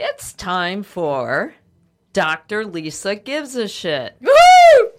It's 0.00 0.32
time 0.32 0.84
for 0.84 1.54
Dr. 2.12 2.64
Lisa 2.64 3.16
Gives 3.16 3.56
a 3.56 3.66
Shit. 3.66 4.14
Woo! 4.20 4.90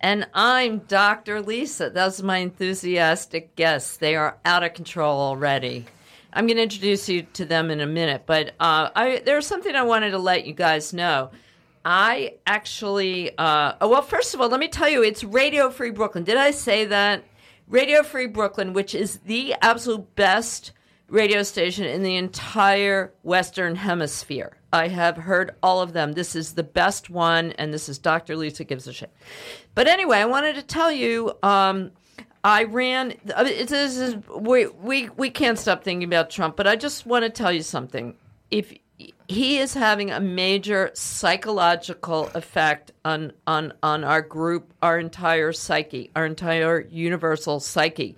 And 0.00 0.26
I'm 0.34 0.80
Dr. 0.80 1.40
Lisa. 1.40 1.88
That's 1.88 2.20
my 2.20 2.38
enthusiastic 2.38 3.54
guests. 3.54 3.96
They 3.96 4.16
are 4.16 4.38
out 4.44 4.64
of 4.64 4.74
control 4.74 5.20
already. 5.20 5.86
I'm 6.32 6.48
going 6.48 6.56
to 6.56 6.64
introduce 6.64 7.08
you 7.08 7.22
to 7.34 7.44
them 7.44 7.70
in 7.70 7.80
a 7.80 7.86
minute, 7.86 8.24
but 8.26 8.48
uh, 8.58 8.90
I, 8.96 9.22
there's 9.24 9.46
something 9.46 9.76
I 9.76 9.84
wanted 9.84 10.10
to 10.10 10.18
let 10.18 10.44
you 10.44 10.52
guys 10.52 10.92
know. 10.92 11.30
I 11.84 12.34
actually, 12.44 13.30
uh, 13.38 13.74
oh, 13.80 13.88
well, 13.88 14.02
first 14.02 14.34
of 14.34 14.40
all, 14.40 14.48
let 14.48 14.58
me 14.58 14.66
tell 14.66 14.88
you, 14.88 15.04
it's 15.04 15.22
Radio 15.22 15.70
Free 15.70 15.92
Brooklyn. 15.92 16.24
Did 16.24 16.38
I 16.38 16.50
say 16.50 16.86
that? 16.86 17.22
Radio 17.68 18.02
Free 18.02 18.26
Brooklyn, 18.26 18.72
which 18.72 18.96
is 18.96 19.18
the 19.18 19.54
absolute 19.62 20.16
best 20.16 20.72
radio 21.10 21.42
station 21.42 21.84
in 21.84 22.02
the 22.02 22.16
entire 22.16 23.12
Western 23.22 23.76
Hemisphere. 23.76 24.56
I 24.72 24.88
have 24.88 25.16
heard 25.16 25.56
all 25.62 25.82
of 25.82 25.92
them. 25.92 26.12
This 26.12 26.36
is 26.36 26.54
the 26.54 26.62
best 26.62 27.10
one, 27.10 27.52
and 27.52 27.74
this 27.74 27.88
is 27.88 27.98
Dr. 27.98 28.36
Lisa 28.36 28.64
Gives 28.64 28.86
a 28.86 28.92
Shit. 28.92 29.12
But 29.74 29.88
anyway, 29.88 30.18
I 30.18 30.26
wanted 30.26 30.54
to 30.54 30.62
tell 30.62 30.92
you 30.92 31.32
um, 31.42 31.90
I 32.44 32.64
ran. 32.64 33.14
This 33.24 33.96
is, 33.98 34.16
we, 34.28 34.66
we, 34.66 35.08
we 35.10 35.30
can't 35.30 35.58
stop 35.58 35.82
thinking 35.82 36.08
about 36.08 36.30
Trump, 36.30 36.56
but 36.56 36.66
I 36.66 36.76
just 36.76 37.04
want 37.04 37.24
to 37.24 37.30
tell 37.30 37.52
you 37.52 37.62
something. 37.62 38.14
If 38.50 38.72
he 39.28 39.58
is 39.58 39.74
having 39.74 40.10
a 40.10 40.20
major 40.20 40.90
psychological 40.94 42.30
effect 42.34 42.92
on, 43.04 43.32
on, 43.46 43.72
on 43.82 44.04
our 44.04 44.22
group, 44.22 44.72
our 44.82 44.98
entire 44.98 45.52
psyche, 45.52 46.10
our 46.14 46.26
entire 46.26 46.80
universal 46.80 47.60
psyche. 47.60 48.16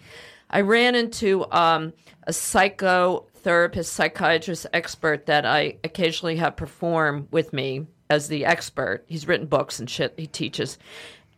I 0.51 0.61
ran 0.61 0.95
into 0.95 1.51
um, 1.51 1.93
a 2.27 2.33
psychotherapist, 2.33 3.87
psychiatrist 3.87 4.67
expert 4.73 5.27
that 5.27 5.45
I 5.45 5.78
occasionally 5.84 6.37
have 6.37 6.56
perform 6.56 7.28
with 7.31 7.53
me 7.53 7.87
as 8.11 8.28
the 8.28 8.45
expert. 8.45 9.05
He's 9.06 9.27
written 9.27 9.47
books 9.47 9.78
and 9.78 9.89
shit, 9.89 10.15
he 10.17 10.27
teaches. 10.27 10.78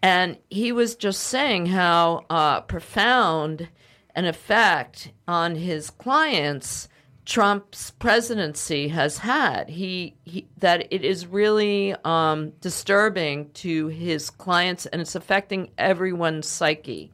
And 0.03 0.37
he 0.51 0.73
was 0.73 0.97
just 0.97 1.23
saying 1.23 1.67
how 1.67 2.27
uh, 2.29 2.61
profound 2.63 3.69
an 4.15 4.27
effect 4.27 5.13
on 5.27 5.55
his 5.55 5.91
clients 5.91 6.89
Trump's 7.25 7.91
presidency 7.93 8.89
has 8.89 9.19
had. 9.19 9.71
He, 9.71 10.15
he 10.25 10.47
that 10.59 10.93
it 10.93 11.05
is 11.05 11.27
really 11.27 11.95
um, 12.05 12.51
disturbing 12.61 13.51
to 13.55 13.89
his 13.89 14.29
clients, 14.31 14.87
and 14.87 15.01
it's 15.01 15.15
affecting 15.15 15.71
everyone's 15.79 16.47
psyche. 16.47 17.11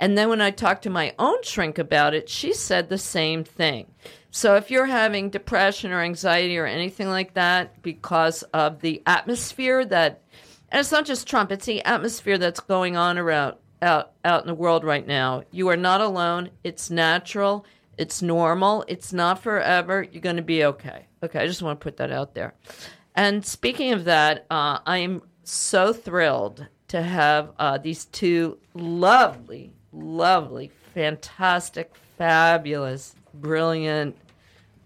And 0.00 0.16
then 0.16 0.28
when 0.28 0.40
I 0.40 0.50
talked 0.50 0.82
to 0.84 0.90
my 0.90 1.14
own 1.18 1.42
shrink 1.42 1.78
about 1.78 2.14
it, 2.14 2.28
she 2.28 2.52
said 2.52 2.88
the 2.88 2.98
same 2.98 3.44
thing. 3.44 3.86
So 4.30 4.56
if 4.56 4.70
you're 4.70 4.86
having 4.86 5.30
depression 5.30 5.90
or 5.90 6.00
anxiety 6.00 6.58
or 6.58 6.66
anything 6.66 7.08
like 7.08 7.34
that 7.34 7.82
because 7.82 8.42
of 8.54 8.80
the 8.80 9.02
atmosphere 9.06 9.84
that, 9.86 10.22
and 10.70 10.80
it's 10.80 10.92
not 10.92 11.06
just 11.06 11.26
Trump, 11.26 11.50
it's 11.50 11.66
the 11.66 11.84
atmosphere 11.84 12.38
that's 12.38 12.60
going 12.60 12.96
on 12.96 13.18
around 13.18 13.56
out 13.80 14.12
out 14.24 14.42
in 14.42 14.48
the 14.48 14.54
world 14.54 14.84
right 14.84 15.06
now. 15.06 15.42
You 15.50 15.68
are 15.68 15.76
not 15.76 16.00
alone. 16.00 16.50
It's 16.64 16.90
natural. 16.90 17.64
It's 17.96 18.22
normal. 18.22 18.84
It's 18.88 19.12
not 19.12 19.42
forever. 19.42 20.02
You're 20.02 20.22
going 20.22 20.36
to 20.36 20.42
be 20.42 20.64
okay. 20.64 21.06
Okay, 21.22 21.40
I 21.40 21.46
just 21.46 21.62
want 21.62 21.80
to 21.80 21.84
put 21.84 21.96
that 21.96 22.12
out 22.12 22.34
there. 22.34 22.54
And 23.14 23.44
speaking 23.44 23.92
of 23.92 24.04
that, 24.04 24.46
uh, 24.50 24.78
I 24.86 24.98
am 24.98 25.22
so 25.42 25.92
thrilled 25.92 26.66
to 26.88 27.02
have 27.02 27.52
uh, 27.58 27.78
these 27.78 28.04
two 28.06 28.58
lovely 28.74 29.72
lovely, 29.92 30.70
fantastic, 30.94 31.92
fabulous, 32.16 33.14
brilliant, 33.34 34.16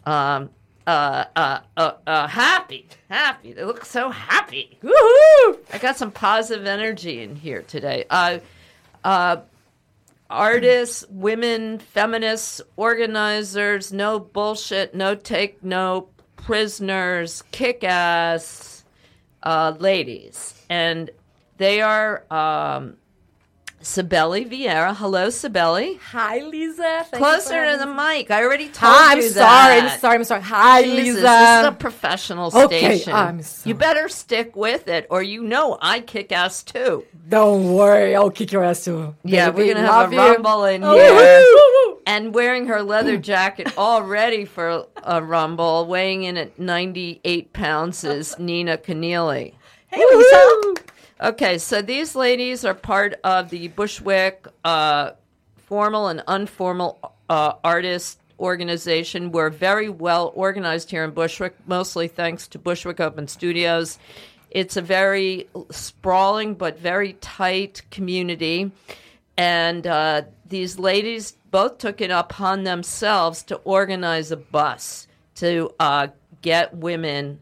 um, 0.05 0.51
uh, 0.87 1.25
uh, 1.37 1.61
uh, 1.77 1.93
uh, 2.07 2.27
happy, 2.27 2.89
happy. 3.09 3.53
They 3.53 3.65
look 3.65 3.85
so 3.85 4.11
happy. 4.11 4.79
Woohoo! 4.83 5.59
I 5.73 5.79
got 5.81 5.97
some 5.97 6.11
positive 6.11 6.67
energy 6.67 7.23
in 7.23 7.37
here 7.37 7.63
today. 7.63 8.05
Uh, 8.11 8.39
uh, 9.05 9.37
artists, 10.29 11.05
women, 11.09 11.79
feminists, 11.79 12.61
organizers, 12.77 13.93
no 13.93 14.19
bullshit, 14.19 14.95
no 14.95 15.15
take 15.15 15.63
no 15.63 16.09
prisoners, 16.37 17.45
kick 17.53 17.85
ass 17.85 18.85
uh, 19.43 19.75
ladies. 19.79 20.55
And 20.69 21.11
they 21.59 21.81
are 21.81 22.25
um, 22.31 22.97
Sibeli 23.83 24.49
Vieira. 24.49 24.95
Hello, 24.97 25.27
Sibeli. 25.29 25.99
Hi, 26.13 26.39
Lisa. 26.39 27.05
Thank 27.11 27.23
Closer 27.23 27.73
to 27.73 27.79
the 27.79 27.87
mic. 27.87 28.31
I 28.31 28.43
already 28.45 28.67
told 28.67 28.93
Hi, 28.95 29.15
you 29.17 29.23
I'm 29.25 29.29
sorry. 29.31 29.79
I'm 29.81 29.99
sorry. 29.99 30.15
I'm 30.17 30.25
sorry. 30.25 30.43
Hi, 30.43 30.83
Jesus, 30.85 30.97
Lisa. 31.17 31.21
This 31.23 31.61
is 31.61 31.67
a 31.67 31.73
professional 31.73 32.47
okay, 32.65 32.79
station. 32.81 33.13
I'm 33.13 33.43
sorry. 33.43 33.69
You 33.71 33.75
better 33.75 34.09
stick 34.09 34.55
with 34.55 34.89
it, 34.89 35.07
or 35.11 35.23
you 35.23 35.43
know 35.43 35.79
I 35.83 36.01
kick 36.01 36.31
ass 36.33 36.63
too. 36.63 37.05
Don't 37.29 37.75
worry. 37.75 38.15
I'll 38.15 38.31
kick 38.31 38.53
your 38.53 38.63
ass 38.65 38.85
too. 38.85 39.15
Yeah, 39.25 39.51
Baby, 39.51 39.69
we're 39.69 39.75
gonna 39.75 39.87
have 39.87 40.13
a 40.13 40.15
you. 40.15 40.21
rumble 40.21 40.65
in 40.65 40.83
Oh, 40.85 40.95
here. 40.95 41.99
And 42.07 42.35
wearing 42.35 42.67
her 42.67 42.83
leather 42.83 43.17
jacket 43.17 43.73
all 43.77 44.03
ready 44.03 44.45
for 44.45 44.87
a 45.03 45.23
rumble, 45.23 45.87
weighing 45.87 46.25
in 46.25 46.37
at 46.37 46.59
98 46.59 47.53
pounds, 47.53 48.03
is 48.05 48.37
Nina 48.39 48.77
Keneally. 48.79 49.55
Hey, 49.89 50.05
Lisa. 50.15 50.75
Okay, 51.23 51.59
so 51.59 51.81
these 51.81 52.17
ladies 52.17 52.65
are 52.65 52.75
part 52.75 53.15
of 53.23 53.49
the 53.51 53.69
Bushwick 53.69 54.45
uh, 54.65 55.13
formal 55.57 56.09
and 56.09 56.21
informal 56.27 57.15
uh, 57.31 57.53
artist 57.63 58.19
organization. 58.41 59.31
We're 59.31 59.51
very 59.51 59.89
well 59.89 60.33
organized 60.35 60.91
here 60.91 61.05
in 61.05 61.13
Bushwick, 61.13 61.55
mostly 61.69 62.09
thanks 62.09 62.49
to 62.49 62.59
Bushwick 62.59 62.99
Open 62.99 63.29
Studios. 63.29 64.01
It's 64.51 64.77
a 64.77 64.83
very 64.83 65.49
sprawling 65.71 66.55
but 66.55 66.81
very 66.81 67.13
tight 67.21 67.83
community. 67.93 68.73
And 69.37 69.87
uh, 69.87 70.23
these 70.49 70.77
ladies 70.77 71.37
both 71.53 71.79
took 71.79 72.01
it 72.01 72.11
upon 72.11 72.65
themselves 72.65 73.45
to 73.45 73.57
organize 73.59 74.33
a 74.33 74.37
bus 74.37 75.07
to 75.37 75.73
uh, 75.79 76.09
get 76.41 76.75
women 76.75 77.39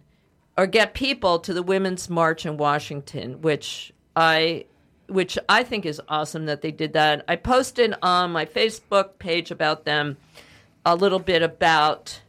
or 0.61 0.67
get 0.67 0.93
people 0.93 1.39
to 1.39 1.55
the 1.55 1.63
Women's 1.63 2.11
March 2.11 2.45
in 2.45 2.59
Washington, 2.59 3.41
which 3.41 3.95
I 4.15 4.67
which 5.07 5.39
I 5.49 5.63
think 5.63 5.87
is 5.87 6.03
awesome 6.07 6.45
that 6.47 6.61
they 6.61 6.71
did 6.71 6.93
that. 6.93 7.25
I 7.27 7.37
posted 7.37 7.95
on 8.03 8.31
my 8.31 8.45
Facebook 8.45 9.19
page 9.19 9.51
about 9.51 9.87
them 9.87 10.19
a 10.85 10.95
little 10.95 11.19
bit 11.19 11.41
about 11.41 12.21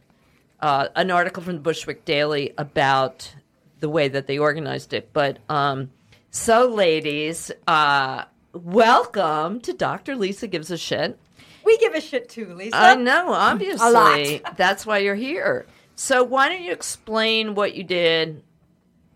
uh, 0.60 0.88
an 0.96 1.10
article 1.10 1.42
from 1.42 1.56
the 1.56 1.60
Bushwick 1.60 2.06
Daily 2.06 2.54
about 2.56 3.34
the 3.80 3.90
way 3.90 4.08
that 4.08 4.26
they 4.26 4.38
organized 4.38 4.94
it. 4.94 5.10
But 5.12 5.38
um, 5.50 5.90
so, 6.30 6.66
ladies, 6.70 7.52
uh, 7.66 8.24
welcome 8.54 9.60
to 9.60 9.74
Dr. 9.74 10.16
Lisa 10.16 10.46
Gives 10.46 10.70
a 10.70 10.78
Shit. 10.78 11.18
We 11.66 11.76
give 11.76 11.94
a 11.94 12.00
shit 12.00 12.30
too, 12.30 12.54
Lisa. 12.54 12.76
I 12.76 12.94
know, 12.94 13.30
obviously. 13.34 13.86
a 13.86 13.90
lot. 13.90 14.56
That's 14.56 14.86
why 14.86 14.98
you're 14.98 15.14
here. 15.14 15.66
So 15.94 16.24
why 16.24 16.48
don't 16.48 16.62
you 16.62 16.72
explain 16.72 17.54
what 17.54 17.74
you 17.74 17.84
did? 17.84 18.42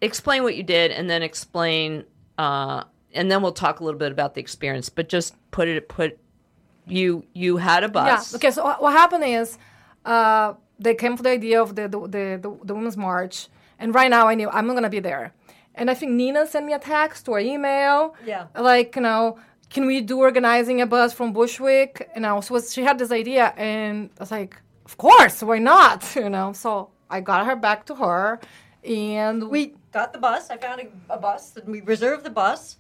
Explain 0.01 0.43
what 0.43 0.57
you 0.57 0.63
did, 0.63 0.91
and 0.91 1.09
then 1.09 1.23
explain, 1.23 2.05
uh, 2.39 2.85
and 3.15 3.31
then 3.31 3.43
we'll 3.43 3.53
talk 3.53 3.81
a 3.81 3.85
little 3.85 3.99
bit 3.99 4.13
about 4.13 4.35
the 4.35 4.41
experience. 4.41 4.89
But 4.89 5.09
just 5.09 5.35
put 5.51 5.69
it, 5.69 5.89
put 5.89 6.19
you 6.87 7.25
you 7.33 7.57
had 7.57 7.83
a 7.83 7.89
bus. 7.89 8.33
Yeah. 8.33 8.37
Okay. 8.37 8.51
So 8.51 8.65
what 8.65 8.93
happened 8.93 9.25
is, 9.25 9.59
uh, 10.05 10.55
they 10.79 10.95
came 10.95 11.17
for 11.17 11.23
the 11.23 11.31
idea 11.31 11.61
of 11.61 11.75
the 11.75 11.89
the, 11.89 12.01
the 12.01 12.39
the 12.41 12.59
the 12.65 12.75
women's 12.75 12.97
march, 12.97 13.49
and 13.79 13.95
right 13.95 14.11
now 14.11 14.29
I 14.29 14.35
knew 14.35 14.49
I'm 14.51 14.67
not 14.67 14.75
gonna 14.75 14.91
be 14.91 15.01
there. 15.01 15.33
And 15.75 15.91
I 15.91 15.95
think 15.95 16.13
Nina 16.13 16.47
sent 16.47 16.65
me 16.65 16.73
a 16.73 16.79
text 16.79 17.29
or 17.29 17.39
email. 17.39 18.15
Yeah. 18.25 18.47
Like 18.55 18.97
you 18.97 19.03
know, 19.03 19.39
can 19.71 19.87
we 19.87 20.01
do 20.01 20.19
organizing 20.19 20.81
a 20.81 20.87
bus 20.87 21.13
from 21.13 21.33
Bushwick? 21.33 22.09
And 22.15 22.27
I 22.27 22.33
was 22.35 22.73
she 22.73 22.83
had 22.83 22.99
this 22.99 23.11
idea, 23.11 23.53
and 23.57 24.11
I 24.19 24.23
was 24.23 24.31
like, 24.31 24.61
of 24.87 24.97
course, 24.97 25.43
why 25.43 25.59
not? 25.59 26.01
You 26.17 26.31
know. 26.31 26.53
So 26.53 26.91
I 27.11 27.21
got 27.21 27.45
her 27.47 27.57
back 27.57 27.85
to 27.87 27.95
her, 27.97 28.41
and 28.85 29.51
we 29.51 29.75
got 29.93 30.13
the 30.13 30.19
bus. 30.19 30.49
I 30.49 30.57
found 30.57 30.81
a, 30.81 31.15
a 31.15 31.19
bus, 31.19 31.57
and 31.57 31.69
we 31.75 31.81
reserved 31.83 32.25
the 32.25 32.31
bus. 32.31 32.77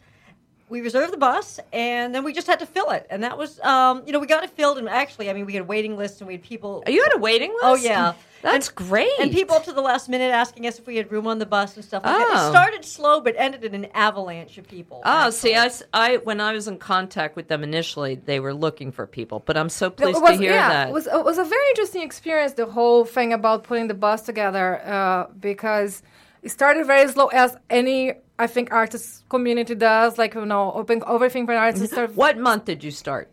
We 0.68 0.80
reserved 0.80 1.12
the 1.12 1.22
bus, 1.30 1.60
and 1.72 2.14
then 2.14 2.22
we 2.24 2.32
just 2.32 2.46
had 2.46 2.60
to 2.60 2.66
fill 2.66 2.90
it. 2.90 3.06
And 3.10 3.22
that 3.22 3.36
was, 3.38 3.60
um, 3.60 4.02
you 4.06 4.12
know, 4.12 4.18
we 4.18 4.26
got 4.26 4.42
it 4.42 4.50
filled. 4.50 4.78
And 4.78 4.88
actually, 4.88 5.30
I 5.30 5.32
mean, 5.32 5.46
we 5.46 5.52
had 5.52 5.62
a 5.62 5.70
waiting 5.74 5.96
list, 5.96 6.20
and 6.20 6.28
we 6.28 6.34
had 6.34 6.42
people. 6.42 6.82
You 6.86 7.02
had 7.02 7.14
a 7.14 7.18
waiting 7.18 7.50
list? 7.50 7.64
Oh 7.64 7.74
yeah, 7.74 8.14
that's 8.52 8.68
and, 8.68 8.76
great. 8.76 9.10
And 9.20 9.32
people 9.32 9.56
up 9.56 9.64
to 9.64 9.72
the 9.72 9.80
last 9.80 10.08
minute 10.08 10.30
asking 10.30 10.66
us 10.66 10.78
if 10.78 10.86
we 10.86 10.96
had 10.96 11.10
room 11.10 11.26
on 11.26 11.38
the 11.38 11.46
bus 11.46 11.76
and 11.76 11.84
stuff. 11.84 12.04
Like 12.04 12.16
that. 12.16 12.28
Oh. 12.30 12.46
It 12.46 12.50
started 12.50 12.84
slow, 12.84 13.20
but 13.20 13.34
ended 13.36 13.64
in 13.64 13.74
an 13.74 13.86
avalanche 13.94 14.56
of 14.58 14.68
people. 14.68 15.02
Oh, 15.04 15.30
see, 15.30 15.54
I, 15.54 15.64
I, 15.64 15.66
s- 15.66 15.82
I- 15.92 16.16
when 16.18 16.40
I 16.40 16.52
was 16.52 16.68
in 16.68 16.78
contact 16.78 17.36
with 17.36 17.48
them 17.48 17.62
initially, 17.62 18.14
they 18.14 18.40
were 18.40 18.54
looking 18.54 18.92
for 18.92 19.06
people, 19.06 19.42
but 19.44 19.56
I'm 19.56 19.68
so 19.68 19.90
pleased 19.90 20.20
was, 20.20 20.30
to 20.30 20.36
hear 20.36 20.52
yeah, 20.52 20.68
that. 20.68 20.88
It 20.88 20.92
was, 20.92 21.06
it 21.06 21.24
was 21.24 21.38
a 21.38 21.44
very 21.44 21.68
interesting 21.70 22.02
experience, 22.02 22.52
the 22.54 22.66
whole 22.66 23.04
thing 23.04 23.32
about 23.32 23.64
putting 23.64 23.88
the 23.88 23.94
bus 23.94 24.22
together, 24.22 24.80
uh, 24.86 25.26
because 25.40 26.02
it 26.42 26.50
started 26.50 26.86
very 26.86 27.08
slow, 27.08 27.26
as 27.28 27.56
any, 27.68 28.14
I 28.38 28.46
think, 28.46 28.72
artist 28.72 29.28
community 29.28 29.74
does, 29.74 30.18
like, 30.18 30.34
you 30.34 30.46
know, 30.46 30.72
open 30.72 31.02
everything 31.06 31.46
for 31.46 31.54
artists. 31.54 31.92
It 31.96 32.14
what 32.14 32.38
month 32.38 32.66
did 32.66 32.84
you 32.84 32.90
start? 32.90 33.30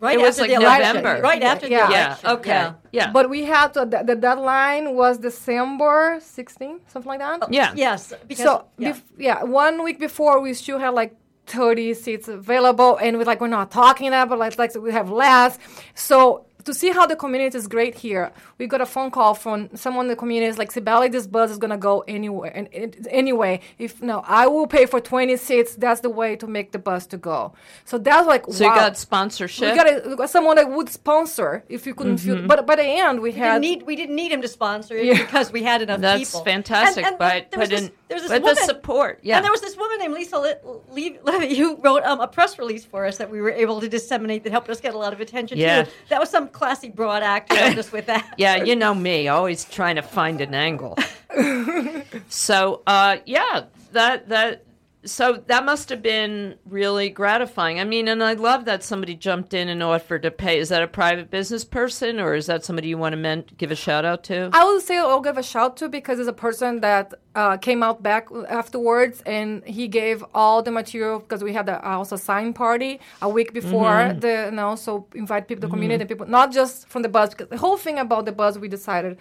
Right 0.00 0.18
It 0.18 0.22
was 0.22 0.38
after 0.38 0.42
like 0.42 0.50
the 0.50 0.64
election. 0.64 0.96
November. 1.02 1.22
Right 1.22 1.42
after 1.42 1.66
Yeah. 1.68 1.86
the 1.86 1.92
Yeah. 1.92 2.06
election. 2.06 2.30
Okay. 2.30 2.50
Yeah. 2.50 2.72
Yeah. 2.92 3.10
But 3.12 3.28
we 3.30 3.44
had 3.44 3.74
to, 3.74 3.84
the, 3.84 4.02
the 4.04 4.14
deadline 4.16 4.94
was 4.94 5.18
December 5.18 6.18
16, 6.20 6.80
something 6.86 7.08
like 7.08 7.18
that. 7.20 7.38
Oh, 7.42 7.48
yeah. 7.50 7.72
Yes. 7.74 8.12
Because, 8.26 8.44
so 8.44 8.64
yeah. 8.78 8.92
bef- 8.92 9.02
yeah, 9.18 9.42
one 9.44 9.82
week 9.82 9.98
before 9.98 10.40
we 10.40 10.54
still 10.54 10.78
had 10.78 10.90
like 10.90 11.14
30 11.46 11.94
seats 11.94 12.28
available, 12.28 12.98
and 13.00 13.16
we're 13.16 13.24
like, 13.24 13.40
we're 13.40 13.48
not 13.48 13.70
talking 13.70 14.10
that, 14.10 14.28
but 14.28 14.38
like, 14.38 14.58
like 14.58 14.74
we 14.74 14.92
have 14.92 15.10
less. 15.10 15.58
So 15.94 16.44
to 16.64 16.74
see 16.74 16.90
how 16.90 17.06
the 17.06 17.16
community 17.16 17.56
is 17.56 17.66
great 17.66 17.94
here, 17.94 18.32
we 18.58 18.66
got 18.66 18.80
a 18.80 18.86
phone 18.86 19.10
call 19.10 19.34
from 19.34 19.68
someone 19.76 20.06
in 20.06 20.10
the 20.10 20.16
community. 20.16 20.48
Is 20.50 20.58
like, 20.58 20.72
Sibeli, 20.72 21.10
this 21.10 21.26
bus 21.26 21.50
is 21.50 21.58
gonna 21.58 21.78
go 21.78 22.04
anywhere, 22.08 22.52
and 22.54 22.68
it, 22.72 23.06
anyway, 23.10 23.60
if 23.78 24.02
no, 24.02 24.22
I 24.26 24.46
will 24.46 24.66
pay 24.66 24.86
for 24.86 25.00
20 25.00 25.36
seats. 25.36 25.74
That's 25.76 26.00
the 26.00 26.10
way 26.10 26.36
to 26.36 26.46
make 26.46 26.72
the 26.72 26.78
bus 26.78 27.06
to 27.08 27.16
go. 27.16 27.52
So 27.84 27.98
that's 27.98 28.26
like, 28.26 28.44
So 28.50 28.66
wow. 28.66 28.74
you 28.74 28.80
got 28.80 28.96
sponsorship. 28.96 29.70
we 29.70 29.76
got, 29.76 29.86
a, 29.86 30.08
we 30.08 30.16
got 30.16 30.30
someone 30.30 30.56
that 30.56 30.70
would 30.70 30.88
sponsor 30.88 31.64
if 31.68 31.86
you 31.86 31.94
couldn't 31.94 32.16
Mm-hmm. 32.18 32.38
feel. 32.38 32.46
But 32.48 32.66
by 32.66 32.76
the 32.76 32.84
end, 32.84 33.20
we 33.20 33.30
we 33.30 33.32
had 33.38 33.60
didn't 33.62 33.78
need 33.78 33.86
we 33.86 33.94
didn't 33.96 34.16
need 34.16 34.32
him 34.32 34.42
to 34.42 34.48
sponsor 34.48 34.96
it 34.96 35.04
Yeah. 35.06 35.18
because 35.18 35.52
we 35.52 35.62
had 35.62 35.82
enough 35.82 36.00
That's 36.00 36.30
people. 36.30 36.44
fantastic, 36.44 37.04
And- 37.04 37.12
and 37.12 37.18
but 37.18 37.50
there 37.50 37.60
was 37.60 37.68
but 37.68 37.76
this, 37.76 37.86
in, 37.86 37.92
there 38.08 38.16
was 38.16 38.22
this 38.22 38.30
but 38.32 38.42
woman, 38.42 38.54
the 38.56 38.64
support, 38.64 39.18
yeah. 39.22 39.36
And 39.36 39.44
there 39.44 39.52
was 39.52 39.60
this 39.60 39.76
woman 39.76 39.98
named 39.98 40.14
Lisa 40.14 40.38
Le- 40.38 40.56
Le- 40.90 41.18
Levy 41.22 41.56
who 41.56 41.76
wrote 41.76 42.02
um, 42.04 42.20
a 42.20 42.26
press 42.28 42.58
release 42.58 42.84
for 42.84 43.04
us 43.06 43.18
that 43.18 43.30
we 43.30 43.40
were 43.40 43.50
able 43.50 43.80
to 43.80 43.88
disseminate 43.88 44.42
that 44.44 44.50
helped 44.50 44.70
us 44.70 44.80
get 44.80 44.94
a 44.94 44.98
lot 44.98 45.12
of 45.12 45.20
attention 45.20 45.58
Yeah. 45.58 45.84
too. 45.84 45.90
That 46.08 46.18
was 46.20 46.30
some 46.30 46.47
classy 46.52 46.88
broad 46.88 47.22
actor 47.22 47.56
helped 47.56 47.78
us 47.78 47.92
with 47.92 48.06
that. 48.06 48.34
yeah, 48.36 48.56
you 48.56 48.76
know 48.76 48.94
me, 48.94 49.28
always 49.28 49.64
trying 49.64 49.96
to 49.96 50.02
find 50.02 50.40
an 50.40 50.54
angle. 50.54 50.96
so, 52.28 52.82
uh, 52.86 53.18
yeah, 53.26 53.64
that 53.92 54.28
that 54.28 54.64
so 55.04 55.42
that 55.46 55.64
must 55.64 55.88
have 55.90 56.02
been 56.02 56.56
really 56.66 57.08
gratifying. 57.08 57.78
I 57.78 57.84
mean, 57.84 58.08
and 58.08 58.22
I 58.22 58.32
love 58.32 58.64
that 58.64 58.82
somebody 58.82 59.14
jumped 59.14 59.54
in 59.54 59.68
and 59.68 59.82
offered 59.82 60.22
to 60.22 60.30
pay. 60.30 60.58
Is 60.58 60.70
that 60.70 60.82
a 60.82 60.88
private 60.88 61.30
business 61.30 61.64
person, 61.64 62.18
or 62.18 62.34
is 62.34 62.46
that 62.46 62.64
somebody 62.64 62.88
you 62.88 62.98
want 62.98 63.12
to 63.12 63.16
men- 63.16 63.44
give 63.56 63.70
a 63.70 63.76
shout 63.76 64.04
out 64.04 64.24
to? 64.24 64.50
I 64.52 64.64
would 64.64 64.82
say 64.82 64.98
I'll 64.98 65.20
give 65.20 65.38
a 65.38 65.42
shout 65.42 65.76
to 65.78 65.88
because 65.88 66.18
it's 66.18 66.28
a 66.28 66.32
person 66.32 66.80
that 66.80 67.14
uh, 67.38 67.56
came 67.56 67.84
out 67.84 68.02
back 68.02 68.28
afterwards 68.48 69.22
and 69.24 69.64
he 69.64 69.86
gave 69.86 70.24
all 70.34 70.60
the 70.62 70.72
material 70.72 71.20
because 71.20 71.44
we 71.44 71.52
had 71.52 71.68
a, 71.68 71.76
uh, 71.86 71.98
also 71.98 72.16
a 72.16 72.18
sign 72.18 72.52
party 72.52 72.98
a 73.22 73.28
week 73.28 73.52
before 73.52 73.92
mm-hmm. 73.92 74.18
the 74.18 74.46
you 74.46 74.50
know 74.50 74.74
so 74.74 75.06
invite 75.14 75.46
people 75.46 75.60
the 75.60 75.68
mm-hmm. 75.68 75.76
community 75.76 76.04
people 76.04 76.26
not 76.26 76.50
just 76.50 76.88
from 76.88 77.02
the 77.02 77.08
bus 77.08 77.30
because 77.30 77.48
the 77.48 77.56
whole 77.56 77.76
thing 77.76 77.96
about 77.96 78.24
the 78.24 78.32
bus 78.32 78.58
we 78.58 78.66
decided 78.66 79.16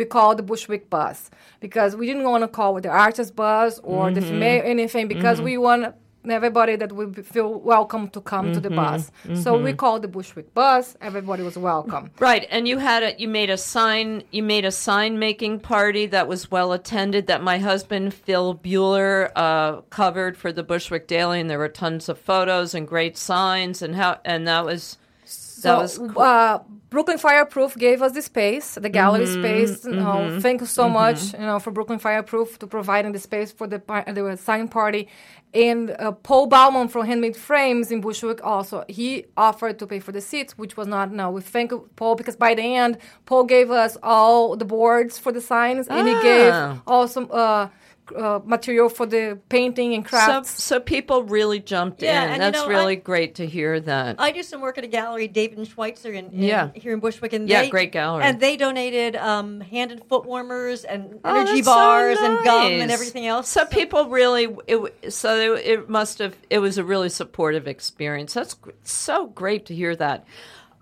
we 0.00 0.06
called 0.06 0.38
the 0.38 0.42
Bushwick 0.42 0.88
bus 0.88 1.30
because 1.60 1.94
we 1.94 2.06
didn't 2.06 2.24
want 2.24 2.42
to 2.42 2.48
call 2.48 2.78
it 2.78 2.82
the 2.88 2.88
artist 2.88 3.36
bus 3.36 3.78
or 3.80 4.10
the 4.10 4.20
mm-hmm. 4.20 4.30
female 4.30 4.62
anything 4.64 5.08
because 5.08 5.36
mm-hmm. 5.36 5.44
we 5.44 5.58
want 5.58 5.94
everybody 6.28 6.74
that 6.76 6.90
would 6.92 7.26
feel 7.26 7.60
welcome 7.60 8.08
to 8.08 8.20
come 8.20 8.52
to 8.54 8.60
the 8.60 8.70
mm-hmm. 8.70 9.32
bus. 9.32 9.42
So 9.42 9.58
we 9.62 9.74
called 9.74 10.00
the 10.00 10.08
Bushwick 10.08 10.54
bus. 10.54 10.96
Everybody 11.02 11.42
was 11.42 11.58
welcome. 11.58 12.10
Right, 12.18 12.46
and 12.50 12.66
you 12.66 12.78
had 12.78 13.02
a 13.02 13.10
you 13.20 13.28
made 13.28 13.50
a 13.50 13.58
sign 13.58 14.22
you 14.30 14.42
made 14.42 14.64
a 14.64 14.72
sign 14.72 15.18
making 15.18 15.60
party 15.60 16.06
that 16.06 16.26
was 16.26 16.50
well 16.50 16.72
attended 16.72 17.26
that 17.26 17.42
my 17.42 17.58
husband 17.58 18.14
Phil 18.14 18.54
Buehler 18.54 19.30
uh, 19.36 19.82
covered 19.90 20.34
for 20.38 20.50
the 20.50 20.62
Bushwick 20.62 21.06
Daily, 21.06 21.40
and 21.40 21.50
there 21.50 21.58
were 21.58 21.74
tons 21.84 22.08
of 22.08 22.18
photos 22.18 22.74
and 22.74 22.88
great 22.88 23.18
signs, 23.18 23.82
and 23.82 23.94
how 23.96 24.18
and 24.24 24.48
that 24.48 24.64
was 24.64 24.96
So, 25.60 26.06
uh, 26.16 26.58
Brooklyn 26.90 27.18
Fireproof 27.18 27.76
gave 27.76 28.02
us 28.02 28.12
the 28.12 28.22
space, 28.22 28.74
the 28.74 28.88
gallery 28.88 29.26
Mm-hmm, 29.26 29.42
space. 29.42 29.84
You 29.84 29.92
know, 29.92 30.40
thank 30.40 30.60
you 30.60 30.66
so 30.66 30.88
much, 30.88 31.32
you 31.34 31.38
know, 31.48 31.58
for 31.60 31.70
Brooklyn 31.70 32.00
Fireproof 32.00 32.58
to 32.58 32.66
providing 32.66 33.12
the 33.12 33.20
space 33.20 33.52
for 33.52 33.66
the 33.68 33.78
par- 33.78 34.04
the 34.12 34.36
sign 34.36 34.66
party. 34.68 35.06
And 35.54 35.90
uh, 35.90 36.12
Paul 36.12 36.46
Bauman 36.46 36.88
from 36.88 37.06
Handmade 37.06 37.36
Frames 37.36 37.90
in 37.90 38.00
Bushwick 38.00 38.40
also 38.44 38.84
he 38.88 39.26
offered 39.36 39.78
to 39.80 39.86
pay 39.86 40.00
for 40.00 40.12
the 40.12 40.20
seats, 40.20 40.56
which 40.58 40.76
was 40.76 40.86
not 40.88 41.12
no. 41.12 41.30
We 41.30 41.40
thank 41.42 41.72
Paul 41.96 42.14
because 42.16 42.36
by 42.36 42.54
the 42.54 42.62
end, 42.82 42.98
Paul 43.26 43.44
gave 43.44 43.70
us 43.70 43.96
all 44.02 44.56
the 44.56 44.64
boards 44.64 45.18
for 45.18 45.30
the 45.32 45.40
signs, 45.40 45.86
and 45.88 46.08
he 46.08 46.14
gave 46.22 46.52
Ah. 46.52 46.80
also 46.86 47.26
uh, 47.28 47.68
uh, 48.16 48.40
material 48.44 48.88
for 48.88 49.06
the 49.06 49.38
painting 49.48 49.94
and 49.94 50.04
so 50.04 50.08
crafts. 50.10 50.62
so 50.62 50.78
people 50.80 51.24
really 51.24 51.60
jumped 51.60 52.02
Yeah, 52.02 52.24
in. 52.24 52.30
and 52.30 52.34
you 52.34 52.38
That's 52.50 52.64
know, 52.64 52.68
really 52.68 52.92
I- 52.96 53.00
great 53.00 53.34
to 53.36 53.46
hear 53.46 53.80
that. 53.80 54.16
I 54.18 54.30
do 54.32 54.42
some 54.42 54.60
work 54.60 54.78
at 54.78 54.84
a 54.84 54.88
gallery, 54.88 55.28
David 55.28 55.58
and 55.58 55.66
Schweitzer, 55.66 56.12
in, 56.12 56.26
in 56.30 56.42
Yeah. 56.42 56.70
here 56.74 56.92
in 56.92 57.00
Bushwick, 57.00 57.32
and 57.32 57.48
Yeah, 57.48 57.62
they, 57.62 57.70
great 57.70 57.92
gallery. 57.92 58.24
And 58.24 58.40
they 58.40 58.56
donated 58.56 59.16
um, 59.16 59.60
hand 59.60 59.92
and 59.92 60.04
foot 60.08 60.24
warmers 60.26 60.84
and 60.84 61.20
Oh, 61.24 61.30
energy 61.40 61.52
that's 61.60 61.66
so 61.66 61.74
bars 61.74 62.18
and 62.20 62.44
gum 62.44 62.72
and 62.72 62.90
everything 62.90 63.26
else. 63.26 63.48
So 63.48 63.64
people 63.64 64.08
really, 64.08 64.48
it, 64.66 65.12
so 65.12 65.54
it, 65.56 65.66
it 65.66 65.88
must 65.88 66.18
have, 66.18 66.36
it 66.50 66.58
was 66.58 66.78
a 66.78 66.84
really 66.84 67.08
supportive 67.08 67.66
experience. 67.68 68.34
That's 68.34 68.56
so 68.84 69.26
great 69.28 69.66
to 69.66 69.74
hear 69.74 69.94
that. 69.96 70.24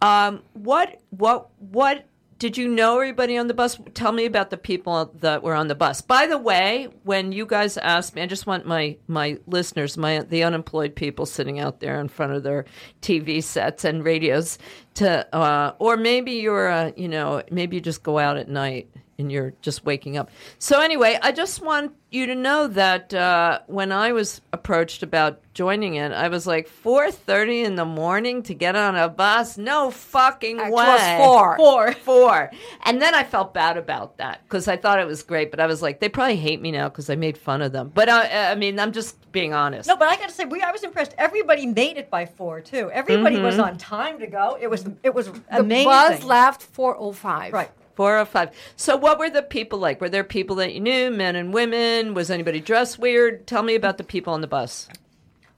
Um, 0.00 0.42
what, 0.54 1.00
what, 1.10 1.50
what? 1.58 2.04
Did 2.38 2.56
you 2.56 2.69
know 2.69 2.94
everybody 2.94 3.37
on 3.37 3.49
the 3.49 3.55
bus? 3.55 3.81
Tell 3.94 4.12
me 4.12 4.25
about 4.25 4.50
the 4.50 4.56
people 4.56 5.11
that 5.17 5.43
were 5.43 5.55
on 5.55 5.67
the 5.67 5.75
bus. 5.75 6.00
By 6.00 6.29
the 6.29 6.38
way, 6.38 6.88
when 7.02 7.32
you 7.32 7.44
guys 7.44 7.76
asked 7.76 8.14
me, 8.14 8.23
I 8.23 8.26
just 8.26 8.46
want 8.46 8.64
my 8.64 8.96
my 9.08 9.38
listeners, 9.49 9.96
my 9.96 10.20
the 10.20 10.44
unemployed 10.44 10.94
people 10.94 11.26
sitting 11.26 11.58
out 11.58 11.81
there 11.81 12.00
in 12.00 12.06
front 12.06 12.35
of 12.35 12.44
their 12.44 12.64
TV 13.02 13.43
sets 13.43 13.85
and 13.85 14.05
radios, 14.05 14.56
to 14.94 15.35
uh, 15.35 15.75
or 15.81 15.96
maybe 15.96 16.32
you're, 16.32 16.69
uh, 16.69 16.93
you 16.96 17.08
know, 17.08 17.43
maybe 17.50 17.76
you 17.76 17.82
just 17.82 18.05
go 18.05 18.19
out 18.19 18.37
at 18.37 18.49
night 18.49 18.88
and 19.18 19.32
you're 19.32 19.52
just 19.62 19.84
waking 19.84 20.16
up. 20.16 20.30
So 20.58 20.80
anyway, 20.80 21.18
I 21.20 21.32
just 21.32 21.60
want 21.60 21.92
you 22.10 22.26
to 22.26 22.34
know 22.36 22.68
that 22.68 23.12
uh, 23.12 23.58
when 23.66 23.90
I 23.92 24.12
was 24.12 24.40
approached 24.52 25.02
about 25.02 25.40
joining 25.54 25.96
it, 25.96 26.12
I 26.12 26.28
was 26.28 26.46
like 26.46 26.68
four 26.68 27.10
thirty 27.10 27.62
in 27.64 27.74
the 27.74 27.84
morning 27.84 28.44
to 28.44 28.54
get 28.54 28.76
on 28.76 28.94
a 28.96 29.08
bus. 29.08 29.58
No 29.58 29.90
fucking 29.90 30.58
It 30.60 30.62
way. 30.66 30.70
was 30.70 31.26
four. 31.26 31.56
Four. 31.56 31.92
Four. 32.08 32.50
And 32.84 33.02
then 33.02 33.14
I 33.14 33.24
felt 33.24 33.52
bad 33.52 33.76
about 33.76 34.18
that 34.18 34.40
because 34.44 34.68
I 34.68 34.76
thought 34.76 35.00
it 35.00 35.06
was 35.06 35.22
great, 35.22 35.50
but 35.50 35.58
I 35.60 35.66
was 35.66 35.82
like, 35.82 35.98
they 36.00 36.08
probably 36.08 36.36
hate 36.36 36.62
me 36.62 36.70
now 36.70 36.88
because 36.88 37.10
I 37.10 37.16
made 37.16 37.36
fun 37.36 37.60
of 37.60 37.72
them. 37.72 37.90
But 37.92 38.08
I, 38.08 38.52
I 38.52 38.54
mean, 38.54 38.78
I'm 38.78 38.92
just 38.92 39.30
being 39.32 39.52
honest. 39.52 39.88
No, 39.88 39.96
but 39.96 40.08
I 40.08 40.16
got 40.16 40.28
to 40.28 40.34
say, 40.34 40.44
we 40.44 40.62
I 40.62 40.70
was 40.70 40.84
impressed. 40.84 41.14
Everybody 41.18 41.66
made 41.66 41.96
it 41.98 42.08
by 42.08 42.24
four 42.24 42.60
too. 42.60 42.88
Everybody 42.92 43.36
Mm-hmm. 43.36 43.44
was 43.44 43.58
on 43.58 43.76
time 43.78 44.18
to 44.20 44.26
go. 44.28 44.56
It 44.60 44.68
was 44.68 44.87
it 45.02 45.12
was 45.12 45.26
amazing. 45.26 45.44
the 45.50 45.58
amazing. 45.58 45.84
bus 45.90 46.22
left 46.25 46.62
405. 46.62 47.52
Right. 47.52 47.70
Four 47.99 48.21
or 48.21 48.26
five. 48.26 48.50
So, 48.76 48.97
what 48.97 49.19
were 49.19 49.28
the 49.28 49.43
people 49.43 49.81
like? 49.81 50.00
Were 50.00 50.09
there 50.09 50.23
people 50.23 50.55
that 50.57 50.73
you 50.73 50.78
knew, 50.78 51.11
men 51.11 51.35
and 51.35 51.52
women? 51.52 52.14
Was 52.14 52.31
anybody 52.31 52.61
dressed 52.61 52.97
weird? 52.97 53.45
Tell 53.45 53.64
me 53.64 53.75
about 53.75 53.99
the 53.99 54.05
people 54.05 54.33
on 54.33 54.40
the 54.40 54.47
bus. 54.47 54.88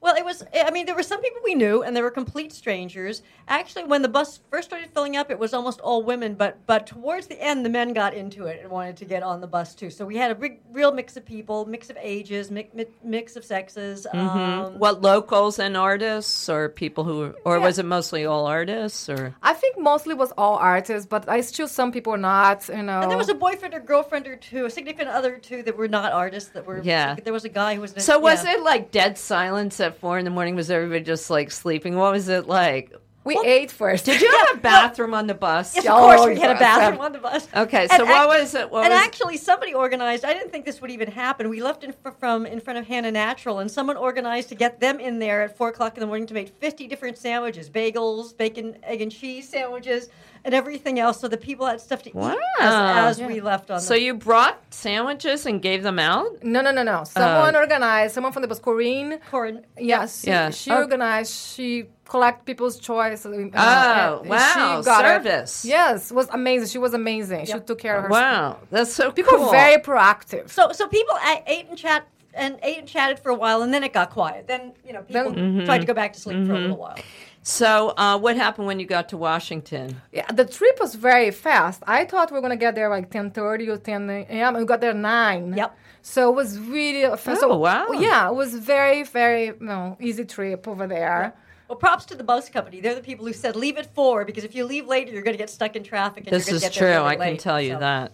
Well, 0.03 0.17
it 0.17 0.25
was. 0.25 0.43
I 0.55 0.71
mean, 0.71 0.87
there 0.87 0.95
were 0.95 1.03
some 1.03 1.21
people 1.21 1.41
we 1.45 1.55
knew, 1.55 1.83
and 1.83 1.95
there 1.95 2.03
were 2.03 2.11
complete 2.11 2.53
strangers. 2.53 3.21
Actually, 3.49 3.85
when 3.85 4.01
the 4.01 4.09
bus 4.09 4.41
first 4.51 4.69
started 4.69 4.89
filling 4.95 5.17
up, 5.17 5.31
it 5.31 5.39
was 5.39 5.53
almost 5.53 5.79
all 5.81 6.03
women. 6.03 6.35
But 6.35 6.57
but 6.67 6.87
towards 6.87 7.27
the 7.27 7.41
end, 7.41 7.67
the 7.67 7.71
men 7.71 7.93
got 7.93 8.15
into 8.15 8.47
it 8.47 8.61
and 8.63 8.71
wanted 8.71 8.97
to 8.99 9.05
get 9.05 9.23
on 9.23 9.43
the 9.43 9.47
bus 9.47 9.75
too. 9.75 9.91
So 9.91 10.07
we 10.07 10.17
had 10.17 10.31
a 10.31 10.35
big, 10.35 10.61
real 10.73 10.91
mix 10.93 11.19
of 11.19 11.27
people, 11.27 11.67
mix 11.67 11.91
of 11.91 11.99
ages, 12.01 12.51
mix, 12.51 12.75
mix 13.05 13.37
of 13.37 13.45
sexes. 13.45 14.07
Um, 14.15 14.79
What 14.79 15.03
locals 15.03 15.59
and 15.59 15.77
artists, 15.77 16.49
or 16.49 16.71
people 16.71 17.05
who, 17.05 17.35
or 17.45 17.59
Yeah. 17.59 17.65
was 17.65 17.79
it 17.79 17.85
mostly 17.85 18.25
all 18.25 18.47
artists? 18.47 19.07
Or 19.09 19.35
I 19.43 19.53
think 19.53 19.79
mostly 19.79 20.15
was 20.15 20.33
all 20.39 20.57
artists, 20.57 21.07
but 21.07 21.29
I 21.29 21.43
still 21.43 21.69
some 21.69 21.93
people 21.93 22.15
are 22.15 22.17
not. 22.19 22.69
You 22.69 22.83
know, 22.83 23.03
and 23.03 23.11
there 23.11 23.19
was 23.19 23.29
a 23.29 23.35
boyfriend 23.35 23.75
or 23.75 23.81
girlfriend 23.81 24.27
or 24.27 24.37
two, 24.37 24.65
a 24.65 24.71
significant 24.71 25.11
other 25.11 25.35
or 25.35 25.39
two 25.39 25.63
that 25.65 25.77
were 25.77 25.89
not 25.89 26.13
artists. 26.13 26.49
That 26.51 26.65
were 26.67 26.81
Yeah. 26.83 27.17
There 27.23 27.35
was 27.35 27.45
a 27.45 27.51
guy 27.51 27.75
who 27.75 27.83
was. 27.83 27.93
so 27.99 28.19
was 28.19 28.45
yeah. 28.45 28.55
it 28.55 28.63
like 28.63 28.91
dead 28.91 29.19
silence 29.19 29.79
at 29.91 29.99
four 29.99 30.19
in 30.19 30.25
the 30.25 30.31
morning? 30.31 30.55
Was 30.55 30.71
everybody 30.71 31.05
just 31.05 31.31
like 31.31 31.51
sleeping? 31.51 31.97
What 31.97 32.13
was 32.13 32.29
it 32.29 32.47
like? 32.47 32.93
we 33.23 33.39
ate 33.45 33.71
first. 33.71 34.07
Did 34.07 34.23
you 34.23 34.31
have 34.47 34.57
a 34.57 34.61
bathroom 34.61 35.13
on 35.13 35.27
the 35.27 35.35
bus? 35.35 35.75
Yes, 35.77 35.85
Oh, 35.87 36.11
of 36.11 36.17
course, 36.17 36.27
we 36.35 36.41
had 36.41 36.57
a 36.57 36.59
bathroom 36.59 37.03
on 37.03 37.13
the 37.13 37.19
bus. 37.19 37.47
Okay, 37.55 37.83
And 37.83 37.91
so 37.91 38.05
what 38.07 38.31
act- 38.31 38.41
was 38.41 38.55
it? 38.55 38.71
What 38.71 38.85
and 38.87 38.95
was 38.95 39.03
actually, 39.03 39.37
somebody 39.37 39.75
organized. 39.75 40.25
I 40.25 40.33
didn't 40.33 40.51
think 40.51 40.65
this 40.65 40.81
would 40.81 40.91
even 40.91 41.11
happen. 41.11 41.51
We 41.51 41.63
left 41.63 41.85
in 41.85 41.93
fr- 41.93 42.11
from 42.13 42.47
in 42.47 42.61
front 42.61 42.79
of 42.79 42.87
Hannah 42.87 43.11
Natural, 43.11 43.59
and 43.59 43.71
someone 43.71 43.99
organized 43.99 44.49
to 44.49 44.55
get 44.55 44.81
them 44.81 44.99
in 45.01 45.19
there 45.19 45.43
at 45.43 45.55
four 45.57 45.69
o'clock 45.69 45.97
in 45.99 46.01
the 46.01 46.07
morning 46.07 46.27
to 46.29 46.35
make 46.35 46.49
fifty 46.49 46.87
different 46.87 47.19
sandwiches: 47.19 47.69
bagels, 47.69 48.35
bacon, 48.35 48.79
egg 48.83 49.03
and 49.03 49.13
cheese 49.13 49.47
sandwiches, 49.47 50.09
and 50.45 50.55
everything 50.55 50.99
else, 50.99 51.21
so 51.21 51.29
the 51.29 51.37
people 51.37 51.67
had 51.67 51.81
stuff 51.81 52.03
to 52.05 52.11
Wow. 52.15 52.33
eat 52.33 52.39
as, 52.61 53.21
as 53.21 53.27
we 53.27 53.41
left 53.41 53.71
on. 53.71 53.81
So 53.81 53.95
the, 53.95 54.01
you 54.03 54.15
brought 54.15 54.59
sandwiches 54.71 55.47
and 55.47 55.61
gave 55.61 55.83
them 55.83 55.99
out? 55.99 56.43
no, 56.43 56.61
no, 56.63 56.71
no, 56.71 56.83
no. 56.83 57.05
Someone 57.05 57.55
Uh, 57.55 57.59
organized. 57.59 58.15
Someone 58.15 58.33
from 58.33 58.43
the 58.43 58.49
bus, 58.49 58.59
Corinne. 58.59 59.19
Corin, 59.31 59.65
Yes, 59.79 60.25
Yeah. 60.27 60.51
She 60.51 60.71
Oh. 60.71 60.77
organized. 60.79 61.33
She 61.55 61.87
collect 62.09 62.45
people's 62.45 62.79
choice. 62.79 63.25
uh, 63.25 63.29
Oh, 63.31 64.21
and 64.21 64.29
wow, 64.31 64.81
She 64.81 64.85
got 64.85 65.05
her- 65.05 65.23
service. 65.23 65.65
yes, 65.65 66.11
was 66.11 66.29
amazing. 66.31 66.69
She 66.69 66.79
was 66.79 66.93
amazing. 66.95 67.47
She 67.47 67.59
took 67.61 67.79
care 67.79 67.97
of 67.99 68.03
her. 68.05 68.09
Wow, 68.09 68.57
that's 68.71 68.93
so 68.93 69.13
People 69.13 69.35
cool. 69.37 69.47
were 69.47 69.53
very 69.53 69.81
proactive. 69.81 70.51
So 70.51 70.73
so 70.73 70.89
people 70.89 71.17
ate 71.47 71.67
and 71.69 71.79
chat 71.79 72.07
and 72.35 72.59
ate 72.63 72.79
and 72.79 72.89
chatted 72.89 73.19
for 73.19 73.31
a 73.31 73.35
while, 73.35 73.63
and 73.63 73.73
then 73.75 73.83
it 73.85 73.93
got 73.93 74.11
quiet. 74.11 74.47
Then 74.49 74.73
you 74.87 74.93
know 74.93 75.03
people 75.03 75.33
Mm-hmm. 75.33 75.65
tried 75.67 75.79
to 75.83 75.87
go 75.87 75.95
back 75.95 76.13
to 76.15 76.21
sleep 76.21 76.47
for 76.47 76.55
a 76.55 76.59
little 76.59 76.77
while. 76.77 76.97
So, 77.43 77.95
uh, 77.97 78.19
what 78.19 78.37
happened 78.37 78.67
when 78.67 78.79
you 78.81 78.87
got 78.87 79.09
to 79.11 79.17
Washington? 79.17 80.01
Yeah, 80.13 80.27
the 80.31 80.45
trip 80.45 80.79
was 80.79 80.95
very 80.95 81.31
fast. 81.31 81.83
I 81.87 82.05
thought 82.05 82.31
we 82.31 82.35
were 82.37 82.43
gonna 82.43 82.57
get 82.57 82.75
there 82.75 82.91
like 82.91 83.11
ten 83.11 83.31
thirty 83.31 83.69
or 83.69 83.79
ten 83.79 84.11
a.m. 84.11 84.55
and 84.55 84.59
we 84.59 84.65
got 84.67 84.81
there 84.83 84.93
nine. 84.93 85.55
Yep. 85.57 85.77
So 86.03 86.31
it 86.31 86.37
was 86.37 86.59
really 86.59 87.03
fast. 87.17 87.43
Oh, 87.43 87.49
so, 87.49 87.57
wow. 87.57 87.89
Yeah, 87.93 88.29
it 88.29 88.35
was 88.35 88.55
very 88.55 89.05
very 89.05 89.47
you 89.47 89.57
know, 89.61 89.97
easy 90.01 90.25
trip 90.25 90.69
over 90.69 90.87
there. 90.87 91.35
Well, 91.69 91.79
props 91.79 92.05
to 92.07 92.17
the 92.17 92.25
bus 92.25 92.49
company. 92.49 92.81
They're 92.81 92.97
the 92.97 93.01
people 93.01 93.25
who 93.25 93.33
said 93.33 93.55
leave 93.55 93.79
at 93.79 93.95
four 93.95 94.25
because 94.25 94.43
if 94.43 94.57
you 94.57 94.65
leave 94.65 94.87
later, 94.89 95.13
you're 95.13 95.23
going 95.23 95.35
to 95.35 95.39
get 95.39 95.49
stuck 95.49 95.77
in 95.77 95.85
traffic. 95.85 96.25
And 96.27 96.35
This 96.35 96.49
you're 96.49 96.57
is 96.57 96.63
get 96.63 96.73
true. 96.73 96.89
There 96.89 96.99
really 96.99 97.11
I 97.11 97.15
can 97.15 97.27
late. 97.27 97.39
tell 97.41 97.63
you 97.63 97.75
So, 97.75 97.79
that 97.79 98.13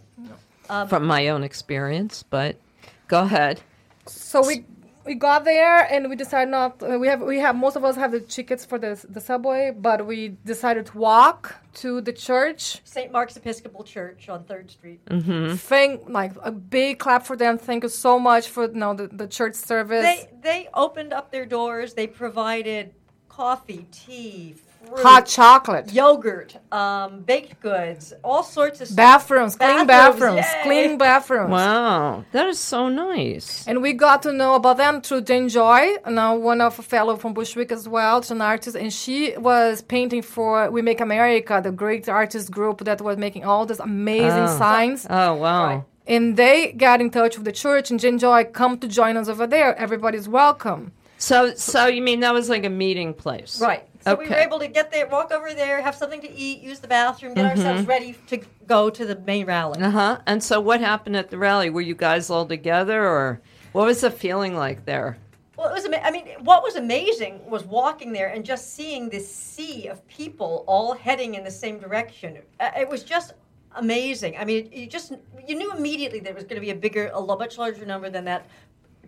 um, 0.69 0.89
from 0.89 1.07
my 1.07 1.29
own 1.29 1.43
experience. 1.43 2.23
But 2.23 2.57
go 3.09 3.23
ahead. 3.23 3.63
So 4.07 4.47
we 4.47 4.67
we 5.07 5.15
got 5.15 5.45
there 5.45 5.81
and 5.93 6.11
we 6.11 6.17
decided 6.17 6.51
not. 6.51 6.83
Uh, 6.83 6.99
we 6.99 7.07
have 7.09 7.21
we 7.21 7.39
have 7.39 7.57
most 7.57 7.77
of 7.77 7.85
us 7.85 7.97
have 7.97 8.13
the 8.13 8.21
tickets 8.21 8.65
for 8.65 8.79
the 8.79 9.03
the 9.09 9.21
subway, 9.21 9.73
but 9.77 10.07
we 10.07 10.37
decided 10.45 10.87
to 10.87 10.99
walk 10.99 11.55
to 11.75 12.01
the 12.01 12.13
church. 12.13 12.81
St. 12.85 13.13
Mark's 13.13 13.37
Episcopal 13.37 13.85
Church 13.85 14.29
on 14.29 14.45
Third 14.45 14.71
Street. 14.71 15.05
Mm-hmm. 15.07 15.55
Thank 15.55 16.09
like 16.09 16.33
a 16.43 16.51
big 16.51 16.99
clap 16.99 17.25
for 17.25 17.37
them. 17.37 17.59
Thank 17.59 17.85
you 17.85 17.89
so 17.89 18.19
much 18.19 18.49
for 18.49 18.65
you 18.67 18.75
know, 18.75 18.95
the 18.95 19.07
the 19.09 19.29
church 19.29 19.55
service. 19.55 20.05
They 20.05 20.29
they 20.43 20.69
opened 20.75 21.13
up 21.13 21.31
their 21.31 21.47
doors. 21.47 21.95
They 21.95 22.07
provided 22.07 22.93
coffee, 23.29 23.87
tea, 23.93 24.55
fruit, 24.87 25.03
Hot 25.03 25.27
chocolate. 25.27 25.93
yogurt, 25.93 26.57
um, 26.73 27.21
baked 27.23 27.61
goods, 27.61 28.13
all 28.25 28.43
sorts 28.43 28.81
of 28.81 28.87
stuff. 28.89 28.97
Bathrooms, 28.97 29.57
clean 29.57 29.87
Bathrooms, 29.87 30.37
bathrooms, 30.37 30.47
clean 30.63 30.99
bathrooms. 30.99 31.51
Wow, 31.51 32.25
that 32.33 32.47
is 32.47 32.59
so 32.59 32.89
nice. 32.89 33.67
And 33.67 33.83
we 33.83 33.93
got 33.93 34.23
to 34.23 34.33
know 34.33 34.55
about 34.55 34.77
them 34.79 35.01
through 35.01 35.23
Jane 35.23 35.49
Joy, 35.49 35.97
now 36.09 36.37
one 36.37 36.61
of 36.61 36.79
a 36.79 36.83
fellow 36.83 37.17
from 37.17 37.35
Bushwick 37.35 37.71
as 37.73 37.89
well, 37.89 38.23
she's 38.23 38.31
an 38.31 38.41
artist, 38.41 38.77
and 38.77 38.93
she 38.93 39.37
was 39.37 39.83
painting 39.83 40.23
for 40.23 40.71
We 40.71 40.83
Make 40.83 41.01
America, 41.01 41.61
the 41.63 41.73
great 41.73 42.09
artist 42.09 42.51
group 42.51 42.85
that 42.85 43.01
was 43.01 43.17
making 43.17 43.45
all 43.45 43.67
these 43.67 43.81
amazing 43.81 44.45
Oh. 44.49 44.59
signs. 44.59 45.07
Oh 45.11 45.35
wow. 45.35 45.67
Right. 45.67 45.83
And 46.09 46.37
they 46.37 46.71
got 46.71 47.01
in 47.01 47.11
touch 47.11 47.37
with 47.37 47.45
the 47.45 47.53
church, 47.53 47.91
and 47.91 47.99
Jane 47.99 48.19
Joy 48.19 48.45
come 48.45 48.79
to 48.79 48.87
join 48.87 49.17
us 49.17 49.29
over 49.29 49.45
there. 49.47 49.75
Everybody's 49.77 50.29
welcome. 50.29 50.93
So 51.19 51.55
so 51.55 51.87
you 51.87 52.03
mean 52.03 52.21
that 52.21 52.33
was 52.35 52.49
like 52.49 52.65
a 52.65 52.71
meeting 52.71 53.13
place? 53.15 53.59
Right. 53.61 53.85
So 54.07 54.15
we 54.15 54.29
were 54.29 54.37
able 54.37 54.61
to 54.61 54.69
get 54.69 54.93
there, 54.93 55.07
walk 55.09 55.33
over 55.33 55.53
there, 55.53 55.83
have 55.83 55.97
something 55.97 56.21
to 56.21 56.33
eat, 56.33 56.61
use 56.61 56.79
the 56.79 56.87
bathroom, 56.89 57.35
get 57.35 57.45
Mm-hmm. 57.45 57.59
ourselves 57.59 57.89
ready 57.89 58.15
to 58.29 58.41
go 58.67 58.89
to 58.89 59.05
the 59.05 59.17
main 59.21 59.47
rally. 59.47 59.83
Uh 59.83 59.91
huh. 59.91 60.19
And 60.27 60.43
so 60.43 60.61
what 60.61 60.81
happened 60.81 61.17
at 61.17 61.31
the 61.31 61.39
rally? 61.39 61.71
Were 61.71 61.81
you 61.81 61.97
guys 61.97 62.31
all 62.31 62.47
together, 62.47 63.05
or 63.05 63.41
what 63.73 63.87
was 63.87 64.01
the 64.03 64.11
feeling 64.11 64.55
like 64.55 64.85
there? 64.85 65.19
Well, 65.57 65.69
it 65.69 65.73
was. 65.73 65.89
I 66.05 66.11
mean, 66.13 66.29
what 66.41 66.63
was 66.63 66.77
amazing 66.77 67.41
was 67.51 67.65
walking 67.65 68.13
there 68.13 68.29
and 68.29 68.45
just 68.45 68.75
seeing 68.75 69.09
this 69.09 69.27
sea 69.33 69.89
of 69.89 70.07
people 70.07 70.65
all 70.69 70.95
heading 70.95 71.35
in 71.35 71.43
the 71.43 71.51
same 71.51 71.79
direction. 71.81 72.39
Uh, 72.61 72.71
It 72.79 72.89
was 72.89 73.03
just 73.03 73.33
amazing. 73.75 74.37
I 74.39 74.45
mean, 74.45 74.71
you 74.73 74.87
just 74.87 75.15
you 75.49 75.57
knew 75.57 75.73
immediately 75.73 76.21
that 76.21 76.31
it 76.31 76.35
was 76.35 76.45
going 76.45 76.57
to 76.57 76.61
be 76.61 76.71
a 76.71 76.75
bigger, 76.77 77.11
a 77.13 77.21
much 77.21 77.59
larger 77.59 77.85
number 77.85 78.09
than 78.11 78.25
that 78.27 78.47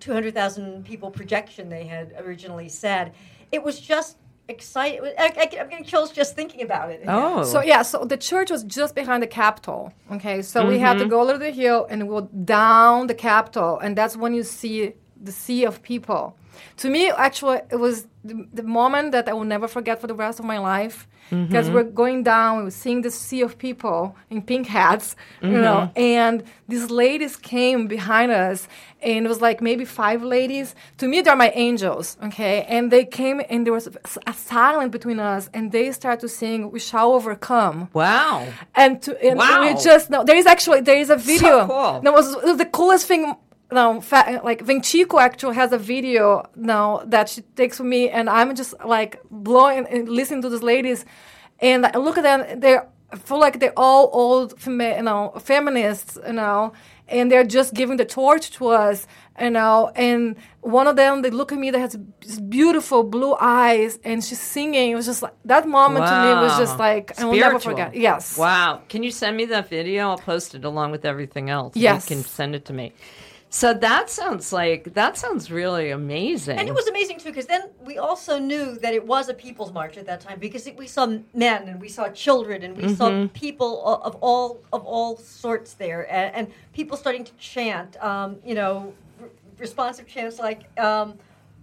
200,000 0.00 0.85
people 0.85 1.11
projection 1.11 1.69
they 1.69 1.85
had 1.85 2.14
originally 2.19 2.69
said. 2.69 3.12
It 3.52 3.62
was 3.62 3.81
just 3.81 4.17
exciting. 4.49 5.00
I, 5.19 5.33
I, 5.37 5.61
I'm 5.61 5.69
getting 5.69 5.85
chills 5.85 6.11
just 6.11 6.35
thinking 6.35 6.62
about 6.62 6.90
it. 6.90 7.02
Oh. 7.07 7.45
So 7.45 7.61
yeah, 7.62 7.83
so 7.83 8.05
the 8.05 8.17
church 8.17 8.50
was 8.50 8.64
just 8.64 8.95
behind 8.95 9.23
the 9.23 9.26
Capitol. 9.26 9.93
Okay, 10.12 10.43
so 10.43 10.67
we 10.67 10.78
had 10.78 10.95
to 10.95 11.00
Mm-hmm. 11.00 11.11
go 11.11 11.21
over 11.28 11.38
the 11.38 11.50
hill 11.50 11.87
and 11.90 12.09
go 12.09 12.23
down 12.23 13.07
the 13.09 13.14
Capitol, 13.14 13.78
and 13.78 13.97
that's 13.97 14.17
when 14.17 14.33
you 14.35 14.43
see 14.43 14.95
the 15.21 15.33
sea 15.33 15.64
of 15.64 15.83
people. 15.83 16.37
To 16.78 16.88
me, 16.88 17.11
actually, 17.11 17.61
it 17.71 17.76
was 17.78 18.07
the, 18.25 18.47
the 18.52 18.62
moment 18.62 19.12
that 19.12 19.28
I 19.28 19.33
will 19.33 19.45
never 19.45 19.69
forget 19.69 20.00
for 20.00 20.07
the 20.07 20.14
rest 20.14 20.38
of 20.38 20.45
my 20.45 20.59
life. 20.59 21.07
Because 21.31 21.67
Mm-hmm. 21.67 21.75
we're 21.75 21.83
going 21.83 22.23
down, 22.23 22.57
we 22.57 22.64
were 22.64 22.71
seeing 22.71 23.02
this 23.02 23.14
sea 23.14 23.43
of 23.43 23.59
people 23.59 24.17
in 24.31 24.40
pink 24.40 24.67
hats, 24.67 25.14
you 25.43 25.50
know, 25.50 25.90
Mm-hmm. 25.95 26.00
and 26.00 26.43
these 26.69 26.88
ladies 26.90 27.37
came 27.37 27.87
behind 27.87 28.33
us, 28.33 28.67
and 29.02 29.26
it 29.26 29.28
was 29.28 29.43
like 29.43 29.61
maybe 29.61 29.85
five 29.85 30.23
ladies. 30.23 30.75
To 31.00 31.07
me, 31.07 31.21
they're 31.21 31.37
my 31.37 31.50
angels, 31.55 32.17
okay? 32.25 32.62
And 32.67 32.90
they 32.90 33.05
came, 33.05 33.43
and 33.50 33.67
there 33.67 33.75
was 33.75 33.88
a 34.26 34.33
silence 34.33 34.90
between 34.90 35.21
us, 35.21 35.50
and 35.52 35.71
they 35.71 35.93
started 35.93 36.21
to 36.21 36.31
sing, 36.31 36.71
"We 36.71 36.81
shall 36.81 37.12
overcome." 37.12 37.90
wow. 37.93 38.47
and 38.75 39.02
to 39.02 39.11
and 39.23 39.38
Wow. 39.38 39.64
we 39.67 39.75
just 39.83 40.09
no 40.09 40.25
there 40.25 40.37
is 40.37 40.47
actually 40.47 40.81
there 40.81 40.97
is 40.97 41.11
a 41.11 41.17
video 41.17 41.67
cool. 41.67 42.00
no, 42.05 42.12
it 42.12 42.17
was, 42.23 42.33
it 42.37 42.45
was 42.52 42.57
the 42.57 42.71
coolest 42.78 43.07
thing 43.07 43.35
no 43.71 44.01
fa- 44.01 44.41
like 44.45 44.65
Vincico 44.65 45.21
actually 45.21 45.55
has 45.57 45.73
a 45.73 45.79
video 45.79 46.49
now 46.57 47.03
that 47.07 47.29
she 47.29 47.43
takes 47.57 47.79
with 47.79 47.89
me 47.89 48.09
and 48.09 48.29
i'm 48.31 48.55
just 48.55 48.73
like 48.85 49.21
blowing 49.31 49.87
and 49.87 50.09
listening 50.09 50.43
to 50.43 50.49
these 50.49 50.63
ladies 50.63 51.05
and 51.61 51.85
i 51.87 51.97
look 51.99 52.17
at 52.19 52.23
them 52.25 52.61
they're 52.61 52.89
feel 53.25 53.39
like 53.41 53.59
they're 53.61 53.79
all 53.79 54.11
old 54.13 54.59
fema- 54.59 54.97
you 54.97 55.03
know 55.03 55.33
feminists 55.41 56.19
you 56.27 56.33
know 56.33 56.73
and 57.09 57.31
they're 57.33 57.45
just 57.59 57.73
giving 57.73 57.97
the 57.97 58.05
torch 58.05 58.51
to 58.51 58.69
us 58.69 59.07
you 59.41 59.49
know 59.51 59.91
and 59.97 60.37
one 60.61 60.87
of 60.87 60.97
them 60.97 61.23
they 61.23 61.31
look 61.31 61.51
at 61.53 61.59
me 61.59 61.71
that 61.71 61.79
has 61.79 61.97
beautiful 62.51 63.03
blue 63.03 63.35
eyes 63.41 63.99
and 64.05 64.23
she's 64.23 64.41
singing 64.41 64.91
it 64.91 64.95
was 64.95 65.07
just 65.07 65.23
like 65.23 65.33
that 65.47 65.67
moment 65.67 66.05
to 66.07 66.13
me 66.23 66.29
was 66.45 66.57
just 66.59 66.79
Wow. 66.79 66.85
like 66.87 67.19
i 67.19 67.25
will 67.25 67.35
never 67.35 67.59
forget 67.59 67.95
yes 67.95 68.37
Wow. 68.37 68.83
Can 68.91 69.03
you 69.03 69.11
send 69.11 69.37
me 69.39 69.45
that 69.47 69.69
video? 69.69 70.11
I'll 70.11 70.19
post 70.19 70.55
it 70.55 70.65
along 70.65 70.91
with 70.91 71.05
everything 71.05 71.49
else. 71.51 71.73
Yes. 71.77 72.09
You 72.11 72.17
can 72.17 72.25
send 72.25 72.55
it 72.55 72.65
to 72.67 72.73
me. 72.73 72.93
So 73.50 73.73
that 73.73 74.11
sounds 74.11 74.52
like 74.52 74.93
that 74.95 75.17
sounds 75.17 75.50
really 75.50 75.90
amazing. 75.90 76.59
And 76.59 76.69
it 76.69 76.75
was 76.75 76.87
amazing 76.87 77.19
too, 77.19 77.31
because 77.31 77.47
then 77.47 77.71
we 77.83 77.97
also 77.97 78.38
knew 78.38 78.78
that 78.78 78.93
it 78.93 79.07
was 79.07 79.28
a 79.31 79.35
people's 79.35 79.73
march 79.73 79.97
at 79.97 80.07
that 80.07 80.21
time, 80.21 80.38
because 80.38 80.67
it, 80.67 80.76
we 80.76 80.87
saw 80.87 81.07
men 81.33 81.69
and 81.69 81.81
we 81.81 81.88
saw 81.88 82.09
children 82.09 82.62
and 82.62 82.76
we 82.76 82.95
saw 82.95 83.09
mm-hmm. 83.09 83.28
people 83.28 83.85
of 84.02 84.17
all 84.21 84.61
of 84.73 84.85
all 84.85 85.17
sorts 85.17 85.75
there, 85.75 86.11
and, 86.12 86.35
and 86.35 86.55
people 86.75 86.97
starting 86.97 87.25
to 87.25 87.33
chant, 87.38 87.97
um, 88.05 88.37
you 88.45 88.55
know, 88.55 88.93
r- 89.21 89.28
responsive 89.59 90.07
chants 90.07 90.38
like. 90.38 90.69
Um, 90.78 91.14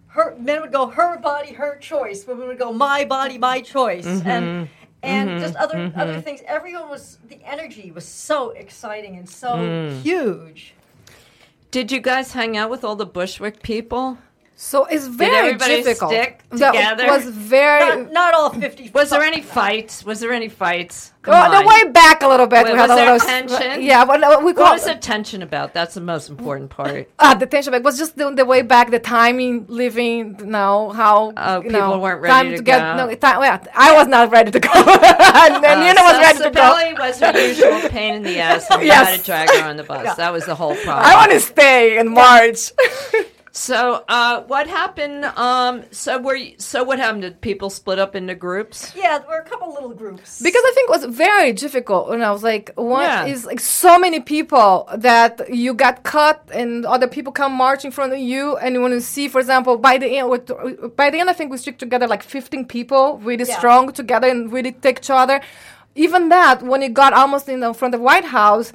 her 0.08 0.34
men 0.40 0.62
would 0.62 0.72
go 0.72 0.88
her 0.88 1.20
body 1.20 1.52
her 1.52 1.76
choice. 1.76 2.26
Women 2.26 2.48
would 2.48 2.58
go 2.58 2.72
my 2.72 3.04
body 3.04 3.38
my 3.38 3.60
choice. 3.60 4.06
Mm-hmm. 4.06 4.30
And 4.30 4.70
and 5.04 5.30
mm-hmm. 5.30 5.40
just 5.40 5.56
other 5.58 5.92
other 5.96 6.22
things. 6.22 6.42
Everyone 6.48 6.90
was 6.90 7.20
the 7.28 7.38
energy 7.44 7.92
was 7.92 8.06
so 8.06 8.52
exciting 8.52 9.18
and 9.18 9.30
so 9.30 9.50
mm. 9.50 10.02
huge 10.02 10.74
Did 11.76 11.92
you 11.92 12.00
guys 12.00 12.32
hang 12.32 12.56
out 12.56 12.70
with 12.70 12.86
all 12.86 12.96
the 12.96 13.06
Bushwick 13.06 13.62
people? 13.62 14.18
So 14.58 14.86
it's 14.86 15.06
very 15.08 15.36
everybody 15.36 15.84
difficult. 15.84 16.12
stick 16.12 16.42
That 16.52 16.72
together? 16.72 17.08
was 17.08 17.26
very. 17.26 18.04
not, 18.04 18.12
not 18.14 18.34
all 18.34 18.50
50 18.52 18.92
Was 18.94 19.10
there 19.10 19.22
any 19.22 19.42
fights? 19.42 20.06
Was 20.06 20.22
there 20.22 20.32
any 20.32 20.48
fights? 20.48 21.12
Come 21.24 21.34
Oh, 21.36 21.52
the 21.52 21.58
on. 21.58 21.66
way 21.66 21.92
back 21.92 22.24
a 22.24 22.28
little 22.28 22.48
bit. 22.48 22.64
Wait, 22.64 22.72
we 22.72 22.78
had 22.80 22.90
was 22.90 22.98
a 22.98 23.02
there 23.02 23.12
little 23.14 23.28
tension? 23.28 23.82
Yeah, 23.84 24.06
but 24.06 24.24
uh, 24.24 24.40
we 24.46 24.54
call 24.54 24.64
What 24.64 24.74
was 24.76 24.86
the 24.86 24.96
tension 24.96 25.42
about? 25.42 25.74
That's 25.74 25.96
the 25.96 26.02
most 26.02 26.30
important 26.30 26.70
part. 26.70 27.10
Ah, 27.20 27.34
the 27.34 27.46
tension 27.48 27.72
back 27.72 27.84
was 27.84 27.98
just 27.98 28.16
the, 28.18 28.32
the 28.32 28.46
way 28.46 28.62
back, 28.62 28.92
the 28.92 29.00
timing, 29.00 29.66
living, 29.68 30.38
you 30.40 30.46
know, 30.46 30.90
how 30.92 31.34
Oh, 31.36 31.58
you 31.58 31.64
people 31.64 31.80
know, 31.82 32.00
weren't 32.00 32.24
time 32.26 32.46
ready 32.46 32.58
to 32.58 32.64
get, 32.64 32.80
go. 32.80 33.08
No, 33.08 33.14
time, 33.16 33.42
yeah, 33.44 33.62
I 33.76 33.94
was 33.94 34.08
not 34.08 34.32
ready 34.32 34.52
to 34.52 34.60
go. 34.62 34.70
and 34.74 35.54
Nina 35.82 36.00
was 36.02 36.16
so 36.16 36.22
ready 36.22 36.38
to 36.40 36.52
go. 36.52 36.62
Sibeli 36.62 36.98
was 37.00 37.20
her 37.20 37.48
usual 37.48 37.90
pain 37.90 38.16
in 38.16 38.24
the 38.24 38.40
ass, 38.40 38.68
and 38.72 38.82
you 38.82 38.88
Yes. 38.88 39.10
had 39.10 39.20
to 39.20 39.26
drag 39.26 39.50
her 39.50 39.68
on 39.68 39.76
the 39.76 39.84
bus. 39.84 40.16
That 40.16 40.32
was 40.32 40.46
the 40.46 40.56
whole 40.56 40.76
problem. 40.76 41.06
I 41.06 41.16
want 41.16 41.32
to 41.34 41.42
stay 41.42 41.98
in 41.98 42.08
March. 42.14 42.72
So, 43.60 44.04
uh, 44.10 44.42
what 44.48 44.68
happened? 44.68 45.24
Um, 45.24 45.84
so, 45.90 46.20
were 46.20 46.36
you, 46.36 46.56
so 46.58 46.84
what 46.84 47.00
happened? 47.00 47.22
Did 47.22 47.40
people 47.40 47.70
split 47.70 48.00
up 48.00 48.14
into 48.14 48.36
groups? 48.36 48.92
Yeah, 48.94 49.18
there 49.18 49.30
were 49.30 49.38
a 49.38 49.46
couple 49.46 49.74
little 49.74 49.94
groups. 49.94 50.42
because 50.42 50.62
I 50.66 50.72
think 50.76 50.90
it 50.90 50.92
was 50.92 51.06
very 51.06 51.54
difficult. 51.54 52.10
And 52.12 52.22
I 52.22 52.32
was 52.32 52.44
like, 52.44 52.74
one 52.76 53.04
Yeah. 53.04 53.26
is 53.28 53.46
like 53.46 53.62
so 53.62 53.98
many 53.98 54.20
people 54.20 54.90
that 54.98 55.54
you 55.54 55.74
got 55.74 56.04
cut, 56.04 56.44
and 56.54 56.86
other 56.86 57.08
people 57.08 57.32
come 57.32 57.54
march 57.54 57.86
in 57.86 57.92
front 57.92 58.12
of 58.12 58.20
you, 58.20 58.58
and 58.58 58.76
you 58.76 58.82
want 58.82 58.94
to 58.94 59.00
see, 59.00 59.30
for 59.30 59.40
example, 59.40 59.78
by 59.78 59.98
the 60.00 60.08
end, 60.18 60.28
by 60.98 61.10
the 61.10 61.20
end, 61.22 61.30
I 61.30 61.34
think 61.34 61.50
we 61.50 61.58
stick 61.58 61.78
together 61.78 62.08
like 62.08 62.24
15 62.24 62.66
people, 62.66 63.20
really 63.24 63.46
Yeah. 63.46 63.58
strong 63.58 63.90
together, 63.94 64.28
and 64.28 64.52
really 64.52 64.74
take 64.74 64.98
each 65.00 65.10
other. 65.10 65.40
Even 65.96 66.28
that, 66.28 66.62
when 66.62 66.84
it 66.84 66.94
got 66.94 67.14
almost 67.14 67.48
in 67.48 67.62
the 67.62 67.74
front 67.74 67.96
of 67.96 68.02
White 68.02 68.26
House, 68.26 68.74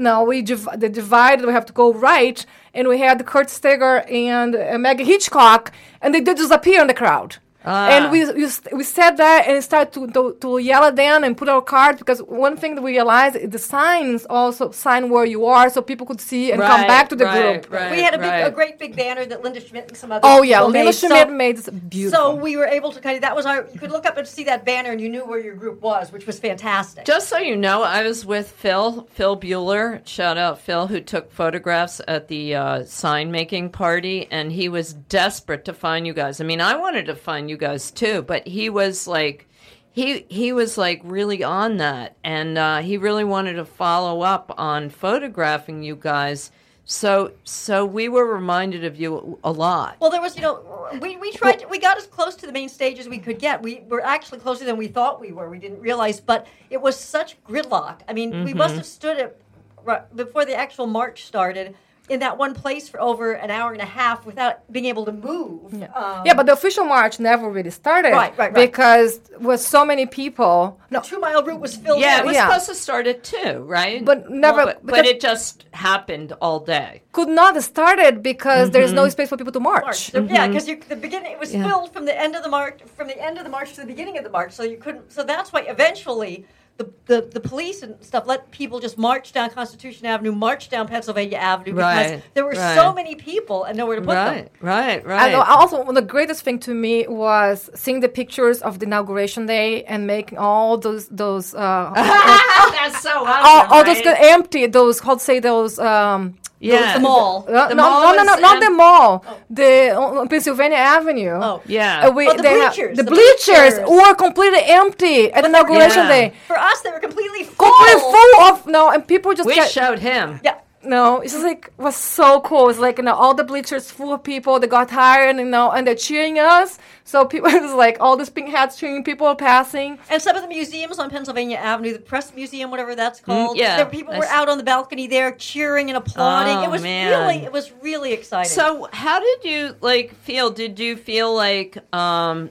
now 0.00 0.24
we 0.24 0.42
div- 0.42 0.68
the 0.76 0.88
divided. 0.88 1.46
We 1.46 1.52
have 1.52 1.66
to 1.66 1.72
go 1.72 1.92
right, 1.92 2.44
and 2.74 2.88
we 2.88 2.98
had 2.98 3.24
Kurt 3.26 3.50
Steger 3.50 4.00
and 4.08 4.56
uh, 4.56 4.78
Maggie 4.78 5.04
Hitchcock, 5.04 5.72
and 6.00 6.14
they 6.14 6.20
did 6.20 6.38
disappear 6.38 6.80
in 6.80 6.86
the 6.86 6.94
crowd. 6.94 7.36
And 7.64 8.10
we 8.10 8.30
we, 8.32 8.48
st- 8.48 8.76
we 8.76 8.84
sat 8.84 9.16
there 9.16 9.42
and 9.46 9.62
started 9.62 9.92
to, 9.94 10.06
to, 10.12 10.36
to 10.40 10.58
yell 10.58 10.84
at 10.84 10.96
them 10.96 11.24
and 11.24 11.36
put 11.36 11.48
our 11.48 11.60
cards 11.62 11.98
because 11.98 12.20
one 12.20 12.56
thing 12.56 12.74
that 12.76 12.82
we 12.82 12.92
realized 12.92 13.36
is 13.36 13.50
the 13.50 13.58
signs 13.58 14.26
also 14.30 14.70
sign 14.70 15.10
where 15.10 15.24
you 15.24 15.44
are 15.46 15.68
so 15.68 15.82
people 15.82 16.06
could 16.06 16.20
see 16.20 16.52
and 16.52 16.60
come 16.60 16.86
back 16.86 17.08
to 17.10 17.16
the 17.16 17.24
right, 17.24 17.62
group. 17.62 17.72
right, 17.72 17.90
we 17.90 18.02
had 18.02 18.14
a, 18.14 18.18
big, 18.18 18.46
a 18.46 18.50
great 18.50 18.78
big 18.78 18.96
banner 18.96 19.26
that 19.26 19.42
Linda 19.42 19.60
Schmidt 19.60 19.88
and 19.88 19.96
some 19.96 20.10
other 20.10 20.20
Oh 20.22 20.42
yeah, 20.42 20.58
people 20.58 20.70
Lila 20.70 20.84
made. 20.86 20.94
Schmidt 20.94 21.28
so, 21.28 21.34
made 21.34 21.56
this 21.58 21.68
beautiful. 21.68 22.18
so 22.18 22.34
we 22.34 22.56
were 22.56 22.66
able 22.66 22.92
to 22.92 23.00
kind 23.00 23.16
of 23.16 23.22
that 23.22 23.36
was 23.36 23.44
our 23.44 23.68
you 23.72 23.78
could 23.78 23.90
look 23.90 24.06
up 24.06 24.16
and 24.16 24.26
see 24.26 24.44
that 24.44 24.64
banner 24.64 24.90
and 24.90 25.00
you 25.00 25.08
knew 25.10 25.26
where 25.26 25.38
your 25.38 25.54
group 25.54 25.82
was, 25.82 26.12
which 26.12 26.26
was 26.26 26.38
fantastic. 26.38 27.04
Just 27.04 27.28
so 27.28 27.38
you 27.38 27.56
know, 27.56 27.82
I 27.82 28.02
was 28.02 28.24
with 28.24 28.50
Phil, 28.50 29.06
Phil 29.12 29.38
Buehler. 29.38 30.06
Shout 30.06 30.38
out 30.38 30.60
Phil, 30.60 30.86
who 30.86 31.00
took 31.00 31.30
photographs 31.30 32.00
at 32.08 32.28
the 32.28 32.54
uh, 32.54 32.84
sign 32.84 33.30
making 33.30 33.70
party, 33.70 34.26
and 34.30 34.50
he 34.50 34.68
was 34.68 34.94
desperate 34.94 35.64
to 35.66 35.74
find 35.74 36.06
you 36.06 36.14
guys. 36.14 36.40
I 36.40 36.44
mean, 36.44 36.60
I 36.60 36.76
wanted 36.76 37.06
to 37.06 37.14
find 37.14 37.49
you 37.50 37.58
guys 37.58 37.90
too, 37.90 38.22
but 38.22 38.46
he 38.46 38.70
was 38.70 39.06
like, 39.06 39.46
he 39.92 40.24
he 40.28 40.52
was 40.52 40.78
like 40.78 41.00
really 41.04 41.42
on 41.44 41.76
that, 41.76 42.16
and 42.24 42.56
uh, 42.56 42.78
he 42.78 42.96
really 42.96 43.24
wanted 43.24 43.54
to 43.54 43.64
follow 43.64 44.22
up 44.22 44.54
on 44.56 44.88
photographing 44.88 45.82
you 45.82 45.96
guys 45.96 46.50
So 46.84 47.32
so 47.44 47.86
we 47.86 48.08
were 48.08 48.26
reminded 48.26 48.84
of 48.84 48.98
you 48.98 49.38
a 49.44 49.52
lot. 49.52 49.96
Well, 50.00 50.10
there 50.10 50.20
was, 50.20 50.34
you 50.34 50.42
know, 50.42 50.88
we, 51.00 51.16
we 51.16 51.30
tried, 51.30 51.60
to, 51.60 51.68
we 51.68 51.78
got 51.78 51.96
as 51.96 52.06
close 52.06 52.34
to 52.36 52.46
the 52.46 52.52
main 52.52 52.68
stage 52.68 52.98
as 52.98 53.08
we 53.08 53.18
could 53.18 53.38
get. 53.38 53.62
We 53.62 53.84
were 53.88 54.04
actually 54.04 54.40
closer 54.40 54.64
than 54.64 54.76
we 54.76 54.88
thought 54.88 55.20
we 55.20 55.30
were. 55.30 55.48
We 55.48 55.60
didn't 55.60 55.80
realize, 55.80 56.20
but 56.20 56.48
it 56.68 56.80
was 56.80 56.98
such 56.98 57.42
gridlock. 57.44 58.00
I 58.08 58.12
mean, 58.12 58.44
we 58.44 58.54
must 58.54 58.74
have 58.74 58.86
stood 58.86 59.18
it 59.18 59.40
right 59.84 60.02
before 60.16 60.44
the 60.44 60.56
actual 60.56 60.86
march 60.88 61.24
started 61.24 61.76
in 62.10 62.18
that 62.18 62.36
one 62.36 62.54
place 62.54 62.88
for 62.88 63.00
over 63.00 63.32
an 63.34 63.50
hour 63.52 63.72
and 63.72 63.80
a 63.80 63.84
half 64.00 64.26
without 64.26 64.70
being 64.72 64.86
able 64.86 65.04
to 65.04 65.12
move. 65.12 65.72
Um, 65.94 66.22
yeah, 66.26 66.34
but 66.34 66.44
the 66.46 66.52
official 66.52 66.84
march 66.84 67.20
never 67.20 67.48
really 67.48 67.70
started. 67.70 68.10
Right, 68.10 68.36
right, 68.36 68.52
right. 68.52 68.54
Because 68.54 69.20
with 69.38 69.60
so 69.60 69.84
many 69.84 70.06
people. 70.06 70.78
No, 70.90 70.98
the 71.00 71.06
two 71.06 71.20
mile 71.20 71.44
route 71.44 71.60
was 71.60 71.76
filled. 71.76 72.00
Yeah, 72.00 72.16
up. 72.16 72.22
it 72.24 72.26
was 72.26 72.34
Yeah. 72.34 72.48
supposed 72.48 72.66
to 72.66 72.74
start 72.74 73.06
at 73.06 73.22
two, 73.22 73.60
right? 73.60 74.04
But 74.04 74.28
never- 74.28 74.64
But, 74.64 74.84
but 74.84 75.06
it 75.06 75.20
just 75.20 75.66
happened 75.72 76.32
all 76.42 76.58
day. 76.58 77.02
could 77.12 77.28
not 77.28 77.54
have 77.54 77.64
started 77.64 78.22
because 78.24 78.70
there's 78.72 78.90
Mm-hmm. 78.90 78.96
no 78.96 79.08
space 79.08 79.28
for 79.28 79.36
people 79.36 79.52
to 79.52 79.60
march. 79.60 79.84
March. 79.84 80.10
The- 80.10 80.22
Yeah, 80.24 80.48
because 80.48 80.66
the 80.66 80.96
beginning 80.96 81.30
it 81.30 81.38
was 81.38 81.54
Yeah. 81.54 81.64
filled 81.66 81.92
from 81.92 82.04
the 82.06 82.16
end 82.24 82.34
of 82.34 82.42
the 82.42 82.48
march, 82.58 82.80
from 82.96 83.06
the 83.06 83.18
end 83.24 83.38
of 83.38 83.44
the 83.44 83.50
march 83.50 83.74
to 83.74 83.80
the 83.82 83.86
beginning 83.86 84.18
of 84.18 84.24
the 84.24 84.30
march. 84.30 84.50
So 84.52 84.64
you 84.64 84.78
couldn't. 84.78 85.12
So 85.12 85.22
that's 85.22 85.52
why 85.52 85.60
eventually 85.76 86.44
the, 86.78 86.90
the, 87.06 87.28
the 87.34 87.40
police 87.40 87.82
and 87.82 88.02
stuff 88.02 88.24
let 88.26 88.50
people 88.50 88.80
just 88.80 88.96
march 88.96 89.32
down 89.32 89.50
Constitution 89.50 90.06
Avenue, 90.06 90.32
march 90.32 90.70
down 90.70 90.88
Pennsylvania 90.88 91.36
Avenue 91.36 91.72
because 91.74 92.10
Right, 92.10 92.22
there 92.32 92.44
were 92.44 92.52
right. 92.52 92.74
so 92.74 92.94
many 92.94 93.14
people 93.16 93.64
and 93.64 93.76
nowhere 93.76 93.96
to 93.96 94.02
put 94.02 94.14
them. 94.14 94.48
Right, 94.60 95.04
right, 95.04 95.28
And 95.28 95.34
right. 95.34 95.48
also, 95.48 95.78
one 95.78 95.88
of 95.90 95.94
the 95.94 96.00
greatest 96.02 96.42
thing 96.42 96.58
to 96.60 96.72
me 96.74 97.06
was 97.06 97.68
seeing 97.74 98.00
the 98.00 98.08
pictures 98.08 98.62
of 98.62 98.78
the 98.78 98.86
inauguration 98.86 99.44
day 99.44 99.84
and 99.84 100.06
making 100.06 100.38
all 100.38 100.78
those 100.78 101.06
those 101.08 101.54
uh, 101.54 101.92
That's 101.94 103.02
so 103.02 103.26
awesome, 103.26 103.44
all, 103.44 103.78
all 103.78 103.84
those 103.84 104.04
right? 104.04 104.16
empty. 104.20 104.66
Those 104.66 105.00
how 105.00 105.14
to 105.14 105.20
say 105.20 105.38
those. 105.38 105.78
Um, 105.78 106.38
yeah. 106.60 106.94
The 106.94 107.00
mall. 107.00 107.44
uh, 107.48 107.68
The 107.68 107.74
no, 107.74 107.82
mall 107.82 108.00
no, 108.02 108.22
no, 108.22 108.22
no, 108.24 108.34
is 108.34 108.40
not 108.40 108.56
em- 108.56 108.60
the 108.60 108.70
mall. 108.76 109.24
The 109.48 109.90
uh, 109.96 110.26
Pennsylvania 110.26 110.76
Avenue. 110.78 111.30
Oh. 111.42 111.62
Yeah. 111.66 112.06
Uh, 112.06 112.10
we, 112.12 112.28
Oh, 112.28 112.36
the 112.36 112.42
they 112.42 112.58
have- 112.60 112.74
bleachers, 112.74 112.96
the, 112.96 113.02
the 113.02 113.10
bleachers, 113.10 113.74
bleachers. 113.74 113.90
were 113.90 114.14
completely 114.14 114.60
empty 114.64 115.32
at 115.32 115.44
inauguration 115.44 116.04
Yeah. 116.04 116.08
day. 116.08 116.32
For 116.46 116.56
us, 116.58 116.80
they 116.82 116.90
were 116.90 117.00
completely 117.00 117.44
full. 117.44 117.66
Completely 117.66 118.00
full 118.14 118.32
of 118.48 118.66
no, 118.66 118.90
and 118.90 119.06
people 119.06 119.34
just 119.34 119.46
we 119.46 119.54
get 119.54 119.70
showed 119.70 119.98
him. 120.00 120.40
Yeah. 120.44 120.54
No. 120.82 121.20
It's 121.20 121.32
just 121.32 121.44
like 121.44 121.72
was 121.76 121.96
so 121.96 122.40
cool. 122.40 122.68
It's 122.68 122.78
like 122.78 122.98
you 122.98 123.04
know 123.04 123.14
all 123.14 123.34
the 123.34 123.44
bleachers 123.44 123.90
full 123.90 124.12
of 124.12 124.22
people. 124.22 124.58
They 124.60 124.66
got 124.66 124.88
tired, 124.88 125.36
you 125.36 125.44
know, 125.44 125.70
and 125.70 125.86
they're 125.86 125.94
cheering 125.94 126.38
us. 126.38 126.78
So 127.04 127.24
people, 127.24 127.50
it 127.50 127.62
was 127.62 127.74
like 127.74 127.98
all 128.00 128.16
these 128.16 128.30
pink 128.30 128.50
hats 128.50 128.78
cheering. 128.78 129.04
People 129.04 129.26
are 129.26 129.36
passing. 129.36 129.98
And 130.08 130.20
some 130.22 130.36
of 130.36 130.42
the 130.42 130.48
museums 130.48 130.98
on 130.98 131.10
Pennsylvania 131.10 131.56
Avenue, 131.58 131.92
the 131.92 131.98
Press 131.98 132.34
Museum, 132.34 132.70
whatever 132.70 132.94
that's 132.94 133.20
called, 133.20 133.56
yeah, 133.56 133.76
there, 133.76 133.86
people 133.86 134.14
were 134.14 134.20
that's- 134.20 134.34
out 134.34 134.48
on 134.48 134.58
the 134.58 134.64
balcony 134.64 135.06
there 135.06 135.32
cheering 135.32 135.90
and 135.90 135.96
applauding. 135.96 136.56
Oh, 136.56 136.64
it 136.64 136.70
was 136.70 136.82
man. 136.82 137.10
really, 137.10 137.44
it 137.44 137.52
was 137.52 137.72
really 137.82 138.12
exciting. 138.12 138.50
So, 138.50 138.88
how 138.92 139.20
did 139.20 139.44
you 139.44 139.76
like 139.80 140.14
feel? 140.14 140.50
Did 140.50 140.78
you 140.78 140.96
feel 140.96 141.34
like 141.34 141.78
um 141.94 142.50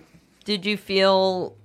did 0.50 0.66
you 0.66 0.78
feel 0.78 1.56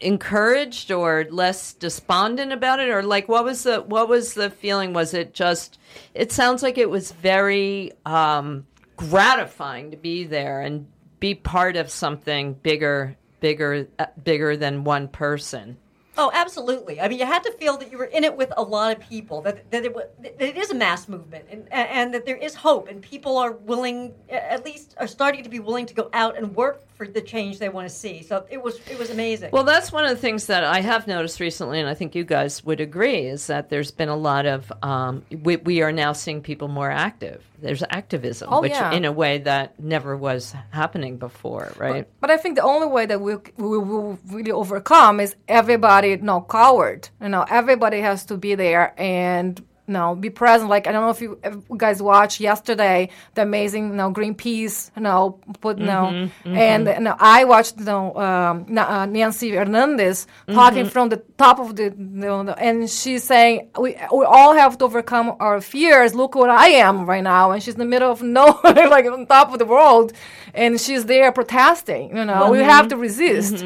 encouraged 0.00 0.90
or 0.90 1.26
less 1.30 1.72
despondent 1.74 2.52
about 2.52 2.80
it? 2.80 2.88
Or 2.88 3.02
like 3.02 3.28
what 3.28 3.44
was 3.44 3.64
the 3.64 3.82
what 3.82 4.08
was 4.08 4.34
the 4.34 4.50
feeling? 4.50 4.92
Was 4.92 5.14
it 5.14 5.34
just 5.34 5.78
it 6.14 6.32
sounds 6.32 6.62
like 6.62 6.78
it 6.78 6.90
was 6.90 7.12
very 7.12 7.92
um 8.04 8.66
gratifying 8.96 9.90
to 9.90 9.96
be 9.96 10.24
there 10.24 10.60
and 10.60 10.86
be 11.20 11.34
part 11.34 11.76
of 11.76 11.90
something 11.90 12.54
bigger 12.54 13.16
bigger 13.40 13.88
uh, 13.98 14.06
bigger 14.22 14.56
than 14.56 14.84
one 14.84 15.08
person 15.08 15.76
Oh, 16.18 16.30
absolutely. 16.32 17.00
I 17.00 17.08
mean, 17.08 17.18
you 17.18 17.26
had 17.26 17.42
to 17.44 17.52
feel 17.52 17.76
that 17.78 17.90
you 17.92 17.98
were 17.98 18.04
in 18.06 18.24
it 18.24 18.36
with 18.36 18.52
a 18.56 18.62
lot 18.62 18.96
of 18.96 19.00
people, 19.08 19.42
that, 19.42 19.70
that, 19.70 19.84
it, 19.84 19.94
wa- 19.94 20.02
that 20.22 20.40
it 20.42 20.56
is 20.56 20.70
a 20.70 20.74
mass 20.74 21.08
movement, 21.08 21.44
and, 21.50 21.70
and 21.72 22.14
that 22.14 22.24
there 22.26 22.36
is 22.36 22.54
hope, 22.54 22.88
and 22.88 23.02
people 23.02 23.36
are 23.36 23.52
willing, 23.52 24.14
at 24.30 24.64
least 24.64 24.94
are 24.98 25.06
starting 25.06 25.42
to 25.44 25.50
be 25.50 25.58
willing 25.60 25.86
to 25.86 25.94
go 25.94 26.08
out 26.12 26.36
and 26.36 26.54
work 26.56 26.82
for 26.96 27.06
the 27.06 27.20
change 27.20 27.58
they 27.58 27.68
want 27.68 27.86
to 27.86 27.94
see. 27.94 28.22
So 28.22 28.46
it 28.48 28.62
was 28.62 28.80
it 28.90 28.98
was 28.98 29.10
amazing. 29.10 29.50
Well, 29.52 29.64
that's 29.64 29.92
one 29.92 30.04
of 30.04 30.10
the 30.10 30.16
things 30.16 30.46
that 30.46 30.64
I 30.64 30.80
have 30.80 31.06
noticed 31.06 31.40
recently, 31.40 31.78
and 31.78 31.86
I 31.88 31.92
think 31.92 32.14
you 32.14 32.24
guys 32.24 32.64
would 32.64 32.80
agree, 32.80 33.26
is 33.26 33.48
that 33.48 33.68
there's 33.68 33.90
been 33.90 34.08
a 34.08 34.16
lot 34.16 34.46
of, 34.46 34.72
um, 34.82 35.22
we, 35.42 35.56
we 35.56 35.82
are 35.82 35.92
now 35.92 36.14
seeing 36.14 36.40
people 36.40 36.68
more 36.68 36.90
active. 36.90 37.42
There's 37.60 37.82
activism, 37.90 38.48
Oh, 38.50 38.60
which 38.62 38.72
yeah. 38.72 38.92
in 38.92 39.04
a 39.04 39.12
way 39.12 39.38
that 39.38 39.78
never 39.78 40.16
was 40.16 40.54
happening 40.70 41.16
before, 41.18 41.72
right? 41.76 42.06
But 42.20 42.30
I 42.30 42.36
think 42.38 42.56
the 42.56 42.62
only 42.62 42.86
way 42.86 43.04
that 43.06 43.20
we 43.20 43.34
we 43.56 43.78
will 43.78 44.18
really 44.28 44.52
overcome 44.52 45.20
is 45.20 45.34
everybody 45.48 46.05
not 46.14 46.48
coward. 46.48 47.08
You 47.20 47.28
know, 47.28 47.44
everybody 47.48 48.00
has 48.00 48.24
to 48.26 48.36
be 48.36 48.54
there 48.54 48.94
and 48.96 49.60
you 49.86 49.92
know 49.92 50.14
be 50.14 50.30
present. 50.30 50.70
Like 50.70 50.86
I 50.86 50.92
don't 50.92 51.02
know 51.02 51.10
if 51.10 51.20
you, 51.20 51.38
if 51.42 51.54
you 51.54 51.76
guys 51.76 52.02
watched 52.02 52.40
yesterday 52.40 53.10
the 53.34 53.42
amazing 53.42 53.88
you 53.88 53.94
know 53.94 54.12
Greenpeace 54.12 54.90
you 54.96 55.02
know 55.02 55.40
put 55.60 55.78
you 55.78 55.86
know 55.86 56.10
mm-hmm, 56.12 56.48
mm-hmm. 56.48 56.56
and 56.56 56.86
you 56.86 57.00
know, 57.00 57.16
I 57.18 57.44
watched 57.44 57.78
you 57.78 57.84
know 57.84 58.14
um, 58.16 58.66
uh, 58.76 59.06
Nancy 59.06 59.50
Hernandez 59.50 60.26
mm-hmm. 60.26 60.54
talking 60.54 60.86
from 60.86 61.08
the 61.08 61.22
top 61.38 61.58
of 61.58 61.76
the, 61.76 61.84
you 61.84 61.94
know, 61.96 62.40
and 62.58 62.88
she's 62.90 63.24
saying 63.24 63.70
we 63.78 63.96
we 64.12 64.24
all 64.24 64.54
have 64.54 64.78
to 64.78 64.84
overcome 64.84 65.36
our 65.40 65.60
fears. 65.60 66.14
Look 66.14 66.34
what 66.34 66.50
I 66.50 66.68
am 66.68 67.06
right 67.06 67.22
now, 67.22 67.52
and 67.52 67.62
she's 67.62 67.74
in 67.74 67.80
the 67.80 67.86
middle 67.86 68.10
of 68.10 68.22
nowhere, 68.36 68.88
like 68.88 69.06
on 69.06 69.26
top 69.26 69.52
of 69.52 69.58
the 69.58 69.66
world, 69.66 70.12
and 70.54 70.80
she's 70.80 71.04
there 71.04 71.30
protesting. 71.32 72.16
You 72.16 72.24
know, 72.24 72.50
we 72.50 72.58
have 72.58 72.88
to 72.88 72.96
resist. 72.96 73.64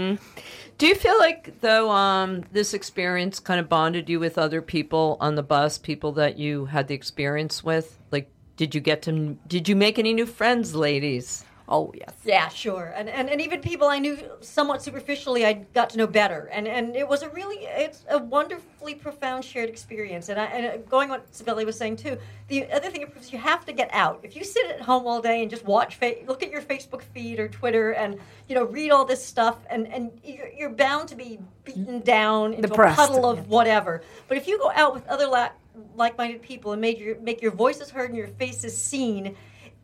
Do 0.80 0.86
you 0.86 0.94
feel 0.94 1.18
like, 1.18 1.60
though, 1.60 1.90
um, 1.90 2.42
this 2.52 2.72
experience 2.72 3.38
kind 3.38 3.60
of 3.60 3.68
bonded 3.68 4.08
you 4.08 4.18
with 4.18 4.38
other 4.38 4.62
people 4.62 5.18
on 5.20 5.34
the 5.34 5.42
bus, 5.42 5.76
people 5.76 6.12
that 6.12 6.38
you 6.38 6.64
had 6.64 6.88
the 6.88 6.94
experience 6.94 7.62
with? 7.62 7.98
Like, 8.10 8.32
did 8.56 8.74
you 8.74 8.80
get 8.80 9.02
to, 9.02 9.36
did 9.46 9.68
you 9.68 9.76
make 9.76 9.98
any 9.98 10.14
new 10.14 10.24
friends, 10.24 10.74
ladies? 10.74 11.44
Oh 11.72 11.92
yes. 11.94 12.12
Yeah, 12.24 12.48
sure. 12.48 12.92
And, 12.96 13.08
and 13.08 13.30
and 13.30 13.40
even 13.40 13.60
people 13.60 13.86
I 13.86 14.00
knew 14.00 14.18
somewhat 14.40 14.82
superficially, 14.82 15.46
I 15.46 15.52
got 15.72 15.88
to 15.90 15.98
know 15.98 16.06
better. 16.08 16.48
And 16.52 16.66
and 16.66 16.96
it 16.96 17.06
was 17.06 17.22
a 17.22 17.28
really, 17.28 17.58
it's 17.58 18.04
a 18.10 18.18
wonderfully 18.18 18.96
profound 18.96 19.44
shared 19.44 19.68
experience. 19.68 20.28
And 20.30 20.40
I 20.40 20.46
and 20.46 20.66
uh, 20.66 20.76
going 20.88 21.12
on 21.12 21.20
what 21.20 21.32
Sibeli 21.32 21.64
was 21.64 21.78
saying 21.78 21.96
too, 21.96 22.18
the 22.48 22.70
other 22.72 22.90
thing 22.90 23.02
is 23.16 23.32
you 23.32 23.38
have 23.38 23.64
to 23.66 23.72
get 23.72 23.88
out. 23.92 24.18
If 24.24 24.34
you 24.34 24.42
sit 24.42 24.68
at 24.68 24.80
home 24.80 25.06
all 25.06 25.22
day 25.22 25.42
and 25.42 25.50
just 25.50 25.64
watch, 25.64 25.96
look 26.26 26.42
at 26.42 26.50
your 26.50 26.60
Facebook 26.60 27.02
feed 27.02 27.38
or 27.38 27.46
Twitter, 27.46 27.92
and 27.92 28.18
you 28.48 28.56
know 28.56 28.64
read 28.64 28.90
all 28.90 29.04
this 29.04 29.24
stuff, 29.24 29.58
and 29.70 29.86
and 29.86 30.10
you're, 30.24 30.48
you're 30.48 30.70
bound 30.70 31.08
to 31.10 31.14
be 31.14 31.38
beaten 31.64 32.00
down 32.00 32.52
into 32.52 32.66
Depressed, 32.66 32.98
a 32.98 33.06
puddle 33.06 33.30
of 33.30 33.48
whatever. 33.48 34.02
But 34.26 34.38
if 34.38 34.48
you 34.48 34.58
go 34.58 34.72
out 34.74 34.92
with 34.92 35.06
other 35.06 35.28
la- 35.28 35.50
like-minded 35.94 36.42
people 36.42 36.72
and 36.72 36.80
make 36.80 36.98
your 36.98 37.20
make 37.20 37.40
your 37.40 37.52
voices 37.52 37.90
heard 37.90 38.10
and 38.10 38.18
your 38.18 38.26
faces 38.26 38.76
seen 38.76 39.36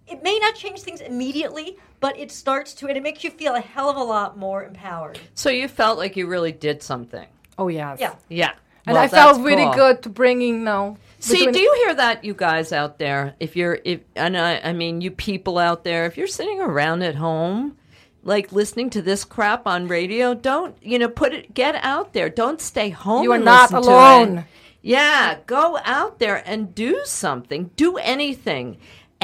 it 0.09 0.23
may 0.23 0.39
not 0.39 0.55
change 0.55 0.81
things 0.81 1.01
immediately, 1.01 1.79
but 2.01 2.19
it 2.19 2.31
starts 2.31 2.75
to, 2.75 2.89
and 2.89 2.97
it 2.97 3.03
makes 3.03 3.25
you 3.25 3.31
feel 3.31 3.55
a 3.55 3.61
hell 3.61 3.91
of 3.91 3.97
a 3.97 4.03
lot 4.03 4.39
more 4.39 4.65
empowered. 4.65 5.19
So 5.35 5.51
you 5.51 5.69
felt 5.69 5.99
like 5.99 6.17
you 6.17 6.27
really 6.27 6.53
did 6.53 6.83
something. 6.83 7.27
Oh 7.59 7.69
yes. 7.69 7.99
Yeah. 8.01 8.15
Yeah. 8.29 8.53
And 8.87 8.95
Well, 8.95 9.03
I 9.03 9.09
felt 9.09 9.41
really 9.43 9.65
cool. 9.65 9.75
good 9.75 10.03
to 10.05 10.09
bringing 10.09 10.63
no. 10.63 10.97
See, 11.19 11.51
do 11.51 11.59
you 11.59 11.75
hear 11.85 11.95
that, 11.95 12.23
you 12.25 12.35
guys 12.35 12.73
out 12.73 12.99
there? 12.99 13.35
If 13.41 13.57
you're, 13.57 13.81
if 13.85 14.01
and 14.15 14.37
I, 14.37 14.59
I 14.59 14.73
mean, 14.73 15.01
you 15.01 15.11
people 15.11 15.59
out 15.59 15.83
there, 15.83 16.07
if 16.07 16.17
you're 16.17 16.29
sitting 16.29 16.61
around 16.61 17.03
at 17.03 17.17
home, 17.17 17.77
like 18.23 18.53
listening 18.53 18.91
to 18.91 19.03
this 19.03 19.25
crap 19.25 19.67
on 19.67 19.89
radio, 19.89 20.35
don't 20.35 20.77
you 20.83 20.99
know? 21.01 21.09
Put 21.09 21.33
it, 21.33 21.53
get 21.55 21.75
out 21.77 22.13
there. 22.13 22.29
Don't 22.29 22.61
stay 22.61 22.91
home. 22.91 23.25
You 23.25 23.33
are 23.33 23.37
and 23.37 23.45
not 23.45 23.73
listen 23.73 23.83
to 23.83 23.89
alone. 23.89 24.39
it. 24.39 24.45
Yeah, 24.83 25.39
go 25.47 25.79
out 25.85 26.21
there 26.21 26.43
and 26.47 26.73
do 26.73 27.01
something. 27.05 27.71
Do 27.75 27.97
anything, 27.97 28.77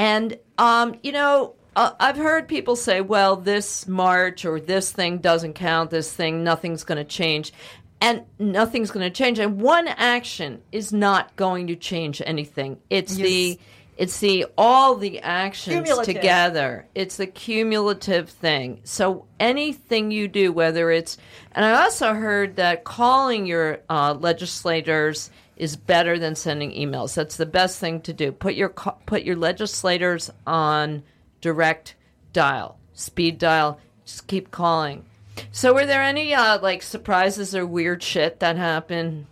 and 0.03 0.37
um, 0.57 0.95
you 1.01 1.11
know. 1.11 1.55
Uh, 1.75 1.91
I've 1.99 2.17
heard 2.17 2.47
people 2.47 2.75
say, 2.75 3.01
well, 3.01 3.35
this 3.35 3.87
march 3.87 4.45
or 4.45 4.59
this 4.59 4.91
thing 4.91 5.17
doesn't 5.17 5.53
count, 5.53 5.89
this 5.89 6.13
thing, 6.13 6.43
nothing's 6.43 6.83
going 6.83 6.99
to 6.99 7.03
change. 7.03 7.51
And 7.99 8.25
nothing's 8.37 8.91
going 8.91 9.05
to 9.05 9.09
change. 9.09 9.39
And 9.39 9.59
one 9.59 9.87
action 9.87 10.61
is 10.71 10.93
not 10.93 11.35
going 11.35 11.65
to 11.67 11.75
change 11.75 12.21
anything. 12.23 12.77
It's 12.91 13.15
the 13.15 13.57
it's 13.97 14.19
the 14.19 14.45
all 14.55 14.95
the 14.97 15.19
actions 15.21 15.77
Cumulative. 15.77 16.15
together. 16.15 16.87
It's 16.93 17.17
the 17.17 17.27
cumulative 17.27 18.29
thing. 18.29 18.81
So 18.83 19.25
anything 19.39 20.11
you 20.11 20.27
do, 20.27 20.51
whether 20.51 20.91
it's 20.91 21.17
and 21.53 21.65
I 21.65 21.83
also 21.83 22.13
heard 22.13 22.57
that 22.57 22.83
calling 22.83 23.47
your 23.47 23.79
uh, 23.89 24.13
legislators 24.13 25.31
is 25.55 25.75
better 25.75 26.17
than 26.17 26.35
sending 26.35 26.71
emails. 26.71 27.15
That's 27.15 27.37
the 27.37 27.45
best 27.45 27.79
thing 27.79 28.01
to 28.01 28.13
do. 28.13 28.31
Put 28.31 28.55
your 28.55 28.69
put 28.69 29.23
your 29.23 29.35
legislators 29.35 30.31
on 30.47 31.03
direct 31.41 31.95
dial, 32.31 32.77
speed 32.93 33.37
dial. 33.37 33.79
Just 34.05 34.27
keep 34.27 34.51
calling. 34.51 35.05
So, 35.51 35.73
were 35.73 35.85
there 35.85 36.03
any 36.03 36.33
uh, 36.33 36.59
like 36.59 36.81
surprises 36.81 37.55
or 37.55 37.65
weird 37.65 38.03
shit 38.03 38.39
that 38.39 38.57
happened? 38.57 39.27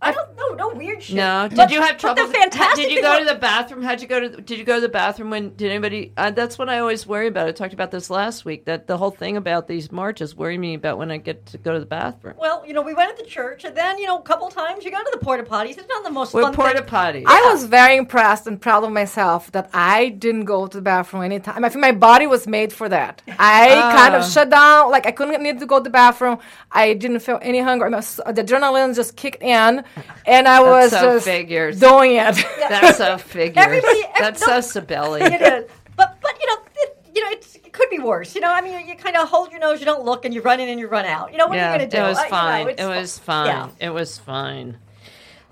I 0.00 0.12
don't 0.12 0.36
know 0.36 0.48
no, 0.54 0.68
no 0.70 0.74
weird 0.76 1.02
shit. 1.02 1.16
No. 1.16 1.48
Did 1.48 1.56
But- 1.56 1.70
you 1.72 1.80
have 1.80 1.90
but 1.90 1.98
trouble? 1.98 2.26
The 2.26 2.32
fantastic 2.32 2.84
Did 2.86 2.92
you 2.92 3.02
go 3.02 3.18
to 3.18 3.24
the 3.24 3.34
bathroom? 3.34 3.82
How'd 3.82 4.00
you 4.00 4.06
go 4.06 4.20
to? 4.20 4.28
Did 4.40 4.58
you 4.58 4.64
go 4.64 4.76
to 4.76 4.80
the 4.80 4.88
bathroom 4.88 5.30
when? 5.30 5.50
Did 5.56 5.70
anybody? 5.70 6.12
Uh, 6.16 6.30
that's 6.30 6.56
what 6.58 6.68
I 6.68 6.78
always 6.78 7.06
worry 7.06 7.26
about. 7.26 7.48
I 7.48 7.52
talked 7.52 7.74
about 7.74 7.90
this 7.90 8.08
last 8.08 8.44
week. 8.44 8.64
That 8.66 8.86
the 8.86 8.96
whole 8.96 9.10
thing 9.10 9.36
about 9.36 9.66
these 9.66 9.90
marches 9.90 10.36
worry 10.36 10.56
me 10.56 10.74
about 10.74 10.96
when 10.98 11.10
I 11.10 11.16
get 11.16 11.44
to 11.46 11.58
go 11.58 11.72
to 11.74 11.80
the 11.80 11.86
bathroom. 11.86 12.34
Well, 12.38 12.64
you 12.66 12.72
know, 12.72 12.82
we 12.82 12.94
went 12.94 13.16
to 13.16 13.22
the 13.24 13.28
church, 13.28 13.64
and 13.64 13.76
then 13.76 13.98
you 13.98 14.06
know, 14.06 14.18
a 14.18 14.22
couple 14.22 14.48
times 14.48 14.84
you 14.84 14.90
go 14.92 14.98
to 14.98 15.10
the 15.12 15.18
porta 15.18 15.42
potties. 15.42 15.76
It's 15.78 15.88
not 15.88 16.04
the 16.04 16.10
most 16.10 16.32
We're 16.32 16.42
fun 16.42 16.54
porta 16.54 16.78
thing. 16.78 16.86
potties. 16.86 17.24
I 17.26 17.50
was 17.52 17.64
very 17.64 17.96
impressed 17.96 18.46
and 18.46 18.60
proud 18.60 18.84
of 18.84 18.92
myself 18.92 19.50
that 19.52 19.68
I 19.74 20.10
didn't 20.10 20.44
go 20.44 20.66
to 20.68 20.76
the 20.76 20.82
bathroom 20.82 21.24
anytime. 21.24 21.64
I 21.64 21.68
think 21.68 21.80
my 21.82 21.92
body 21.92 22.26
was 22.28 22.46
made 22.46 22.72
for 22.72 22.88
that. 22.88 23.20
I 23.38 23.68
kind 23.96 24.14
of 24.14 24.24
shut 24.30 24.48
down, 24.50 24.90
like 24.92 25.06
I 25.06 25.10
couldn't 25.10 25.42
need 25.42 25.58
to 25.58 25.66
go 25.66 25.78
to 25.78 25.84
the 25.84 25.90
bathroom. 25.90 26.38
I 26.70 26.94
didn't 26.94 27.20
feel 27.20 27.38
any 27.42 27.60
hunger. 27.60 27.90
My 27.90 27.98
s- 27.98 28.20
The 28.26 28.44
adrenaline 28.44 28.94
just 28.94 29.16
kicked 29.16 29.42
in, 29.42 29.84
and 30.26 30.46
I 30.48 30.60
was 30.60 30.90
so 30.90 31.14
just 31.14 31.24
figures. 31.24 31.80
doing 31.80 32.16
it. 32.16 32.34
That's 32.68 32.96
so 32.98 33.18
figures. 33.18 33.64
Everybody- 33.64 34.02
That's 34.18 34.46
no- 34.46 34.60
so 34.60 34.80
Sibeli. 34.80 35.20
it 35.22 35.40
is. 35.40 35.70
But 35.96 36.18
but 36.20 36.38
you 36.40 36.46
know, 36.46 36.56
it, 36.76 37.06
you 37.14 37.24
know, 37.24 37.30
it 37.30 37.72
could 37.72 37.90
be 37.90 37.98
worse. 37.98 38.34
You 38.34 38.40
know, 38.40 38.52
I 38.52 38.60
mean, 38.60 38.72
you, 38.72 38.92
you 38.92 38.96
kind 38.96 39.16
of 39.16 39.28
hold 39.28 39.50
your 39.50 39.60
nose, 39.60 39.80
you 39.80 39.86
don't 39.86 40.04
look, 40.04 40.24
and 40.24 40.32
you 40.34 40.40
run 40.42 40.60
in 40.60 40.68
and 40.68 40.78
you 40.78 40.88
run 40.88 41.04
out. 41.06 41.32
You 41.32 41.38
know, 41.38 41.46
what 41.46 41.56
yeah, 41.56 41.70
are 41.70 41.72
you 41.72 41.78
going 41.78 41.90
to 41.90 41.96
do? 41.96 42.02
it 42.02 42.06
was 42.08 42.18
I- 42.18 42.24
you 42.24 42.30
know, 42.30 42.36
fine. 42.36 42.68
it 42.78 42.86
was 43.00 43.18
fine. 43.18 43.46
Yeah. 43.46 43.68
It 43.80 43.90
was 43.90 44.18
fine. 44.18 44.78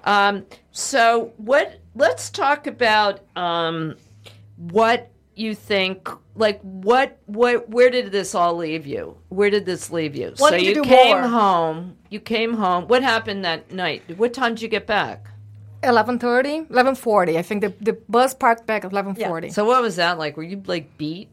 Um, 0.05 0.47
so 0.73 1.33
what? 1.37 1.81
Let's 1.95 2.31
talk 2.31 2.67
about 2.67 3.21
um, 3.37 3.97
what 4.57 5.11
you 5.37 5.55
think. 5.55 6.09
Like 6.35 6.61
what? 6.61 7.19
What? 7.27 7.69
Where 7.69 7.91
did 7.91 8.13
this 8.13 8.35
all 8.35 8.57
leave 8.57 8.87
you? 8.87 9.17
Where 9.29 9.51
did 9.51 9.65
this 9.67 9.91
leave 9.91 10.15
you? 10.17 10.35
What 10.37 10.51
so 10.51 10.57
did 10.57 10.63
you 10.63 10.69
you 10.69 10.75
do 10.75 10.83
came 10.83 11.19
more? 11.21 11.29
home. 11.29 11.97
You 12.11 12.21
came 12.21 12.55
home. 12.55 12.89
What 12.89 13.03
happened 13.03 13.45
that 13.45 13.71
night? 13.73 14.03
What 14.19 14.35
time 14.35 14.55
did 14.55 14.63
you 14.63 14.69
get 14.69 14.87
back? 14.87 15.29
11.30, 15.83 16.69
11.40. 16.69 17.37
I 17.37 17.43
think 17.43 17.61
the, 17.61 17.73
the 17.81 17.93
bus 18.09 18.35
parked 18.35 18.67
back 18.67 18.85
at 18.85 18.91
11.40. 18.91 19.53
So 19.53 19.65
what 19.65 19.83
was 19.83 19.97
that 19.97 20.19
like? 20.19 20.37
Were 20.37 20.43
you 20.43 20.63
like 20.67 20.97
beat? 20.99 21.31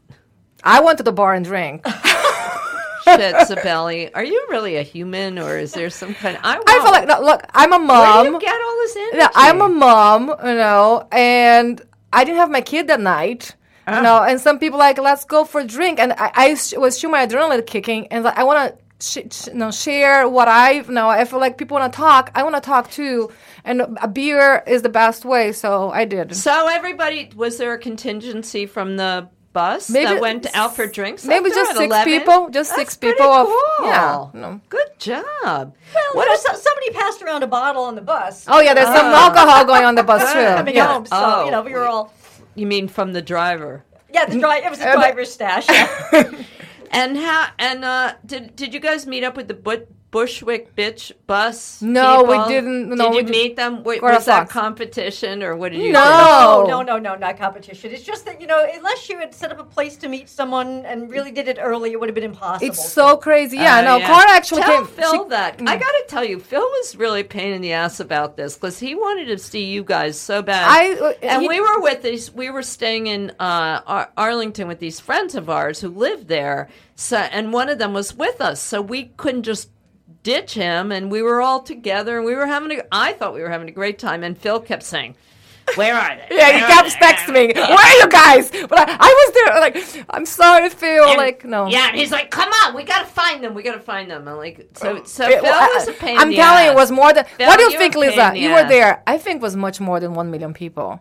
I 0.62 0.80
went 0.80 0.98
to 0.98 1.04
the 1.04 1.12
bar 1.12 1.34
and 1.34 1.44
drank. 1.44 1.84
Shit, 3.04 3.34
Sibeli, 3.34 4.10
are 4.14 4.24
you 4.24 4.46
really 4.48 4.76
a 4.76 4.82
human, 4.82 5.38
or 5.38 5.58
is 5.58 5.72
there 5.72 5.90
some 5.90 6.14
kind? 6.14 6.38
I, 6.42 6.58
I 6.66 6.80
feel 6.82 6.90
like, 6.90 7.06
no, 7.06 7.20
look, 7.20 7.42
I'm 7.52 7.72
a 7.72 7.78
Where 7.78 7.86
mom. 7.86 8.26
do 8.26 8.32
you 8.32 8.40
get 8.40 8.54
all 8.54 8.76
this 8.76 8.96
energy? 8.96 9.16
Yeah, 9.18 9.28
I'm 9.34 9.60
a 9.60 9.68
mom, 9.68 10.28
you 10.42 10.54
know, 10.54 11.06
and 11.12 11.82
I 12.14 12.24
didn't 12.24 12.38
have 12.38 12.50
my 12.50 12.62
kid 12.62 12.86
that 12.86 13.00
night. 13.00 13.56
Ah. 13.86 13.96
You 13.98 14.02
know, 14.02 14.22
and 14.22 14.40
some 14.40 14.58
people 14.58 14.78
like, 14.78 14.98
let's 14.98 15.24
go 15.24 15.44
for 15.44 15.60
a 15.60 15.64
drink, 15.66 15.98
and 16.00 16.12
I, 16.14 16.30
I 16.34 16.48
was 16.78 16.98
shooting 16.98 17.10
my 17.12 17.26
adrenaline 17.26 17.66
kicking, 17.66 18.06
and 18.08 18.24
like, 18.24 18.38
I 18.38 18.44
want 18.44 18.58
to, 18.78 19.04
sh- 19.06 19.26
sh- 19.30 19.48
you 19.48 19.54
know, 19.54 19.70
share 19.70 20.26
what 20.28 20.48
I 20.48 20.70
you 20.72 20.90
know. 20.90 21.08
I 21.08 21.24
feel 21.26 21.38
like 21.40 21.58
people 21.58 21.76
want 21.76 21.92
to 21.92 21.96
talk. 21.96 22.30
I 22.34 22.42
want 22.44 22.54
to 22.54 22.60
talk 22.62 22.90
too, 22.90 23.30
and 23.64 23.82
a 24.00 24.08
beer 24.08 24.62
is 24.66 24.82
the 24.82 24.88
best 24.88 25.24
way. 25.26 25.52
So 25.52 25.90
I 25.90 26.04
did. 26.06 26.34
So 26.34 26.68
everybody, 26.68 27.30
was 27.36 27.58
there 27.58 27.74
a 27.74 27.78
contingency 27.78 28.64
from 28.66 28.96
the 28.96 29.28
bus 29.52 29.88
Maybe 29.90 30.06
that 30.06 30.20
went 30.20 30.46
out 30.56 30.74
for 30.74 30.86
drinks? 30.86 31.24
Maybe 31.24 31.48
just 31.50 31.72
six 31.76 31.84
11? 31.84 32.04
people. 32.12 32.48
Just 32.50 32.70
That's 32.70 32.80
six 32.80 32.96
pretty 32.96 33.14
people. 33.18 33.30
Of, 33.32 33.48
yeah. 33.82 34.26
No. 34.32 34.60
Good 34.68 34.98
job. 34.98 35.22
Well, 35.44 36.04
What 36.14 36.22
you 36.24 36.28
know, 36.28 36.32
is- 36.32 36.42
so, 36.42 36.52
somebody 36.54 36.90
passed 36.90 37.22
around 37.22 37.42
a 37.42 37.46
bottle 37.46 37.84
on 37.84 37.94
the 37.94 38.00
bus. 38.02 38.46
Oh 38.48 38.60
yeah, 38.60 38.72
there's 38.74 38.86
some 38.88 39.06
Ah. 39.12 39.26
alcohol 39.28 39.64
going 39.66 39.84
on 39.84 39.94
the 39.94 40.02
bus 40.02 40.22
too. 40.32 40.38
coming 40.56 40.74
Yeah. 40.74 40.86
home. 40.86 41.06
So 41.06 41.14
Oh. 41.16 41.44
you 41.44 41.50
know, 41.52 41.62
we 41.62 41.72
were 41.72 41.86
all 41.86 42.12
You 42.54 42.66
mean 42.66 42.88
from 42.88 43.12
the 43.12 43.22
driver? 43.22 43.84
yeah. 44.12 44.26
The 44.26 44.38
dri- 44.38 44.64
it 44.64 44.70
was 44.70 44.78
the 44.78 44.88
Uh, 44.90 44.94
driver's 44.94 45.32
stash. 45.32 45.68
Yeah. 45.68 46.30
And 46.90 47.16
how? 47.16 47.48
And 47.58 47.84
uh, 47.84 48.14
did 48.24 48.54
did 48.54 48.72
you 48.72 48.78
guys 48.78 49.04
meet 49.04 49.24
up 49.24 49.36
with 49.36 49.48
the 49.48 49.54
but- 49.54 49.88
Bushwick 50.14 50.76
bitch 50.76 51.10
bus? 51.26 51.82
No, 51.82 52.22
we 52.22 52.38
didn't. 52.46 52.88
No, 52.90 52.96
did 52.96 53.10
we 53.10 53.16
you 53.16 53.22
didn't. 53.24 53.30
meet 53.32 53.56
them? 53.56 53.82
Wait, 53.82 54.00
was 54.00 54.26
that 54.26 54.42
Fox. 54.42 54.52
competition 54.52 55.42
or 55.42 55.56
what 55.56 55.72
did 55.72 55.82
you? 55.82 55.90
No. 55.92 56.62
do? 56.64 56.70
no, 56.70 56.82
no, 56.82 56.98
no, 56.98 57.16
not 57.16 57.36
competition. 57.36 57.90
It's 57.90 58.04
just 58.04 58.24
that 58.26 58.40
you 58.40 58.46
know, 58.46 58.64
unless 58.72 59.08
you 59.08 59.18
had 59.18 59.34
set 59.34 59.50
up 59.50 59.58
a 59.58 59.64
place 59.64 59.96
to 59.96 60.08
meet 60.08 60.28
someone 60.28 60.86
and 60.86 61.10
really 61.10 61.32
did 61.32 61.48
it 61.48 61.58
early, 61.60 61.90
it 61.90 61.98
would 61.98 62.08
have 62.08 62.14
been 62.14 62.22
impossible. 62.22 62.64
It's 62.64 62.92
so 62.92 63.16
crazy. 63.16 63.56
Yeah, 63.56 63.78
Uh, 63.78 63.82
no, 63.82 63.96
yeah. 63.96 64.06
Cara 64.06 64.30
actually 64.36 64.62
tell 64.62 64.76
came. 64.76 64.86
Phil 64.86 65.10
she- 65.12 65.18
Mm. 65.18 65.28
that. 65.30 65.54
I 65.66 65.76
got 65.76 65.90
to 65.90 66.04
tell 66.06 66.24
you, 66.24 66.38
Phil 66.38 66.60
was 66.62 66.94
really 66.96 67.24
pain 67.24 67.52
in 67.52 67.60
the 67.60 67.72
ass 67.72 67.98
about 67.98 68.36
this 68.36 68.54
because 68.54 68.78
he 68.78 68.94
wanted 68.94 69.26
to 69.26 69.38
see 69.38 69.64
you 69.64 69.82
guys 69.82 70.16
so 70.16 70.42
bad. 70.42 70.64
I 70.68 70.92
uh, 70.94 71.12
and 71.22 71.42
he- 71.42 71.48
we 71.48 71.60
were 71.60 71.80
with 71.80 72.02
these. 72.02 72.30
We 72.32 72.50
were 72.50 72.62
staying 72.62 73.08
in 73.08 73.30
uh, 73.40 73.80
Ar- 73.84 74.10
Arlington 74.16 74.68
with 74.68 74.78
these 74.78 75.00
friends 75.00 75.34
of 75.34 75.50
ours 75.50 75.80
who 75.80 75.88
lived 75.88 76.28
there. 76.28 76.68
So, 76.96 77.16
and 77.16 77.52
one 77.52 77.68
of 77.68 77.78
them 77.78 77.92
was 77.92 78.14
with 78.14 78.40
us, 78.40 78.60
so 78.62 78.80
we 78.80 79.10
couldn't 79.16 79.42
just 79.42 79.68
ditch 80.24 80.54
him. 80.54 80.90
And 80.90 81.10
we 81.12 81.22
were 81.22 81.40
all 81.40 81.62
together, 81.62 82.16
and 82.16 82.26
we 82.26 82.34
were 82.34 82.46
having. 82.46 82.80
A, 82.80 82.82
I 82.90 83.12
thought 83.12 83.32
we 83.34 83.40
were 83.42 83.50
having 83.50 83.68
a 83.68 83.72
great 83.72 84.00
time, 84.00 84.24
and 84.24 84.36
Phil 84.36 84.58
kept 84.60 84.82
saying. 84.82 85.14
Where 85.76 85.94
are 85.94 86.14
they? 86.28 86.36
Yeah, 86.36 86.52
he 86.52 86.58
kept 86.60 86.90
texting 87.00 87.32
me. 87.32 87.52
Where 87.54 87.64
are 87.72 87.92
you 87.96 88.08
guys? 88.10 88.50
But 88.50 88.78
I, 88.80 88.96
I 89.00 89.08
was 89.08 89.34
there. 89.34 89.60
Like, 89.60 90.06
I'm 90.10 90.26
sorry, 90.26 90.68
Phil. 90.68 91.04
And- 91.08 91.16
like, 91.16 91.42
no. 91.42 91.68
Yeah, 91.68 91.88
and 91.88 91.96
he's 91.96 92.12
like, 92.12 92.30
"Come 92.30 92.50
on, 92.64 92.74
we 92.76 92.84
gotta 92.84 93.06
find 93.06 93.42
them. 93.42 93.54
We 93.54 93.62
gotta 93.62 93.80
find 93.80 94.10
them." 94.10 94.28
I'm 94.28 94.36
like, 94.36 94.68
so, 94.74 95.02
so 95.04 95.26
It- 95.26 95.40
Phil 95.40 95.50
I- 95.50 95.72
was 95.74 95.88
a 95.88 95.92
pain. 95.94 96.18
I'm 96.18 96.30
telling 96.34 96.66
you, 96.66 96.70
it 96.72 96.74
was 96.74 96.90
more 96.90 97.14
than. 97.14 97.24
Phil, 97.24 97.46
what 97.46 97.56
do 97.56 97.64
you 97.64 97.70
you 97.70 97.78
think, 97.78 97.94
Lisa? 97.94 98.32
You 98.36 98.50
were 98.50 98.58
ass. 98.58 98.68
there. 98.68 99.02
I 99.06 99.16
think 99.16 99.36
it 99.36 99.42
was 99.42 99.56
much 99.56 99.80
more 99.80 100.00
than 100.00 100.12
one 100.12 100.30
million 100.30 100.52
people. 100.52 101.00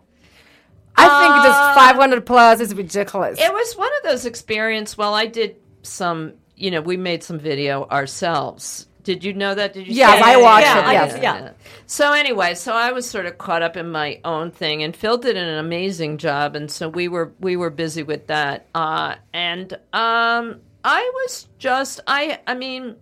I 0.95 1.07
think 1.07 1.33
Uh, 1.33 1.43
just 1.43 1.59
500 1.75 2.25
plus 2.25 2.61
is 2.61 2.73
ridiculous. 2.73 3.41
It 3.41 3.51
was 3.51 3.73
one 3.75 3.91
of 3.97 4.03
those 4.09 4.25
experiences. 4.25 4.97
Well, 4.97 5.13
I 5.13 5.25
did 5.25 5.57
some. 5.81 6.35
You 6.55 6.71
know, 6.71 6.79
we 6.81 6.95
made 6.95 7.21
some 7.21 7.37
video 7.37 7.85
ourselves. 7.89 8.87
Did 9.03 9.23
you 9.23 9.33
know 9.33 9.53
that? 9.53 9.73
Did 9.73 9.87
you? 9.87 9.93
See 9.93 10.03
I 10.03 10.39
it? 10.39 10.41
watched 10.41 10.67
it, 10.67 10.85
I 10.85 10.93
yes. 10.93 11.19
Yeah. 11.21 11.51
So 11.85 12.13
anyway, 12.13 12.55
so 12.55 12.73
I 12.73 12.91
was 12.91 13.09
sort 13.09 13.25
of 13.25 13.37
caught 13.37 13.61
up 13.61 13.75
in 13.77 13.91
my 13.91 14.19
own 14.23 14.51
thing, 14.51 14.81
and 14.83 14.95
Phil 14.95 15.17
did 15.17 15.35
an 15.37 15.57
amazing 15.57 16.17
job, 16.17 16.55
and 16.55 16.71
so 16.71 16.89
we 16.89 17.07
were 17.07 17.33
we 17.39 17.55
were 17.57 17.69
busy 17.69 18.03
with 18.03 18.27
that. 18.27 18.67
Uh, 18.73 19.15
and 19.33 19.73
um, 19.91 20.61
I 20.83 21.11
was 21.13 21.47
just 21.59 21.99
I 22.07 22.39
I 22.47 22.55
mean. 22.55 22.95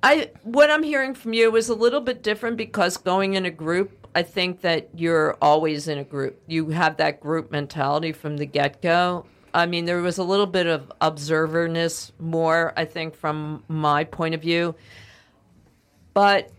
I 0.00 0.30
what 0.44 0.70
I'm 0.70 0.84
hearing 0.84 1.12
from 1.12 1.32
you 1.32 1.56
is 1.56 1.68
a 1.68 1.74
little 1.74 2.00
bit 2.00 2.22
different 2.22 2.56
because 2.56 2.96
going 2.96 3.34
in 3.34 3.46
a 3.46 3.50
group, 3.50 4.06
I 4.14 4.22
think 4.22 4.60
that 4.60 4.90
you're 4.94 5.36
always 5.42 5.88
in 5.88 5.98
a 5.98 6.04
group. 6.04 6.40
You 6.46 6.70
have 6.70 6.98
that 6.98 7.18
group 7.20 7.50
mentality 7.50 8.12
from 8.12 8.36
the 8.36 8.46
get 8.46 8.80
go. 8.80 9.26
I 9.58 9.66
mean, 9.66 9.86
there 9.86 10.00
was 10.00 10.18
a 10.18 10.24
little 10.24 10.46
bit 10.46 10.68
of 10.68 10.92
observerness 11.00 12.12
more, 12.20 12.72
I 12.76 12.84
think, 12.84 13.16
from 13.16 13.64
my 13.66 14.04
point 14.04 14.36
of 14.36 14.40
view, 14.40 14.76
but 16.14 16.52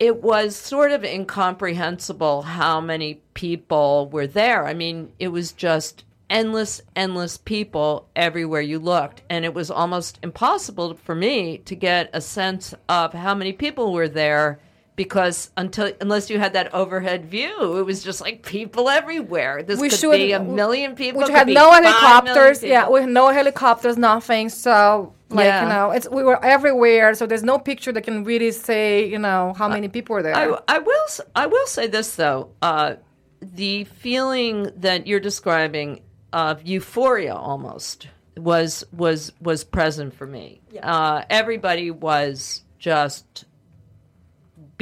it 0.00 0.20
was 0.20 0.56
sort 0.56 0.90
of 0.90 1.04
incomprehensible 1.04 2.42
how 2.42 2.80
many 2.80 3.20
people 3.34 4.08
were 4.08 4.26
there. 4.26 4.66
I 4.66 4.74
mean, 4.74 5.12
it 5.20 5.28
was 5.28 5.52
just 5.52 6.02
endless, 6.28 6.80
endless 6.96 7.36
people 7.36 8.08
everywhere 8.16 8.60
you 8.60 8.80
looked. 8.80 9.22
And 9.30 9.44
it 9.44 9.54
was 9.54 9.70
almost 9.70 10.18
impossible 10.24 10.94
for 10.94 11.14
me 11.14 11.58
to 11.58 11.76
get 11.76 12.10
a 12.12 12.20
sense 12.20 12.74
of 12.88 13.12
how 13.12 13.36
many 13.36 13.52
people 13.52 13.92
were 13.92 14.08
there 14.08 14.58
because 14.96 15.50
until 15.56 15.92
unless 16.00 16.28
you 16.30 16.38
had 16.38 16.52
that 16.52 16.72
overhead 16.74 17.24
view, 17.26 17.78
it 17.78 17.82
was 17.86 18.02
just 18.04 18.20
like 18.20 18.42
people 18.44 18.88
everywhere. 18.90 19.62
This 19.62 19.80
We 19.80 19.88
could 19.88 19.98
should- 19.98 20.12
be 20.12 20.32
a 20.32 20.40
million 20.40 20.94
people. 20.94 21.22
we 21.26 21.32
had 21.32 21.48
no 21.48 21.70
helicopters. 21.72 22.62
Yeah, 22.62 22.88
we 22.88 23.00
had 23.00 23.08
no 23.08 23.28
helicopters, 23.28 23.96
nothing. 23.96 24.48
So, 24.50 25.14
like, 25.30 25.46
Yeah. 25.46 25.62
you 25.62 25.68
know, 25.68 25.90
it's 25.92 26.08
we 26.10 26.22
were 26.22 26.42
everywhere. 26.44 27.14
So 27.14 27.26
there's 27.26 27.42
no 27.42 27.58
picture 27.58 27.92
that 27.92 28.02
can 28.02 28.24
really 28.24 28.50
say, 28.50 29.06
you 29.06 29.18
know, 29.18 29.54
how 29.56 29.68
many 29.68 29.88
people 29.88 30.14
were 30.14 30.22
there. 30.22 30.36
I, 30.36 30.56
I 30.68 30.78
will 30.78 31.06
I 31.34 31.46
will 31.46 31.66
say 31.66 31.86
this 31.86 32.14
though, 32.16 32.50
uh, 32.60 32.94
the 33.40 33.84
feeling 33.84 34.70
that 34.76 35.06
you're 35.06 35.20
describing 35.20 36.00
of 36.32 36.62
euphoria 36.66 37.34
almost 37.34 38.08
was 38.36 38.84
was 38.92 39.32
was 39.40 39.64
present 39.64 40.14
for 40.14 40.26
me. 40.26 40.60
Uh, 40.82 41.22
everybody 41.30 41.90
was 41.90 42.62
just 42.78 43.44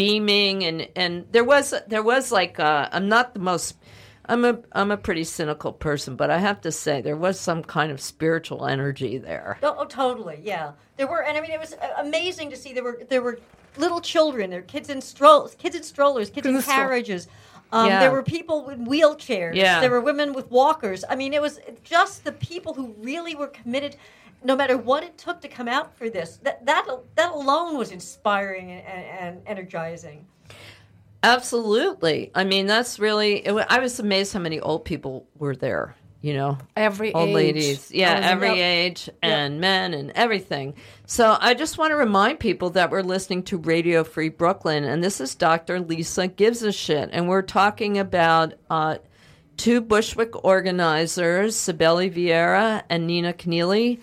beaming, 0.01 0.65
and 0.65 0.89
and 0.97 1.27
there 1.33 1.45
was 1.45 1.75
there 1.89 2.03
was 2.03 2.33
like 2.33 2.59
uh, 2.59 2.89
I'm 2.93 3.09
not 3.09 3.35
the 3.35 3.41
most. 3.41 3.77
I'm 4.27 4.45
a 4.45 4.59
I'm 4.73 4.91
a 4.91 4.97
pretty 4.97 5.25
cynical 5.25 5.73
person, 5.73 6.17
but 6.17 6.31
I 6.31 6.39
have 6.39 6.61
to 6.63 6.73
say 6.73 7.01
there 7.03 7.17
was 7.17 7.39
some 7.39 7.63
kind 7.63 7.91
of 7.93 8.01
spiritual 8.01 8.67
energy 8.67 9.19
there. 9.19 9.59
Oh, 9.63 9.77
oh, 9.79 9.85
totally. 9.87 10.41
Yeah, 10.43 10.73
there 10.97 11.07
were, 11.09 11.23
and 11.25 11.37
I 11.37 11.41
mean, 11.41 11.51
it 11.51 11.61
was 11.61 11.75
uh, 11.75 11.89
amazing 11.99 12.51
to 12.51 12.57
see. 12.57 12.73
There 12.73 12.85
were 12.85 13.01
there 13.09 13.23
were 13.23 13.39
little 13.77 14.01
children, 14.01 14.51
there 14.51 14.61
were 14.61 14.67
kids 14.67 14.89
in 14.89 15.01
strollers, 15.01 15.55
kids 15.57 15.77
in 15.77 15.83
strollers, 15.83 16.31
kids 16.31 16.47
in 16.47 16.57
in 16.57 16.63
carriages. 16.63 17.29
Um, 17.73 17.87
Yeah. 17.87 18.01
There 18.01 18.11
were 18.13 18.23
people 18.23 18.65
with 18.65 18.79
wheelchairs. 18.79 19.55
Yeah. 19.55 19.81
There 19.81 19.91
were 19.91 20.01
women 20.01 20.33
with 20.33 20.51
walkers. 20.51 21.05
I 21.09 21.15
mean, 21.15 21.33
it 21.33 21.43
was 21.43 21.61
just 21.85 22.25
the 22.25 22.33
people 22.33 22.75
who 22.75 22.95
really 22.99 23.35
were 23.37 23.47
committed, 23.49 23.97
no 24.43 24.57
matter 24.57 24.77
what 24.77 25.03
it 25.03 25.19
took 25.19 25.41
to 25.43 25.49
come 25.49 25.69
out 25.69 25.97
for 25.97 26.09
this. 26.11 26.39
That 26.43 26.65
that 26.67 26.87
that 27.17 27.33
alone 27.33 27.77
was 27.77 27.91
inspiring 27.93 28.71
and, 28.71 28.83
and 28.87 29.41
energizing. 29.47 30.27
Absolutely. 31.23 32.31
I 32.35 32.45
mean, 32.45 32.67
that's 32.67 32.99
really. 32.99 33.37
It, 33.47 33.67
I 33.69 33.79
was 33.79 34.01
amazed 34.01 34.33
how 34.33 34.41
many 34.41 34.59
old 34.61 34.85
people 34.85 35.27
were 35.37 35.55
there. 35.55 35.95
you 36.23 36.33
know, 36.35 36.59
Every 36.77 37.13
old 37.15 37.29
age. 37.31 37.35
ladies. 37.35 37.91
Yeah, 37.93 38.11
I 38.13 38.15
was 38.17 38.25
in- 38.25 38.31
every 38.33 38.49
yep. 38.49 38.57
age 38.59 39.11
and 39.23 39.61
men 39.61 39.93
and 39.95 40.11
everything. 40.13 40.75
So 41.07 41.37
I 41.41 41.55
just 41.55 41.77
want 41.79 41.91
to 41.91 41.97
remind 41.97 42.41
people 42.41 42.71
that 42.71 42.91
we're 42.91 43.03
listening 43.03 43.43
to 43.45 43.59
Radio 43.59 44.03
Free 44.05 44.29
Brooklyn, 44.31 44.85
and 44.85 45.03
this 45.05 45.21
is 45.21 45.35
Dr. 45.35 45.81
Lisa 45.81 46.27
Gives 46.27 46.63
a 46.63 46.73
Shit, 46.73 47.11
and 47.13 47.29
we're 47.29 47.43
talking 47.43 47.99
about 47.99 48.55
uh, 48.71 48.97
two 49.61 49.83
Bushwick 49.83 50.43
organizers, 50.43 51.55
Sibeli 51.55 52.11
Vieira 52.11 52.83
and 52.89 53.07
Nina 53.07 53.35
Keneally. 53.35 54.03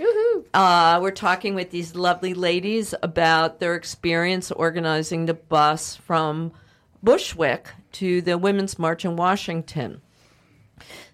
Uh, 0.54 1.00
we're 1.02 1.10
talking 1.10 1.56
with 1.56 1.72
these 1.72 1.96
lovely 1.96 2.36
ladies 2.36 2.93
about 3.02 3.60
their 3.60 3.74
experience 3.74 4.52
organizing 4.52 5.26
the 5.26 5.34
bus 5.34 5.96
from 5.96 6.52
Bushwick 7.02 7.70
to 7.93 8.22
the 8.22 8.38
Women's 8.38 8.78
March 8.78 9.04
in 9.04 9.15
Washington. 9.15 10.00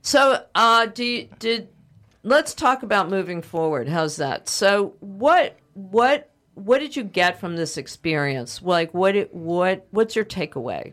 So, 0.01 0.43
uh, 0.53 0.87
do 0.87 1.05
you, 1.05 1.29
did 1.39 1.69
let's 2.23 2.53
talk 2.53 2.83
about 2.83 3.09
moving 3.09 3.41
forward. 3.41 3.87
How's 3.87 4.17
that? 4.17 4.49
So, 4.49 4.95
what 4.99 5.57
what 5.73 6.29
what 6.55 6.79
did 6.79 6.97
you 6.97 7.03
get 7.05 7.39
from 7.39 7.55
this 7.55 7.77
experience? 7.77 8.61
Like, 8.61 8.93
what 8.93 9.15
what 9.33 9.87
what's 9.91 10.17
your 10.17 10.25
takeaway? 10.25 10.91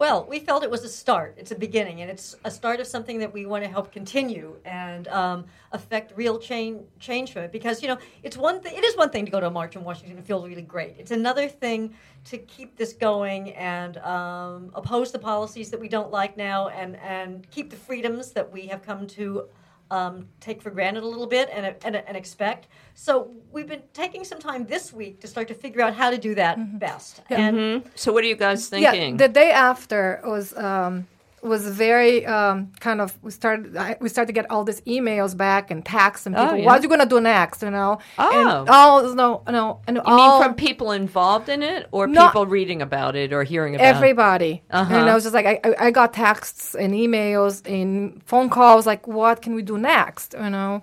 Well, 0.00 0.24
we 0.26 0.38
felt 0.38 0.64
it 0.64 0.70
was 0.70 0.82
a 0.82 0.88
start. 0.88 1.34
It's 1.36 1.50
a 1.50 1.54
beginning, 1.54 2.00
and 2.00 2.10
it's 2.10 2.34
a 2.42 2.50
start 2.50 2.80
of 2.80 2.86
something 2.86 3.18
that 3.18 3.34
we 3.34 3.44
want 3.44 3.64
to 3.64 3.68
help 3.68 3.92
continue 3.92 4.56
and 4.64 5.06
um, 5.08 5.44
affect 5.72 6.16
real 6.16 6.38
change 6.38 6.80
change 6.98 7.34
from 7.34 7.42
it. 7.42 7.52
Because 7.52 7.82
you 7.82 7.88
know, 7.88 7.98
it's 8.22 8.34
one 8.34 8.62
thing. 8.62 8.74
It 8.74 8.82
is 8.82 8.96
one 8.96 9.10
thing 9.10 9.26
to 9.26 9.30
go 9.30 9.40
to 9.40 9.48
a 9.48 9.50
march 9.50 9.76
in 9.76 9.84
Washington 9.84 10.16
and 10.16 10.26
feel 10.26 10.42
really 10.42 10.62
great. 10.62 10.94
It's 10.98 11.10
another 11.10 11.48
thing 11.48 11.94
to 12.24 12.38
keep 12.38 12.78
this 12.78 12.94
going 12.94 13.50
and 13.50 13.98
um, 13.98 14.70
oppose 14.74 15.12
the 15.12 15.18
policies 15.18 15.70
that 15.70 15.78
we 15.78 15.88
don't 15.88 16.10
like 16.10 16.34
now, 16.34 16.68
and 16.68 16.96
and 16.96 17.46
keep 17.50 17.68
the 17.68 17.76
freedoms 17.76 18.30
that 18.32 18.50
we 18.50 18.68
have 18.68 18.80
come 18.80 19.06
to. 19.08 19.48
Um, 19.90 20.28
take 20.38 20.62
for 20.62 20.70
granted 20.70 21.02
a 21.02 21.06
little 21.06 21.26
bit 21.26 21.48
and, 21.52 21.74
and, 21.84 21.96
and 21.96 22.16
expect. 22.16 22.68
So 22.94 23.30
we've 23.50 23.66
been 23.66 23.82
taking 23.92 24.22
some 24.22 24.38
time 24.38 24.64
this 24.66 24.92
week 24.92 25.20
to 25.20 25.26
start 25.26 25.48
to 25.48 25.54
figure 25.54 25.82
out 25.82 25.94
how 25.94 26.10
to 26.10 26.18
do 26.18 26.34
that 26.36 26.78
best. 26.78 27.22
And 27.28 27.82
So, 27.96 28.12
what 28.12 28.22
are 28.22 28.28
you 28.28 28.36
guys 28.36 28.68
thinking? 28.68 29.18
Yeah, 29.18 29.26
the 29.26 29.32
day 29.32 29.50
after 29.50 30.20
was 30.24 30.56
um, 30.56 31.08
was 31.42 31.66
very 31.66 32.26
um, 32.26 32.70
kind 32.80 33.00
of 33.00 33.16
we 33.22 33.30
started 33.30 33.76
I, 33.76 33.96
we 34.00 34.08
started 34.08 34.26
to 34.26 34.32
get 34.32 34.50
all 34.50 34.62
these 34.64 34.80
emails 34.82 35.34
back 35.36 35.70
and 35.70 35.84
texts 35.84 36.26
and 36.26 36.36
Oh, 36.36 36.42
people 36.44 36.58
yeah. 36.58 36.66
what 36.66 36.78
are 36.78 36.82
you 36.82 36.88
gonna 36.88 37.06
do 37.06 37.20
next 37.20 37.62
you 37.62 37.70
know 37.70 37.98
Oh. 38.18 38.30
and 38.60 38.68
all 38.68 39.14
no 39.14 39.42
no 39.48 39.80
and 39.86 39.96
you 39.96 40.02
all 40.04 40.16
mean 40.38 40.42
from 40.42 40.54
people 40.54 40.92
involved 40.92 41.48
in 41.48 41.62
it, 41.62 41.88
or 41.92 42.06
people 42.08 42.46
reading 42.46 42.82
about 42.82 43.16
it, 43.16 43.32
or 43.32 43.42
hearing 43.42 43.74
about 43.74 43.84
it? 43.84 43.96
everybody 43.96 44.62
Uh-huh. 44.70 44.94
and 44.94 45.08
I 45.08 45.14
was 45.14 45.24
just 45.24 45.34
like 45.34 45.46
I, 45.46 45.86
I 45.86 45.90
got 45.90 46.12
texts 46.12 46.74
and 46.74 46.92
emails 46.92 47.62
and 47.66 48.22
phone 48.26 48.50
calls 48.50 48.86
like 48.86 49.06
what 49.06 49.40
can 49.40 49.54
we 49.54 49.62
do 49.62 49.78
next 49.78 50.34
you 50.34 50.50
know 50.50 50.82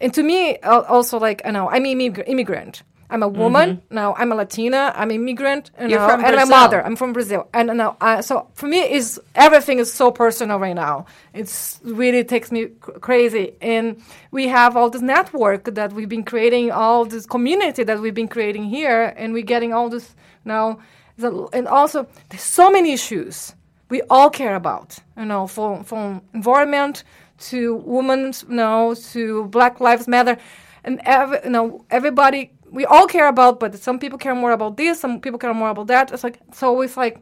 and 0.00 0.12
to 0.14 0.22
me 0.24 0.56
also 0.58 1.18
like 1.18 1.42
you 1.44 1.52
know 1.52 1.68
I'm 1.70 1.84
immig- 1.84 2.24
immigrant. 2.26 2.82
I'm 3.12 3.22
a 3.22 3.28
woman 3.28 3.68
now. 3.90 4.14
I'm 4.20 4.30
a 4.32 4.34
Latina. 4.42 4.82
I'm 5.00 5.10
immigrant. 5.10 5.64
You 5.66 5.72
Mm-hmm. 5.72 5.90
You're 5.90 6.00
know, 6.00 6.08
from 6.08 6.20
and 6.24 6.34
my 6.36 6.42
Brazil. 6.42 6.56
mother. 6.56 6.80
I'm 6.86 6.96
from 6.96 7.12
Brazil, 7.12 7.42
and 7.52 7.66
now, 7.82 7.90
uh, 8.00 8.22
so 8.28 8.34
for 8.54 8.66
me, 8.74 8.80
is 8.98 9.20
everything 9.46 9.78
is 9.84 9.92
so 9.92 10.10
personal 10.10 10.58
right 10.58 10.74
now. 10.86 10.94
It's 11.40 11.80
really 11.84 12.24
takes 12.24 12.50
me 12.50 12.60
cr- 12.84 12.98
crazy, 13.08 13.46
and 13.60 13.86
we 14.30 14.48
have 14.48 14.76
all 14.78 14.90
this 14.90 15.02
network 15.02 15.62
that 15.78 15.92
we've 15.92 16.08
been 16.16 16.24
creating, 16.32 16.70
all 16.72 17.04
this 17.14 17.26
community 17.26 17.82
that 17.84 17.98
we've 18.00 18.14
been 18.22 18.28
creating 18.36 18.64
here, 18.76 19.00
and 19.20 19.28
we're 19.36 19.50
getting 19.54 19.72
all 19.76 19.88
this 19.90 20.06
now, 20.44 20.78
so- 21.18 21.48
and 21.52 21.68
also 21.68 21.98
there's 22.30 22.42
so 22.60 22.70
many 22.70 22.90
issues 22.92 23.54
we 23.90 24.00
all 24.14 24.30
care 24.30 24.54
about. 24.62 24.88
You 25.20 25.26
know, 25.32 25.46
from 25.46 25.84
from 25.84 26.22
environment 26.34 27.04
to 27.50 27.58
women's, 27.96 28.44
you 28.48 28.54
know, 28.56 28.94
to 29.12 29.44
Black 29.56 29.80
Lives 29.80 30.06
Matter, 30.08 30.36
and 30.84 30.94
every, 31.04 31.38
you 31.44 31.50
know, 31.50 31.84
everybody 31.90 32.50
we 32.72 32.84
all 32.86 33.06
care 33.06 33.28
about. 33.28 33.60
But 33.60 33.70
some 33.78 33.98
people 33.98 34.18
care 34.18 34.34
more 34.34 34.52
about 34.52 34.76
this, 34.76 35.00
some 35.00 35.20
people 35.20 35.38
care 35.38 35.54
more 35.54 35.70
about 35.70 35.86
that. 35.88 36.12
It's 36.12 36.24
like 36.24 36.38
it's 36.48 36.62
always 36.62 36.96
like 36.96 37.14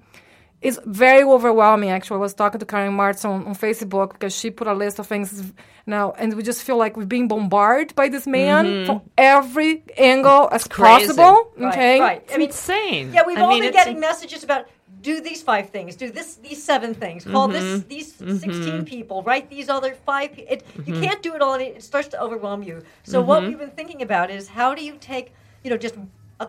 it's 0.63 0.79
very 0.85 1.23
overwhelming. 1.25 1.91
Actually, 1.91 2.19
I 2.19 2.21
was 2.21 2.35
talking 2.35 2.61
to 2.61 2.67
Karen 2.67 2.93
Martz 2.97 3.25
on, 3.25 3.47
on 3.47 3.55
Facebook 3.55 4.13
because 4.15 4.35
she 4.41 4.51
put 4.51 4.67
a 4.67 4.75
list 4.75 4.99
of 4.99 5.07
things 5.07 5.53
now, 5.87 6.13
and 6.19 6.35
we 6.35 6.43
just 6.43 6.63
feel 6.63 6.77
like 6.77 6.97
we're 6.99 7.07
being 7.17 7.29
bombarded 7.29 7.95
by 7.95 8.09
this 8.11 8.27
man 8.27 8.85
from 8.87 9.01
every 9.17 9.83
angle 9.99 10.49
as 10.53 10.67
crazy. 10.69 11.07
possible. 11.07 11.53
Right, 11.57 11.73
Okay, 11.73 12.01
right. 12.01 12.23
It's 12.29 12.37
insane. 12.37 13.13
Yeah, 13.15 13.23
we've 13.27 13.39
I 13.39 13.43
all 13.43 13.49
mean, 13.51 13.61
been 13.63 13.69
it's- 13.71 13.85
getting 13.85 14.01
messages 14.01 14.45
about 14.45 14.67
do 15.03 15.23
these 15.23 15.41
five 15.43 15.71
things, 15.71 15.97
do 15.97 16.11
this 16.11 16.35
these 16.47 16.63
seven 16.63 16.93
things, 16.93 17.25
call 17.25 17.49
Mm-hmm. 17.49 17.89
this 17.89 18.13
these 18.19 18.41
16 18.43 18.85
people, 18.85 19.23
write 19.23 19.49
these 19.49 19.71
other 19.71 19.95
five. 20.05 20.33
pe- 20.35 20.43
It, 20.55 20.61
You 20.77 20.83
Mm-hmm. 20.93 21.03
can't 21.05 21.23
do 21.23 21.35
it 21.35 21.41
all. 21.41 21.55
and 21.55 21.63
It 21.63 21.77
it 21.79 21.83
starts 21.83 22.09
to 22.09 22.21
overwhelm 22.21 22.63
you. 22.63 22.83
So 23.05 23.23
what 23.23 23.43
we've 23.43 23.59
been 23.59 23.71
thinking 23.81 24.03
about 24.03 24.31
is 24.31 24.49
how 24.49 24.75
do 24.75 24.85
you 24.85 24.97
take, 25.01 25.33
you 25.63 25.71
know, 25.71 25.77
just 25.77 25.97
a, 26.41 26.49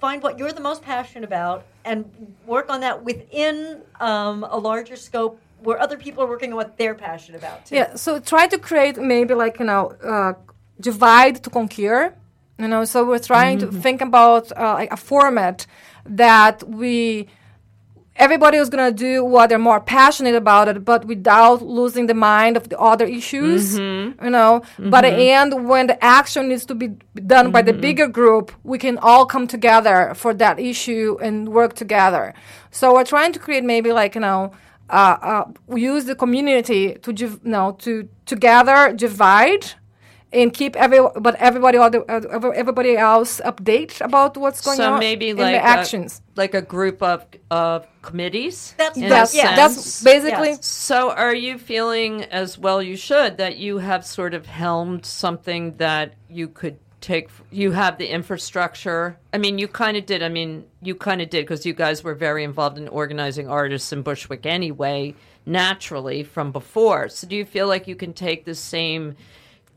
find 0.00 0.22
what 0.22 0.38
you're 0.38 0.52
the 0.52 0.60
most 0.60 0.82
passionate 0.82 1.24
about 1.24 1.64
and 1.84 2.04
work 2.46 2.70
on 2.70 2.80
that 2.80 3.04
within 3.04 3.80
um, 4.00 4.44
a 4.44 4.58
larger 4.58 4.96
scope 4.96 5.40
where 5.60 5.80
other 5.80 5.96
people 5.96 6.22
are 6.22 6.26
working 6.26 6.50
on 6.52 6.56
what 6.56 6.76
they're 6.76 6.94
passionate 6.94 7.38
about. 7.38 7.66
Too. 7.66 7.76
Yeah, 7.76 7.94
so 7.94 8.20
try 8.20 8.46
to 8.46 8.58
create 8.58 8.96
maybe 8.98 9.34
like 9.34 9.58
you 9.58 9.66
know 9.66 9.92
uh, 10.02 10.34
divide 10.80 11.42
to 11.44 11.50
conquer. 11.50 12.14
You 12.58 12.68
know, 12.68 12.86
so 12.86 13.04
we're 13.04 13.18
trying 13.18 13.58
to 13.58 13.66
think 13.66 14.00
about 14.00 14.50
uh, 14.52 14.72
like 14.80 14.90
a 14.90 14.96
format 14.96 15.66
that 16.06 16.66
we 16.66 17.28
everybody 18.18 18.56
is 18.58 18.68
gonna 18.70 18.92
do 18.92 19.24
what 19.24 19.48
they're 19.48 19.58
more 19.58 19.80
passionate 19.80 20.34
about 20.34 20.68
it, 20.68 20.84
but 20.84 21.04
without 21.04 21.62
losing 21.62 22.06
the 22.06 22.14
mind 22.14 22.56
of 22.56 22.68
the 22.68 22.78
other 22.78 23.06
issues. 23.06 23.76
You 23.78 24.30
know, 24.30 24.62
but 24.78 25.04
at 25.04 25.16
the 25.16 25.30
end, 25.30 25.68
when 25.68 25.86
the 25.86 26.02
action 26.04 26.48
needs 26.48 26.64
to 26.66 26.74
be 26.74 26.88
done 27.34 27.50
by 27.52 27.62
the 27.62 27.72
bigger 27.72 28.08
group, 28.08 28.52
we 28.64 28.78
can 28.78 28.98
all 28.98 29.26
come 29.26 29.46
together 29.46 30.12
for 30.14 30.32
that 30.34 30.58
issue 30.58 31.16
and 31.22 31.48
work 31.50 31.74
together. 31.74 32.34
So 32.70 32.94
we're 32.94 33.04
trying 33.04 33.32
to 33.32 33.38
create 33.38 33.64
maybe 33.64 33.92
like 33.92 34.14
you 34.14 34.20
know. 34.20 34.52
Uh, 34.88 35.16
uh, 35.20 35.44
we 35.66 35.82
use 35.82 36.04
the 36.04 36.14
community 36.14 36.94
to 37.02 37.12
div- 37.12 37.44
no 37.44 37.72
to 37.80 38.08
together 38.24 38.92
divide 38.92 39.64
and 40.32 40.52
keep 40.52 40.76
every 40.76 40.98
but 41.20 41.34
everybody 41.36 41.78
other 41.78 42.04
uh, 42.10 42.50
everybody 42.50 42.96
else 42.96 43.40
update 43.44 44.00
about 44.00 44.36
what's 44.36 44.60
going 44.60 44.76
so 44.76 44.94
on 44.94 45.00
maybe 45.00 45.30
in 45.30 45.36
like 45.36 45.54
the 45.54 45.58
a- 45.58 45.62
actions. 45.62 46.20
like 46.34 46.54
a 46.54 46.62
group 46.62 47.02
of 47.02 47.24
of 47.50 47.86
committees. 48.02 48.74
That's- 48.76 48.98
That's 48.98 49.34
yeah, 49.34 49.56
that's 49.56 50.02
basically 50.02 50.48
Yes. 50.50 50.66
So, 50.66 51.10
are 51.10 51.34
you 51.34 51.58
feeling 51.58 52.24
as 52.24 52.58
well? 52.58 52.82
You 52.82 52.96
should 52.96 53.38
that 53.38 53.56
you 53.56 53.78
have 53.78 54.04
sort 54.04 54.34
of 54.34 54.46
helmed 54.46 55.04
something 55.06 55.76
that 55.76 56.14
you 56.28 56.48
could 56.48 56.78
take. 57.00 57.28
You 57.50 57.72
have 57.72 57.98
the 57.98 58.08
infrastructure. 58.08 59.18
I 59.32 59.38
mean, 59.38 59.58
you 59.58 59.68
kind 59.68 59.96
of 59.96 60.06
did. 60.06 60.22
I 60.22 60.28
mean, 60.28 60.64
you 60.82 60.94
kind 60.94 61.20
of 61.22 61.30
did 61.30 61.42
because 61.44 61.64
you 61.66 61.72
guys 61.72 62.02
were 62.04 62.14
very 62.14 62.42
involved 62.44 62.78
in 62.78 62.88
organizing 62.88 63.48
artists 63.48 63.92
in 63.92 64.02
Bushwick 64.02 64.46
anyway, 64.46 65.14
naturally 65.44 66.22
from 66.22 66.52
before. 66.52 67.08
So, 67.08 67.26
do 67.26 67.36
you 67.36 67.44
feel 67.44 67.68
like 67.68 67.86
you 67.88 67.96
can 67.96 68.12
take 68.12 68.44
the 68.44 68.54
same 68.54 69.16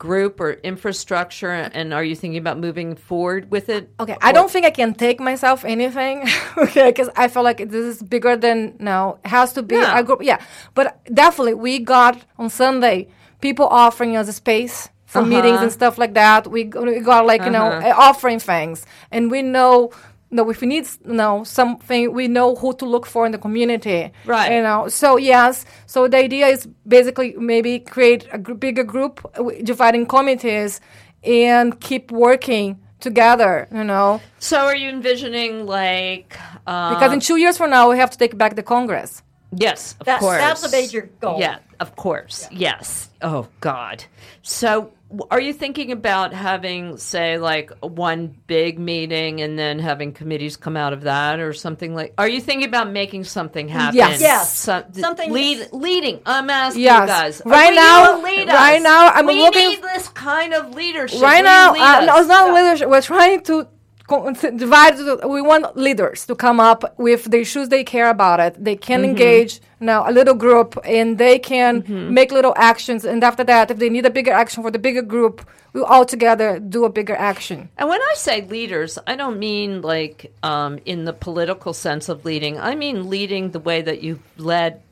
group 0.00 0.40
or 0.40 0.50
infrastructure, 0.64 1.52
and 1.52 1.92
are 1.94 2.02
you 2.02 2.16
thinking 2.16 2.40
about 2.40 2.58
moving 2.58 2.96
forward 2.96 3.50
with 3.52 3.68
it? 3.68 3.90
Okay, 4.00 4.16
I 4.22 4.32
don't 4.32 4.50
think 4.50 4.64
I 4.66 4.70
can 4.70 4.94
take 4.94 5.20
myself 5.20 5.64
anything, 5.64 6.24
okay, 6.64 6.88
because 6.90 7.10
I 7.14 7.28
feel 7.28 7.44
like 7.44 7.58
this 7.58 7.84
is 7.92 8.02
bigger 8.02 8.34
than 8.36 8.74
no. 8.80 9.18
It 9.24 9.28
has 9.28 9.52
to 9.52 9.62
be 9.62 9.76
Yeah. 9.76 9.98
a 9.98 10.02
group, 10.02 10.20
yeah. 10.22 10.38
But 10.74 10.86
definitely, 11.22 11.54
we 11.54 11.78
got 11.78 12.14
on 12.38 12.48
Sunday 12.50 13.08
people 13.40 13.66
offering 13.84 14.16
us 14.16 14.26
a 14.28 14.32
space 14.32 14.88
for 15.06 15.22
meetings 15.22 15.60
and 15.60 15.72
stuff 15.72 15.98
like 15.98 16.14
that. 16.14 16.46
We, 16.46 16.64
we 16.64 17.00
got 17.00 17.26
like 17.26 17.44
you 17.44 17.50
know 17.50 17.66
Uh-huh. 17.70 17.88
uh, 17.90 18.08
offering 18.08 18.40
things, 18.40 18.86
and 19.12 19.30
we 19.30 19.42
know. 19.42 19.90
No, 20.32 20.48
if 20.50 20.60
we 20.60 20.66
need 20.68 20.86
you 21.06 21.14
know 21.14 21.42
something, 21.44 22.12
we 22.12 22.28
know 22.28 22.54
who 22.54 22.72
to 22.74 22.84
look 22.86 23.06
for 23.06 23.26
in 23.26 23.32
the 23.32 23.38
community, 23.38 24.12
Right. 24.26 24.52
You 24.52 24.62
know, 24.62 24.88
so 24.88 25.16
yes, 25.18 25.64
so 25.86 26.06
the 26.08 26.18
idea 26.18 26.46
is 26.46 26.68
basically 26.86 27.34
maybe 27.36 27.80
create 27.80 28.26
a 28.32 28.38
gr- 28.38 28.54
bigger 28.54 28.84
group, 28.84 29.14
uh, 29.34 29.38
w- 29.38 29.62
dividing 29.62 30.06
committees, 30.06 30.80
and 31.24 31.80
keep 31.80 32.12
working 32.12 32.78
together. 33.00 33.66
You 33.74 33.84
know, 33.84 34.20
So, 34.38 34.56
are 34.58 34.76
you 34.76 34.88
envisioning 34.88 35.66
like? 35.66 36.36
Uh, 36.66 36.94
because 36.94 37.12
in 37.12 37.20
two 37.20 37.36
years 37.36 37.56
from 37.56 37.70
now, 37.70 37.90
we 37.90 37.96
have 37.98 38.10
to 38.10 38.18
take 38.18 38.36
back 38.38 38.54
the 38.54 38.62
Congress. 38.62 39.22
Yes, 39.52 39.96
of 39.98 40.06
That's- 40.06 40.20
course. 40.22 40.38
that's 40.38 40.62
a 40.62 40.70
major 40.70 41.10
goal. 41.20 41.40
Yeah, 41.40 41.58
of 41.80 41.96
course. 41.96 42.46
Yes. 42.52 43.08
Oh 43.20 43.48
God. 43.60 44.04
So, 44.42 44.68
w- 44.70 44.92
are 45.30 45.40
you 45.40 45.52
thinking 45.52 45.92
about 45.92 46.32
having, 46.32 46.96
say, 46.98 47.38
like 47.38 47.70
one 47.80 48.34
big 48.46 48.78
meeting 48.78 49.40
and 49.40 49.58
then 49.58 49.78
having 49.78 50.12
committees 50.12 50.56
come 50.56 50.76
out 50.76 50.92
of 50.92 51.02
that, 51.02 51.40
or 51.40 51.52
something 51.52 51.94
like? 51.94 52.14
Are 52.18 52.28
you 52.28 52.40
thinking 52.40 52.68
about 52.68 52.90
making 52.90 53.24
something 53.24 53.68
happen? 53.68 53.96
Yes. 53.96 54.20
Yes. 54.20 54.56
Some- 54.56 54.92
Something- 54.92 55.32
lead, 55.32 55.68
leading. 55.72 56.20
I'm 56.26 56.48
asking 56.50 56.82
Yes. 56.82 57.00
you 57.02 57.06
guys. 57.06 57.42
Right 57.44 57.74
now- 57.74 58.22
right 58.22 58.80
now, 58.82 59.08
I'm 59.08 59.26
we 59.26 59.40
looking- 59.42 59.68
need 59.70 59.82
this 59.82 60.08
kind 60.08 60.54
of 60.54 60.74
leadership. 60.74 61.20
right 61.22 61.42
now, 61.44 61.70
uh, 61.74 62.04
no, 62.04 62.16
it's 62.18 62.28
not 62.28 62.54
leadership. 62.54 62.88
We're 62.88 63.00
trying 63.02 63.40
to 63.44 63.66
divide. 64.10 64.94
We 65.24 65.42
want 65.42 65.76
leaders 65.76 66.26
to 66.26 66.34
come 66.34 66.60
up 66.60 66.80
with 66.98 67.30
the 67.30 67.40
issues 67.40 67.68
they 67.68 67.84
care 67.84 68.10
about. 68.10 68.40
It 68.40 68.64
they 68.64 68.76
can 68.76 69.00
Mm-hmm. 69.00 69.10
engage 69.10 69.60
now 69.80 70.08
a 70.08 70.12
little 70.12 70.34
group 70.34 70.76
and 70.84 71.16
they 71.16 71.38
can 71.38 71.72
make 72.12 72.30
little 72.32 72.52
actions. 72.56 73.04
And 73.04 73.22
after 73.24 73.44
that, 73.44 73.70
if 73.70 73.78
they 73.78 73.88
need 73.88 74.04
a 74.06 74.10
bigger 74.10 74.32
action 74.32 74.62
for 74.62 74.70
the 74.70 74.78
bigger 74.78 75.02
group, 75.02 75.48
we 75.72 75.80
all 75.82 76.04
together 76.04 76.58
do 76.58 76.84
a 76.84 76.90
bigger 76.90 77.14
action. 77.16 77.68
And 77.78 77.88
when 77.88 78.00
I 78.00 78.14
say 78.16 78.42
leaders, 78.42 78.98
I 79.06 79.14
don't 79.16 79.38
mean 79.38 79.80
like 79.82 80.32
um, 80.42 80.80
in 80.84 81.04
the 81.04 81.12
political 81.12 81.72
sense 81.72 82.08
of 82.08 82.24
leading. 82.24 82.58
I 82.58 82.74
mean 82.74 83.08
leading 83.08 83.52
the 83.52 83.60
way 83.60 83.80
that 83.82 84.02
you've 84.02 84.20
led 84.36 84.82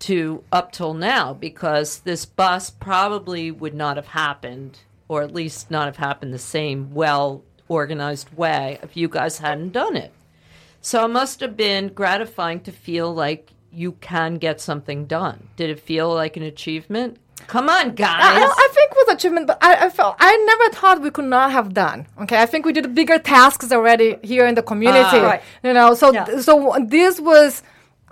to 0.00 0.42
up 0.50 0.72
till 0.72 0.94
now, 0.94 1.32
because 1.32 2.00
this 2.00 2.26
bus 2.26 2.70
probably 2.70 3.50
would 3.50 3.74
not 3.74 3.96
have 3.96 4.08
happened, 4.08 4.80
or 5.08 5.22
at 5.22 5.32
least 5.32 5.70
not 5.70 5.86
have 5.86 5.96
happened 5.98 6.32
the 6.34 6.38
same 6.38 6.92
well 6.92 7.42
organized 7.68 8.32
way 8.36 8.78
if 8.82 8.96
you 8.96 9.08
guys 9.08 9.38
hadn't 9.38 9.72
done 9.72 9.96
it. 9.96 10.12
So 10.80 11.04
it 11.04 11.08
must 11.08 11.40
have 11.40 11.56
been 11.56 11.88
gratifying 11.88 12.60
to 12.60 12.72
feel 12.72 13.12
like 13.12 13.50
you 13.72 13.92
can 14.00 14.36
get 14.36 14.60
something 14.60 15.06
done. 15.06 15.48
Did 15.56 15.70
it 15.70 15.80
feel 15.80 16.12
like 16.14 16.36
an 16.36 16.42
achievement? 16.42 17.18
Come 17.46 17.68
on, 17.68 17.94
guys. 17.94 18.20
I, 18.20 18.44
I 18.44 18.68
think 18.72 18.90
it 18.92 18.96
was 19.06 19.14
achievement, 19.16 19.46
but 19.46 19.58
I, 19.62 19.86
I 19.86 19.90
felt 19.90 20.16
I 20.20 20.36
never 20.46 20.74
thought 20.76 21.02
we 21.02 21.10
could 21.10 21.24
not 21.24 21.52
have 21.52 21.74
done. 21.74 22.06
Okay, 22.22 22.40
I 22.40 22.46
think 22.46 22.64
we 22.64 22.72
did 22.72 22.94
bigger 22.94 23.18
tasks 23.18 23.70
already 23.72 24.16
here 24.22 24.46
in 24.46 24.54
the 24.54 24.62
community. 24.62 25.18
Right. 25.18 25.42
You 25.62 25.72
know, 25.72 25.94
so 25.94 26.12
Yeah. 26.12 26.40
so 26.40 26.76
this 26.86 27.20
was, 27.20 27.62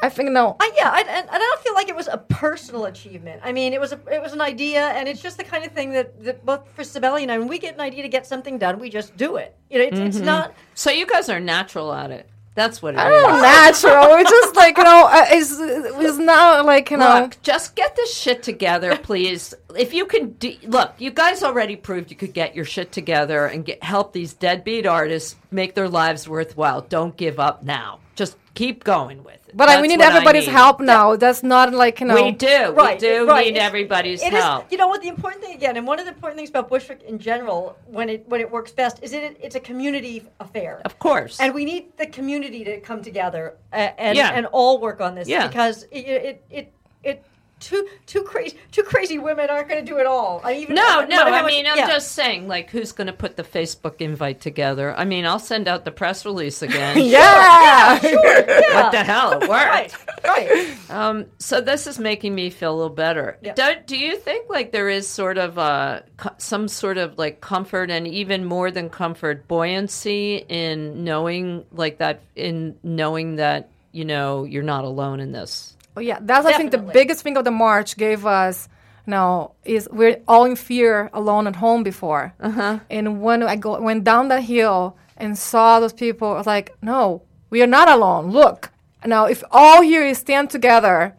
I 0.02 0.08
think, 0.08 0.30
no. 0.30 0.56
I, 0.60 0.72
yeah, 0.76 0.90
I, 0.90 1.00
and, 1.00 1.08
and 1.08 1.30
I 1.30 1.38
don't 1.38 1.60
feel 1.60 1.74
like 1.74 1.88
it 1.88 1.96
was 1.96 2.08
a 2.08 2.18
personal 2.18 2.86
achievement. 2.86 3.40
I 3.44 3.52
mean, 3.52 3.72
it 3.72 3.80
was 3.80 3.92
a, 3.92 4.00
it 4.12 4.20
was 4.20 4.32
an 4.32 4.40
idea, 4.40 4.88
and 4.88 5.08
it's 5.08 5.22
just 5.22 5.38
the 5.38 5.44
kind 5.44 5.64
of 5.64 5.72
thing 5.72 5.92
that, 5.92 6.22
that 6.24 6.44
both 6.44 6.68
for 6.74 6.82
Sibeli 6.82 7.22
and 7.22 7.30
I, 7.30 7.38
when 7.38 7.48
we 7.48 7.58
get 7.58 7.74
an 7.74 7.80
idea 7.80 8.02
to 8.02 8.08
get 8.08 8.26
something 8.26 8.58
done, 8.58 8.78
we 8.80 8.90
just 8.90 9.16
do 9.16 9.36
it. 9.36 9.56
You 9.70 9.78
know, 9.78 9.84
it's, 9.84 9.98
it's 9.98 10.18
not. 10.18 10.54
so 10.74 10.90
you 10.90 11.06
guys 11.06 11.28
are 11.28 11.40
natural 11.40 11.92
at 11.92 12.10
it. 12.10 12.28
That's 12.54 12.82
what 12.82 12.94
it 12.94 12.98
is. 12.98 13.02
I 13.02 13.08
don't 13.08 13.22
know, 13.22 13.40
natural. 13.40 14.16
It's 14.18 14.30
just 14.30 14.56
like 14.56 14.76
you 14.76 14.84
know, 14.84 15.06
uh, 15.10 15.24
it's 15.30 15.56
it's 15.58 16.18
not 16.18 16.66
like 16.66 16.90
you 16.90 16.98
know. 16.98 17.22
Look, 17.22 17.40
just 17.42 17.74
get 17.74 17.96
this 17.96 18.14
shit 18.14 18.42
together, 18.42 18.96
please. 19.02 19.54
If 19.74 19.94
you 19.94 20.04
can, 20.04 20.32
do, 20.32 20.54
look, 20.64 20.92
you 20.98 21.10
guys 21.10 21.42
already 21.42 21.76
proved 21.76 22.10
you 22.10 22.16
could 22.16 22.34
get 22.34 22.54
your 22.54 22.66
shit 22.66 22.92
together 22.92 23.46
and 23.46 23.64
get 23.64 23.82
help 23.82 24.12
these 24.12 24.34
deadbeat 24.34 24.86
artists 24.86 25.36
make 25.50 25.74
their 25.74 25.88
lives 25.88 26.28
worthwhile. 26.28 26.82
Don't 26.82 27.16
give 27.16 27.40
up 27.40 27.62
now. 27.62 28.00
Just 28.16 28.36
keep 28.52 28.84
going 28.84 29.24
with 29.24 29.36
it. 29.36 29.41
But 29.54 29.68
I, 29.68 29.80
we 29.80 29.88
need 29.88 29.98
what 29.98 30.12
I 30.12 30.16
everybody's 30.16 30.46
mean. 30.46 30.56
help 30.56 30.80
now. 30.80 31.16
That's 31.16 31.42
not 31.42 31.72
like 31.72 32.00
you 32.00 32.06
know. 32.06 32.14
We 32.14 32.30
do. 32.32 32.72
Right, 32.72 33.00
we 33.00 33.08
do 33.08 33.26
right. 33.26 33.44
need 33.46 33.50
It's- 33.56 33.66
everybody's 33.66 34.22
It 34.22 34.32
is- 34.32 34.42
help. 34.42 34.70
you 34.72 34.78
know 34.78 34.88
what? 34.88 35.02
The 35.02 35.08
important 35.08 35.42
thing 35.44 35.54
again, 35.54 35.76
and 35.76 35.86
one 35.86 35.98
of 35.98 36.06
the 36.06 36.12
important 36.12 36.38
things 36.38 36.50
about 36.50 36.68
Bushwick 36.68 37.02
in 37.02 37.18
general, 37.18 37.76
when 37.86 38.08
it 38.08 38.24
when 38.28 38.40
it 38.40 38.50
works 38.50 38.72
best, 38.72 39.02
is 39.02 39.12
it 39.12 39.36
it's 39.40 39.54
a 39.56 39.60
community 39.60 40.24
affair. 40.40 40.80
of 40.84 40.98
course. 40.98 41.38
And 41.40 41.52
we 41.54 41.64
need 41.64 41.96
the 41.96 42.06
community 42.06 42.64
to 42.64 42.80
come 42.80 43.02
together 43.02 43.56
and 43.72 44.16
Yeah. 44.16 44.30
and 44.34 44.46
all 44.46 44.80
work 44.80 45.00
on 45.00 45.14
this 45.14 45.28
Yeah. 45.28 45.46
because 45.48 45.84
it 45.90 46.06
it 46.30 46.44
it, 46.50 46.72
it 47.02 47.24
two 47.62 47.86
two 48.06 48.22
crazy 48.24 48.58
two 48.72 48.82
crazy 48.82 49.18
women 49.18 49.48
aren't 49.48 49.68
going 49.68 49.84
to 49.84 49.90
do 49.90 49.98
it 49.98 50.06
all. 50.06 50.40
I 50.44 50.54
even 50.54 50.74
no, 50.74 51.06
no 51.08 51.22
I 51.22 51.30
much- 51.42 51.46
mean, 51.46 51.66
I'm 51.66 51.78
yeah. 51.78 51.86
just 51.86 52.12
saying, 52.12 52.48
like, 52.48 52.70
who's 52.70 52.92
going 52.92 53.06
to 53.06 53.12
put 53.12 53.36
the 53.36 53.44
Facebook 53.44 54.00
invite 54.00 54.40
together? 54.40 54.94
I 54.96 55.04
mean, 55.04 55.24
I'll 55.24 55.38
send 55.38 55.68
out 55.68 55.84
the 55.84 55.92
press 55.92 56.24
release 56.24 56.62
again. 56.62 56.96
yeah. 57.04 57.98
yeah. 58.02 58.72
What 58.82 58.92
the 58.92 59.04
hell? 59.04 59.32
It 59.32 59.48
worked. 59.48 59.50
right 59.50 59.94
right. 60.24 60.90
Um, 60.90 61.26
so 61.38 61.60
this 61.60 61.86
is 61.86 61.98
making 61.98 62.34
me 62.34 62.50
feel 62.50 62.74
a 62.74 62.76
little 62.76 62.94
better. 62.94 63.38
Yeah. 63.42 63.54
Do, 63.54 63.74
do 63.86 63.96
you 63.96 64.16
think 64.16 64.48
like 64.48 64.72
there 64.72 64.88
is 64.88 65.06
sort 65.08 65.38
of 65.38 65.58
uh, 65.58 66.00
co- 66.16 66.34
some 66.38 66.68
sort 66.68 66.98
of 66.98 67.18
like 67.18 67.40
comfort 67.40 67.90
and 67.90 68.06
even 68.06 68.44
more 68.44 68.70
than 68.70 68.90
comfort, 68.90 69.46
buoyancy 69.48 70.44
in 70.48 71.04
knowing 71.04 71.64
like 71.72 71.98
that 71.98 72.20
in 72.36 72.76
knowing 72.82 73.36
that 73.36 73.68
you 73.92 74.04
know 74.04 74.44
you're 74.44 74.62
not 74.62 74.84
alone 74.84 75.20
in 75.20 75.32
this. 75.32 75.76
Oh, 75.96 76.00
yeah, 76.00 76.18
that's 76.20 76.46
I 76.46 76.56
think 76.56 76.70
the 76.70 76.78
biggest 76.78 77.22
thing 77.22 77.36
of 77.36 77.44
the 77.44 77.50
march 77.50 77.96
gave 77.96 78.24
us. 78.26 78.68
Now 79.04 79.52
is 79.64 79.88
we're 79.90 80.20
all 80.28 80.44
in 80.44 80.54
fear 80.56 81.10
alone 81.12 81.48
at 81.48 81.56
home 81.56 81.82
before, 81.82 82.34
uh-huh. 82.38 82.78
and 82.88 83.20
when 83.20 83.42
I 83.42 83.56
go 83.56 83.80
went 83.80 84.04
down 84.04 84.28
that 84.28 84.44
hill 84.44 84.96
and 85.16 85.36
saw 85.36 85.80
those 85.80 85.92
people, 85.92 86.28
I 86.28 86.34
was 86.34 86.46
like, 86.46 86.76
no, 86.82 87.22
we 87.50 87.62
are 87.62 87.66
not 87.66 87.88
alone. 87.88 88.30
Look, 88.30 88.70
now 89.04 89.26
if 89.26 89.42
all 89.50 89.82
here 89.82 90.06
is 90.06 90.18
stand 90.18 90.50
together, 90.50 91.16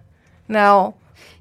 now 0.48 0.96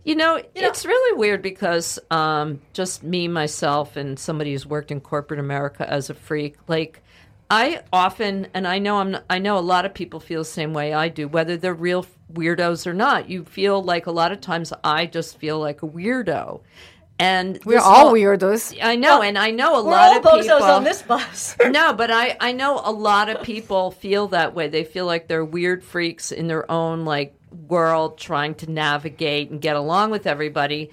You 0.04 0.16
know, 0.16 0.36
know- 0.36 0.42
it's 0.54 0.84
really 0.84 1.16
weird 1.16 1.42
because 1.42 1.98
um, 2.10 2.60
just 2.72 3.04
me, 3.04 3.28
myself, 3.28 3.96
and 3.96 4.18
somebody 4.18 4.50
who's 4.50 4.66
worked 4.66 4.90
in 4.90 5.00
corporate 5.00 5.38
America 5.38 5.88
as 5.88 6.10
a 6.10 6.14
freak, 6.14 6.56
like 6.66 7.00
I 7.50 7.82
often, 7.92 8.48
and 8.54 8.66
I 8.66 8.78
know 8.78 8.98
I'm, 8.98 9.10
not, 9.12 9.24
I 9.28 9.38
know 9.38 9.58
a 9.58 9.60
lot 9.60 9.84
of 9.84 9.92
people 9.92 10.20
feel 10.20 10.40
the 10.40 10.46
same 10.46 10.72
way 10.72 10.94
I 10.94 11.08
do, 11.08 11.28
whether 11.28 11.56
they're 11.56 11.74
real 11.74 12.06
weirdos 12.32 12.86
or 12.86 12.94
not. 12.94 13.28
You 13.28 13.44
feel 13.44 13.82
like 13.82 14.06
a 14.06 14.10
lot 14.10 14.32
of 14.32 14.40
times 14.40 14.72
I 14.82 15.06
just 15.06 15.38
feel 15.38 15.58
like 15.58 15.82
a 15.82 15.86
weirdo, 15.88 16.62
and 17.18 17.60
we're 17.64 17.78
all 17.78 18.08
whole- 18.08 18.12
weirdos. 18.14 18.78
I 18.82 18.96
know, 18.96 19.22
and 19.22 19.36
I 19.38 19.50
know 19.50 19.78
a 19.78 19.82
lot 19.82 20.10
all 20.10 20.16
of 20.18 20.24
bozos 20.24 20.42
people 20.42 20.62
on 20.62 20.84
this 20.84 21.02
bus. 21.02 21.56
no, 21.70 21.92
but 21.92 22.10
I, 22.10 22.36
I 22.40 22.52
know 22.52 22.80
a 22.82 22.90
lot 22.90 23.28
of 23.28 23.42
people 23.42 23.90
feel 23.90 24.28
that 24.28 24.54
way. 24.54 24.68
They 24.68 24.84
feel 24.84 25.06
like 25.06 25.28
they're 25.28 25.44
weird 25.44 25.84
freaks 25.84 26.32
in 26.32 26.48
their 26.48 26.70
own 26.70 27.04
like 27.04 27.34
world 27.68 28.18
trying 28.18 28.54
to 28.56 28.70
navigate 28.70 29.50
and 29.50 29.60
get 29.60 29.76
along 29.76 30.10
with 30.10 30.26
everybody. 30.26 30.90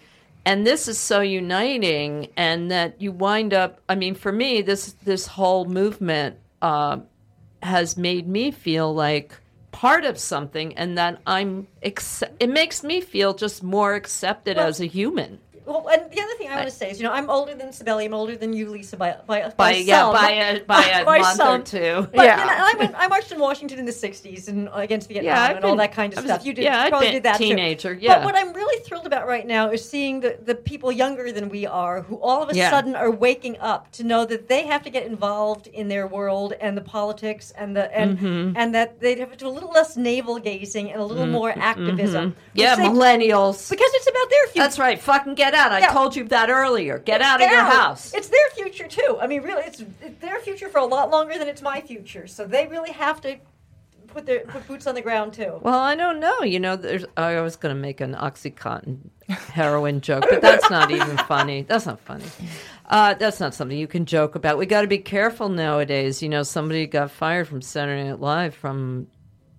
And 0.49 0.65
this 0.65 0.87
is 0.87 0.97
so 0.97 1.21
uniting 1.21 2.29
and 2.35 2.71
that 2.71 2.99
you 2.99 3.11
wind 3.11 3.53
up 3.53 3.81
I 3.87 3.93
mean 3.93 4.15
for 4.15 4.31
me 4.31 4.63
this 4.63 4.93
this 5.03 5.27
whole 5.27 5.65
movement 5.65 6.37
uh, 6.59 7.01
has 7.61 7.97
made 7.97 8.27
me 8.27 8.49
feel 8.49 8.91
like 8.91 9.37
part 9.71 10.05
of 10.05 10.17
something 10.17 10.75
and 10.75 10.97
that 10.97 11.21
I'm 11.27 11.67
acce- 11.85 12.31
it 12.39 12.49
makes 12.49 12.83
me 12.83 12.99
feel 12.99 13.35
just 13.35 13.61
more 13.61 13.93
accepted 13.93 14.57
Well, 14.57 14.65
as 14.65 14.81
a 14.81 14.87
human. 14.87 15.37
Well, 15.69 15.87
and 15.87 16.11
the 16.11 16.19
other 16.21 16.33
thing 16.37 16.49
I 16.49 16.55
want 16.55 16.67
to 16.67 16.73
say 16.75 16.89
is, 16.91 16.99
you 16.99 17.05
know, 17.05 17.13
I'm 17.13 17.29
older 17.29 17.53
than 17.55 17.69
Sibeli. 17.69 18.05
I'm 18.05 18.13
older 18.13 18.35
than 18.35 18.53
you, 18.53 18.69
Lisa, 18.69 18.97
by 18.97 19.15
by, 19.27 19.51
By, 19.55 19.71
yeah, 19.75 19.99
some. 20.01 20.13
by 20.13 20.31
a 20.31 20.59
by 20.61 20.83
a 21.01 21.05
By 21.05 21.19
month 21.19 21.37
some. 21.37 21.61
or 21.61 21.63
two. 21.63 22.07
But 22.13 22.25
Yeah. 22.25 22.39
you 22.41 22.45
know, 22.47 22.57
I, 22.57 22.73
went, 22.79 22.95
I 22.97 23.07
marched 23.07 23.31
in 23.31 23.39
Washington 23.39 23.77
in 23.79 23.85
the 23.85 23.91
'60s 23.91 24.47
and 24.47 24.67
against 24.73 25.07
Vietnam 25.07 25.25
Yeah, 25.35 25.43
I've 25.43 25.55
and 25.57 25.65
all 25.65 25.75
that 25.77 25.91
kind 25.93 26.11
of 26.13 26.17
was- 26.17 26.25
stuff. 26.25 26.45
You 26.45 26.53
did, 26.53 26.63
yeah, 26.63 26.81
I've 26.81 26.89
probably 26.89 27.07
been 27.07 27.13
did 27.15 27.23
that 27.23 27.37
teenager, 27.37 27.93
too. 27.95 28.01
yeah. 28.01 28.15
But 28.15 28.25
what 28.25 28.35
I'm 28.35 28.51
really 28.53 28.83
thrilled 28.83 29.05
about 29.05 29.27
right 29.27 29.45
now 29.45 29.69
is 29.69 29.87
seeing 29.87 30.19
the, 30.21 30.37
the 30.43 30.55
people 30.55 30.91
younger 30.91 31.31
than 31.31 31.49
we 31.49 31.65
are, 31.67 32.01
who 32.01 32.15
all 32.17 32.41
of 32.43 32.49
a 32.49 32.55
Yeah. 32.55 32.69
sudden 32.71 32.95
are 32.95 33.11
waking 33.11 33.57
up 33.59 33.91
to 33.93 34.03
know 34.03 34.25
that 34.25 34.47
they 34.47 34.65
have 34.65 34.81
to 34.83 34.89
get 34.89 35.05
involved 35.05 35.67
in 35.67 35.87
their 35.87 36.07
world 36.07 36.53
and 36.59 36.75
the 36.75 36.81
politics 36.81 37.51
and 37.57 37.75
the 37.75 37.85
and 37.97 38.09
Mm-hmm. 38.19 38.57
and 38.57 38.73
that 38.73 38.99
they 38.99 39.17
have 39.19 39.31
to 39.31 39.37
do 39.37 39.47
a 39.47 39.49
little 39.49 39.69
less 39.69 39.95
navel 39.95 40.39
gazing 40.39 40.91
and 40.91 40.99
a 40.99 41.05
little 41.05 41.27
more 41.27 41.51
activism. 41.57 42.31
Mm-hmm. 42.31 42.39
Yeah, 42.55 42.75
which 42.75 42.79
they- 42.85 42.89
millennials. 42.91 43.69
because 43.69 43.91
it's 43.93 44.07
about 44.07 44.29
their 44.29 44.45
future. 44.47 44.63
That's 44.63 44.79
right. 44.79 44.99
Fucking 44.99 45.35
get 45.35 45.53
out. 45.59 45.71
I 45.71 45.79
Yeah. 45.79 45.93
told 45.93 46.15
you 46.15 46.23
that 46.29 46.49
earlier. 46.49 46.97
Get 46.97 47.21
out 47.21 47.41
of 47.43 47.49
your 47.51 47.61
house. 47.61 48.13
It's 48.13 48.29
their 48.29 48.49
future 48.55 48.87
too. 48.87 49.17
I 49.21 49.27
mean, 49.27 49.41
really, 49.43 49.63
it's, 49.63 49.81
it's 50.01 50.19
their 50.21 50.39
future 50.39 50.69
for 50.69 50.79
a 50.79 50.85
lot 50.85 51.09
longer 51.11 51.37
than 51.37 51.47
it's 51.47 51.61
my 51.61 51.81
future. 51.81 52.25
So 52.25 52.45
they 52.45 52.65
really 52.67 52.91
have 52.91 53.21
to 53.21 53.37
put 54.07 54.25
their 54.25 54.39
put 54.39 54.67
boots 54.67 54.87
on 54.87 54.95
the 54.95 55.01
ground 55.03 55.33
too. 55.33 55.59
Well, 55.61 55.77
I 55.79 55.95
don't 55.95 56.19
know. 56.19 56.41
You 56.41 56.59
know, 56.59 56.75
there's. 56.75 57.05
I 57.15 57.39
was 57.41 57.55
going 57.57 57.75
to 57.75 57.79
make 57.79 58.01
an 58.01 58.15
OxyContin 58.15 58.97
heroin 59.27 60.01
joke, 60.01 60.25
but 60.29 60.41
that's 60.41 60.69
not 60.71 60.89
even 60.89 61.15
funny. 61.27 61.61
That's 61.61 61.85
not 61.85 61.99
funny. 61.99 62.25
Uh, 62.89 63.13
that's 63.13 63.39
not 63.39 63.53
something 63.53 63.77
you 63.77 63.85
can 63.87 64.05
joke 64.07 64.33
about. 64.33 64.57
We 64.57 64.65
got 64.65 64.81
to 64.81 64.87
be 64.87 64.97
careful 64.97 65.49
nowadays. 65.49 66.23
You 66.23 66.29
know, 66.29 66.41
somebody 66.41 66.87
got 66.87 67.11
fired 67.11 67.47
from 67.47 67.61
Saturday 67.61 68.09
Night 68.09 68.19
Live 68.19 68.55
from 68.55 69.05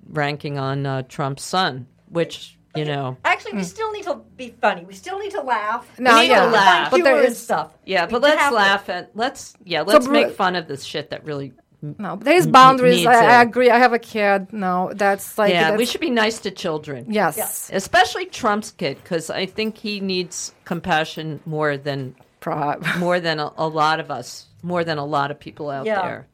ranking 0.09 0.59
on 0.59 0.85
uh, 0.87 1.03
Trump's 1.03 1.45
son, 1.45 1.87
which 2.09 2.59
you 2.75 2.85
know. 2.85 3.17
Actually, 3.25 3.53
we 3.55 3.63
still 3.63 3.90
need 4.01 4.13
to 4.13 4.21
be 4.37 4.55
funny. 4.61 4.85
We 4.85 4.95
still 4.95 5.19
need 5.19 5.33
to 5.33 5.43
laugh. 5.43 5.87
No, 5.99 6.15
we 6.15 6.21
need 6.23 6.29
yeah. 6.29 6.45
to 6.45 6.51
laugh. 6.51 6.91
But 6.91 6.97
there 6.99 7.07
humor 7.15 7.21
and 7.25 7.29
is- 7.33 7.39
stuff. 7.43 7.73
Yeah, 7.85 8.07
but 8.07 8.23
let's 8.23 8.41
have 8.41 8.51
to. 8.51 8.57
laugh 8.57 8.89
at 8.89 9.11
let's 9.15 9.55
yeah 9.65 9.83
let's 9.83 10.07
Bru- 10.07 10.13
make 10.15 10.35
fun 10.35 10.57
of 10.57 10.67
this 10.69 10.85
shit 10.85 11.11
that 11.11 11.25
really 11.25 11.53
No, 11.83 12.17
there's 12.17 12.47
boundaries. 12.47 13.07
I, 13.07 13.39
I 13.39 13.43
agree. 13.43 13.71
I 13.71 13.79
have 13.79 13.93
a 13.93 13.99
kid. 13.99 14.53
No, 14.53 14.93
that's 14.95 15.39
like 15.39 15.53
yeah 15.53 15.77
we 15.77 15.87
should 15.87 16.01
be 16.01 16.11
nice 16.11 16.41
to 16.41 16.51
children 16.51 17.07
Yes, 17.09 17.71
especially 17.73 18.27
Trump's 18.27 18.71
kid 18.71 18.99
because 19.03 19.31
I 19.31 19.47
think 19.47 19.79
he 19.79 20.01
needs 20.01 20.53
compassion 20.65 21.41
more 21.47 21.77
than 21.77 22.15
Prob- 22.41 22.85
more 22.99 23.21
than 23.21 23.39
a, 23.39 23.53
a 23.57 23.69
lot 23.69 24.01
of 24.01 24.11
us, 24.11 24.47
more 24.63 24.83
than 24.85 24.99
a 24.99 25.05
lot 25.05 25.31
of 25.31 25.39
people 25.39 25.69
out 25.71 25.85
Yeah. 25.87 26.03
there. 26.03 26.27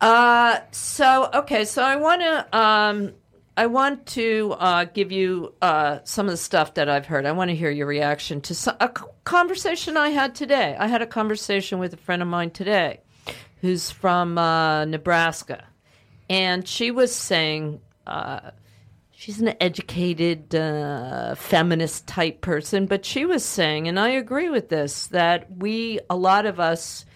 Uh, 0.00 0.58
so 0.70 1.30
okay, 1.32 1.64
so 1.64 1.82
I 1.82 1.96
want 1.96 2.20
to 2.22 2.58
um, 2.58 3.12
I 3.56 3.66
want 3.66 4.06
to 4.06 4.56
uh, 4.58 4.84
give 4.86 5.12
you 5.12 5.54
uh, 5.62 6.00
some 6.04 6.26
of 6.26 6.32
the 6.32 6.36
stuff 6.36 6.74
that 6.74 6.88
I've 6.88 7.06
heard. 7.06 7.24
I 7.24 7.32
want 7.32 7.50
to 7.50 7.56
hear 7.56 7.70
your 7.70 7.86
reaction 7.86 8.40
to 8.42 8.54
so- 8.54 8.76
a 8.80 8.88
conversation 8.88 9.96
I 9.96 10.08
had 10.08 10.34
today. 10.34 10.76
I 10.78 10.88
had 10.88 11.02
a 11.02 11.06
conversation 11.06 11.78
with 11.78 11.94
a 11.94 11.96
friend 11.96 12.20
of 12.20 12.26
mine 12.26 12.50
today, 12.50 13.00
who's 13.60 13.90
from 13.90 14.38
uh, 14.38 14.84
Nebraska, 14.86 15.64
and 16.28 16.66
she 16.66 16.90
was 16.90 17.14
saying. 17.14 17.80
Uh, 18.06 18.50
she's 19.12 19.40
an 19.40 19.54
educated 19.60 20.54
uh, 20.54 21.34
feminist 21.34 22.06
type 22.06 22.42
person, 22.42 22.84
but 22.84 23.04
she 23.06 23.24
was 23.24 23.42
saying, 23.42 23.88
and 23.88 23.98
I 23.98 24.10
agree 24.10 24.50
with 24.50 24.68
this, 24.68 25.06
that 25.06 25.50
we, 25.56 26.00
a 26.10 26.16
lot 26.16 26.44
of 26.44 26.60
us, 26.60 27.06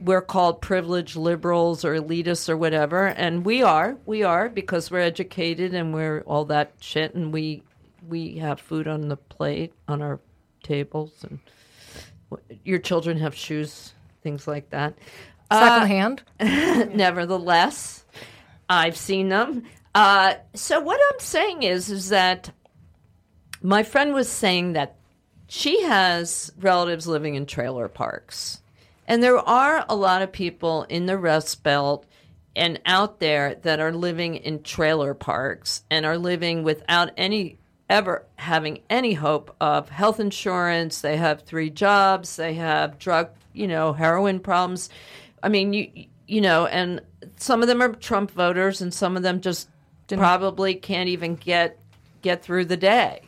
we're 0.00 0.22
called 0.22 0.60
privileged 0.60 1.16
liberals 1.16 1.84
or 1.84 1.94
elitists 1.94 2.48
or 2.48 2.56
whatever, 2.56 3.06
and 3.06 3.44
we 3.44 3.62
are, 3.62 3.96
we 4.06 4.22
are 4.22 4.48
because 4.48 4.90
we're 4.90 5.00
educated 5.00 5.74
and 5.74 5.94
we're 5.94 6.20
all 6.22 6.44
that 6.46 6.72
shit, 6.80 7.14
and 7.14 7.32
we 7.32 7.62
we 8.08 8.36
have 8.36 8.60
food 8.60 8.86
on 8.86 9.08
the 9.08 9.16
plate 9.16 9.72
on 9.88 10.02
our 10.02 10.20
tables, 10.62 11.24
and 11.28 11.38
your 12.64 12.78
children 12.78 13.18
have 13.18 13.34
shoes, 13.34 13.92
things 14.22 14.46
like 14.46 14.70
that. 14.70 14.94
Uh, 15.50 15.80
Secondhand. 15.80 16.22
nevertheless, 16.94 18.04
I've 18.68 18.96
seen 18.96 19.28
them. 19.28 19.64
Uh, 19.94 20.34
so 20.54 20.80
what 20.80 21.00
I'm 21.12 21.20
saying 21.20 21.62
is, 21.62 21.88
is 21.88 22.08
that 22.08 22.50
my 23.62 23.82
friend 23.82 24.12
was 24.12 24.28
saying 24.28 24.72
that 24.72 24.96
she 25.46 25.82
has 25.82 26.52
relatives 26.58 27.06
living 27.06 27.36
in 27.36 27.46
trailer 27.46 27.88
parks, 27.88 28.60
and 29.06 29.22
there 29.22 29.38
are 29.38 29.84
a 29.88 29.96
lot 29.96 30.22
of 30.22 30.32
people 30.32 30.84
in 30.84 31.06
the 31.06 31.18
Rust 31.18 31.62
Belt 31.62 32.06
and 32.56 32.80
out 32.86 33.20
there 33.20 33.56
that 33.56 33.80
are 33.80 33.92
living 33.92 34.36
in 34.36 34.62
trailer 34.62 35.14
parks 35.14 35.82
and 35.90 36.06
are 36.06 36.18
living 36.18 36.62
without 36.62 37.10
any 37.16 37.58
ever 37.88 38.24
having 38.36 38.80
any 38.88 39.14
hope 39.14 39.54
of 39.60 39.88
health 39.88 40.20
insurance. 40.20 41.00
They 41.00 41.16
have 41.16 41.42
three 41.42 41.70
jobs. 41.70 42.36
They 42.36 42.54
have 42.54 42.98
drug, 42.98 43.30
you 43.52 43.66
know, 43.66 43.92
heroin 43.92 44.40
problems. 44.40 44.88
I 45.42 45.48
mean, 45.48 45.72
you 45.72 46.06
you 46.26 46.40
know, 46.40 46.66
and 46.66 47.02
some 47.36 47.60
of 47.60 47.68
them 47.68 47.82
are 47.82 47.92
Trump 47.92 48.30
voters, 48.30 48.80
and 48.80 48.94
some 48.94 49.16
of 49.16 49.22
them 49.22 49.40
just 49.40 49.68
probably 50.08 50.74
can't 50.74 51.08
even 51.08 51.34
get 51.34 51.78
get 52.22 52.42
through 52.42 52.64
the 52.64 52.76
day 52.76 53.20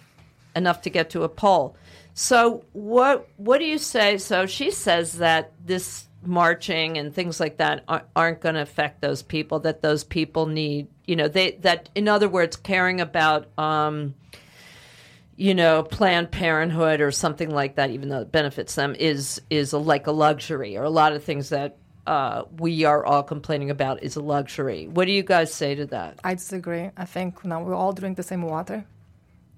enough 0.55 0.81
to 0.83 0.91
get 0.91 1.11
to 1.11 1.23
a 1.23 1.29
poll. 1.29 1.77
So 2.19 2.65
what 2.73 3.29
what 3.37 3.59
do 3.59 3.67
you 3.67 3.77
say? 3.77 4.17
So 4.17 4.47
she 4.47 4.71
says 4.71 5.19
that 5.19 5.53
this 5.63 6.09
marching 6.23 6.97
and 6.97 7.15
things 7.15 7.39
like 7.39 7.59
that 7.59 7.85
aren't, 8.17 8.41
going 8.41 8.55
to 8.55 8.63
affect 8.63 9.03
those 9.03 9.23
people. 9.23 9.61
That 9.61 9.83
those 9.83 10.03
people 10.03 10.47
need, 10.47 10.89
you 11.07 11.15
know, 11.15 11.29
they 11.29 11.53
that 11.61 11.91
in 11.95 12.09
other 12.09 12.29
words, 12.29 12.57
caring 12.57 13.01
about. 13.01 13.47
Um, 13.59 14.15
you 15.39 15.55
know, 15.55 15.83
Planned 15.83 16.31
Parenthood 16.31 17.03
or 17.03 17.11
something 17.11 17.51
like 17.51 17.75
that, 17.75 17.91
even 17.91 18.09
though 18.09 18.23
it 18.23 18.33
benefits 18.33 18.75
them, 18.75 18.95
is 18.95 19.43
is 19.51 19.75
a, 19.75 19.79
like 19.79 20.07
a 20.07 20.11
luxury, 20.11 20.79
or 20.79 20.85
a 20.85 20.89
lot 20.89 21.13
of 21.13 21.23
things 21.23 21.51
that 21.51 21.77
uh, 22.07 22.45
we 22.57 22.85
are 22.85 23.05
all 23.05 23.23
complaining 23.23 23.69
about 23.69 24.03
is 24.03 24.17
a 24.17 24.23
luxury. 24.23 24.89
What 24.89 25.05
do 25.05 25.13
you 25.13 25.23
guys 25.23 25.53
say 25.53 25.75
to 25.75 25.85
that? 25.89 26.21
I 26.25 26.37
disagree. 26.37 26.89
I 26.97 27.05
think 27.05 27.41
you 27.45 27.51
know, 27.51 27.61
we 27.61 27.75
all 27.75 27.93
drink 27.93 28.17
the 28.17 28.23
same 28.23 28.41
water. 28.41 28.87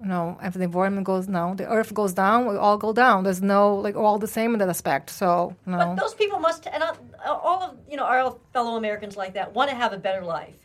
You 0.01 0.07
know, 0.07 0.37
if 0.41 0.53
the 0.53 0.63
environment 0.63 1.05
goes 1.05 1.27
down, 1.27 1.57
the 1.57 1.67
earth 1.67 1.93
goes 1.93 2.13
down, 2.13 2.47
we 2.47 2.55
all 2.55 2.77
go 2.77 2.93
down. 2.93 3.25
There's 3.25 3.41
no 3.41 3.75
like 3.75 3.97
all 3.97 4.17
the 4.17 4.27
same 4.27 4.53
in 4.53 4.59
that 4.59 4.69
aspect. 4.69 5.09
So 5.09 5.55
you 5.67 5.73
But 5.75 5.95
those 5.95 6.13
people 6.13 6.39
must, 6.39 6.67
and 6.67 6.81
all 7.25 7.61
of 7.63 7.77
you 7.89 7.97
know 7.97 8.05
our 8.05 8.35
fellow 8.53 8.77
Americans 8.77 9.17
like 9.17 9.33
that 9.33 9.53
want 9.53 9.69
to 9.69 9.75
have 9.75 9.91
a 9.91 9.97
better 9.97 10.23
life. 10.23 10.59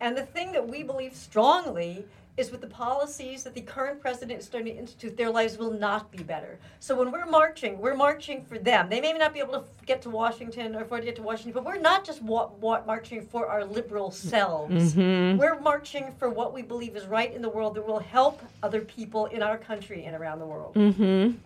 And 0.00 0.16
the 0.16 0.24
thing 0.24 0.52
that 0.52 0.66
we 0.68 0.82
believe 0.84 1.14
strongly 1.14 2.04
is 2.38 2.52
with 2.52 2.60
the 2.60 2.68
policies 2.68 3.42
that 3.42 3.52
the 3.52 3.60
current 3.60 4.00
president 4.00 4.38
is 4.38 4.46
starting 4.46 4.72
to 4.72 4.78
institute, 4.78 5.16
their 5.16 5.28
lives 5.28 5.58
will 5.58 5.72
not 5.72 6.10
be 6.12 6.22
better. 6.22 6.58
So 6.78 6.96
when 6.96 7.10
we're 7.10 7.26
marching, 7.26 7.80
we're 7.80 7.96
marching 7.96 8.44
for 8.44 8.58
them. 8.58 8.88
They 8.88 9.00
may 9.00 9.12
not 9.12 9.34
be 9.34 9.40
able 9.40 9.54
to 9.54 9.64
get 9.84 10.00
to 10.02 10.10
Washington 10.10 10.76
or 10.76 10.82
afford 10.82 11.02
to 11.02 11.06
get 11.06 11.16
to 11.16 11.22
Washington, 11.22 11.52
but 11.52 11.64
we're 11.64 11.80
not 11.80 12.04
just 12.04 12.22
wa- 12.22 12.50
wa- 12.60 12.82
marching 12.86 13.22
for 13.22 13.48
our 13.48 13.64
liberal 13.64 14.10
mm-hmm. 14.10 14.28
selves. 14.28 14.94
Mm-hmm. 14.94 15.38
We're 15.38 15.58
marching 15.60 16.14
for 16.18 16.30
what 16.30 16.54
we 16.54 16.62
believe 16.62 16.96
is 16.96 17.06
right 17.06 17.32
in 17.34 17.42
the 17.42 17.48
world 17.48 17.74
that 17.74 17.86
will 17.86 17.98
help 17.98 18.40
other 18.62 18.82
people 18.82 19.26
in 19.26 19.42
our 19.42 19.58
country 19.58 20.04
and 20.04 20.14
around 20.14 20.38
the 20.38 20.46
world. 20.46 20.74
Mm-hmm. 20.74 21.36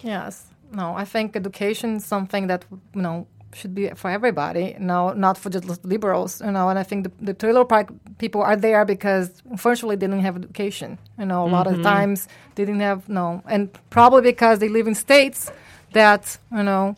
yes, 0.00 0.46
no, 0.70 0.94
I 0.94 1.04
think 1.04 1.36
education 1.36 1.96
is 1.96 2.04
something 2.04 2.46
that 2.46 2.64
you 2.94 3.02
know 3.02 3.26
should 3.54 3.74
be 3.74 3.88
for 3.90 4.10
everybody. 4.10 4.76
No, 4.78 5.12
not 5.12 5.38
for 5.38 5.50
just 5.50 5.84
liberals. 5.84 6.40
You 6.40 6.50
know, 6.50 6.68
and 6.68 6.78
I 6.78 6.82
think 6.82 7.04
the, 7.04 7.12
the 7.20 7.34
trailer 7.34 7.64
park 7.64 7.92
people 8.18 8.42
are 8.42 8.56
there 8.56 8.84
because 8.84 9.42
unfortunately 9.50 9.96
they 9.96 10.06
didn't 10.06 10.20
have 10.20 10.36
education. 10.36 10.98
You 11.18 11.26
know, 11.26 11.46
a 11.46 11.50
lot 11.50 11.66
of 11.66 11.74
mm-hmm. 11.74 11.82
times 11.82 12.28
they 12.54 12.64
didn't 12.64 12.80
have 12.80 13.08
no, 13.08 13.42
and 13.46 13.70
probably 13.90 14.22
because 14.22 14.58
they 14.58 14.68
live 14.68 14.86
in 14.86 14.94
states 14.94 15.50
that 15.92 16.38
you 16.50 16.62
know 16.62 16.96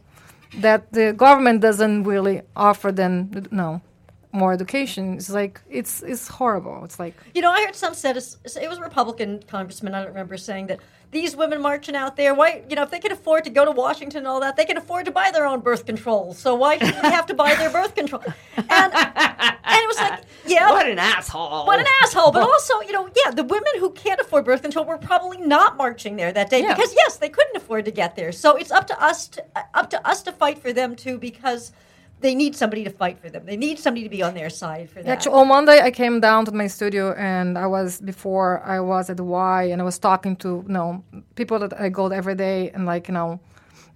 that 0.58 0.92
the 0.92 1.12
government 1.12 1.60
doesn't 1.60 2.04
really 2.04 2.42
offer 2.54 2.92
them 2.92 3.46
no 3.50 3.80
more 4.34 4.52
education. 4.52 5.14
It's 5.14 5.30
like 5.30 5.60
it's 5.70 6.02
it's 6.02 6.26
horrible. 6.28 6.84
It's 6.84 6.98
like 6.98 7.14
You 7.34 7.40
know, 7.42 7.50
I 7.52 7.64
heard 7.64 7.76
some 7.76 7.94
said 7.94 8.16
it 8.16 8.68
was 8.68 8.78
a 8.78 8.82
Republican 8.82 9.42
congressman. 9.46 9.94
I 9.94 10.00
don't 10.00 10.08
remember 10.08 10.36
saying 10.36 10.66
that 10.66 10.80
these 11.12 11.36
women 11.36 11.62
marching 11.62 11.94
out 11.94 12.16
there. 12.16 12.34
Why, 12.34 12.64
you 12.68 12.74
know, 12.74 12.82
if 12.82 12.90
they 12.90 12.98
can 12.98 13.12
afford 13.12 13.44
to 13.44 13.50
go 13.50 13.64
to 13.64 13.70
Washington 13.70 14.18
and 14.18 14.26
all 14.26 14.40
that, 14.40 14.56
they 14.56 14.64
can 14.64 14.76
afford 14.76 15.04
to 15.04 15.12
buy 15.12 15.30
their 15.30 15.46
own 15.46 15.60
birth 15.60 15.86
control. 15.86 16.34
So 16.34 16.56
why 16.56 16.78
should 16.78 16.88
they 16.94 17.10
have 17.10 17.26
to 17.26 17.34
buy 17.34 17.54
their 17.54 17.70
birth 17.70 17.94
control? 17.94 18.22
And 18.56 18.92
and 18.92 19.82
it 19.82 19.86
was 19.88 19.96
like, 19.98 20.22
yeah, 20.46 20.70
What 20.70 20.88
an 20.88 20.98
asshole! 20.98 21.66
what 21.66 21.78
an 21.78 21.86
asshole. 22.02 22.32
But 22.32 22.42
also, 22.42 22.80
you 22.80 22.92
know, 22.92 23.08
yeah, 23.24 23.30
the 23.30 23.44
women 23.44 23.72
who 23.78 23.90
can't 23.92 24.20
afford 24.20 24.44
birth 24.44 24.62
control 24.62 24.84
were 24.84 24.98
probably 24.98 25.38
not 25.38 25.76
marching 25.76 26.16
there 26.16 26.32
that 26.32 26.50
day 26.50 26.62
Yeah. 26.62 26.74
because 26.74 26.92
yes, 26.94 27.16
they 27.18 27.28
couldn't 27.28 27.56
afford 27.56 27.84
to 27.84 27.92
get 27.92 28.16
there. 28.16 28.32
So 28.32 28.56
it's 28.56 28.72
up 28.72 28.88
to 28.88 29.00
us 29.02 29.28
to, 29.28 29.44
uh, 29.54 29.62
up 29.74 29.90
to 29.90 30.04
us 30.06 30.22
to 30.24 30.32
fight 30.32 30.58
for 30.58 30.72
them 30.72 30.96
too 30.96 31.18
because 31.18 31.70
they 32.20 32.34
need 32.34 32.56
somebody 32.56 32.84
to 32.84 32.90
fight 32.90 33.18
for 33.20 33.28
them. 33.28 33.44
They 33.44 33.56
need 33.56 33.78
somebody 33.78 34.04
to 34.04 34.08
be 34.08 34.22
on 34.22 34.34
their 34.34 34.50
side 34.50 34.88
for 34.90 35.02
that. 35.02 35.10
Actually, 35.10 35.34
on 35.34 35.48
Monday 35.48 35.80
I 35.80 35.90
came 35.90 36.20
down 36.20 36.44
to 36.46 36.52
my 36.52 36.66
studio 36.66 37.12
and 37.14 37.58
I 37.58 37.66
was 37.66 38.00
before 38.00 38.62
I 38.64 38.80
was 38.80 39.10
at 39.10 39.18
the 39.18 39.24
Y 39.24 39.64
and 39.64 39.80
I 39.80 39.84
was 39.84 39.98
talking 39.98 40.36
to 40.36 40.64
you 40.66 40.72
know 40.72 41.04
people 41.34 41.58
that 41.58 41.78
I 41.78 41.88
go 41.88 42.06
every 42.06 42.34
day 42.34 42.70
and 42.70 42.86
like 42.86 43.08
you 43.08 43.14
know 43.14 43.40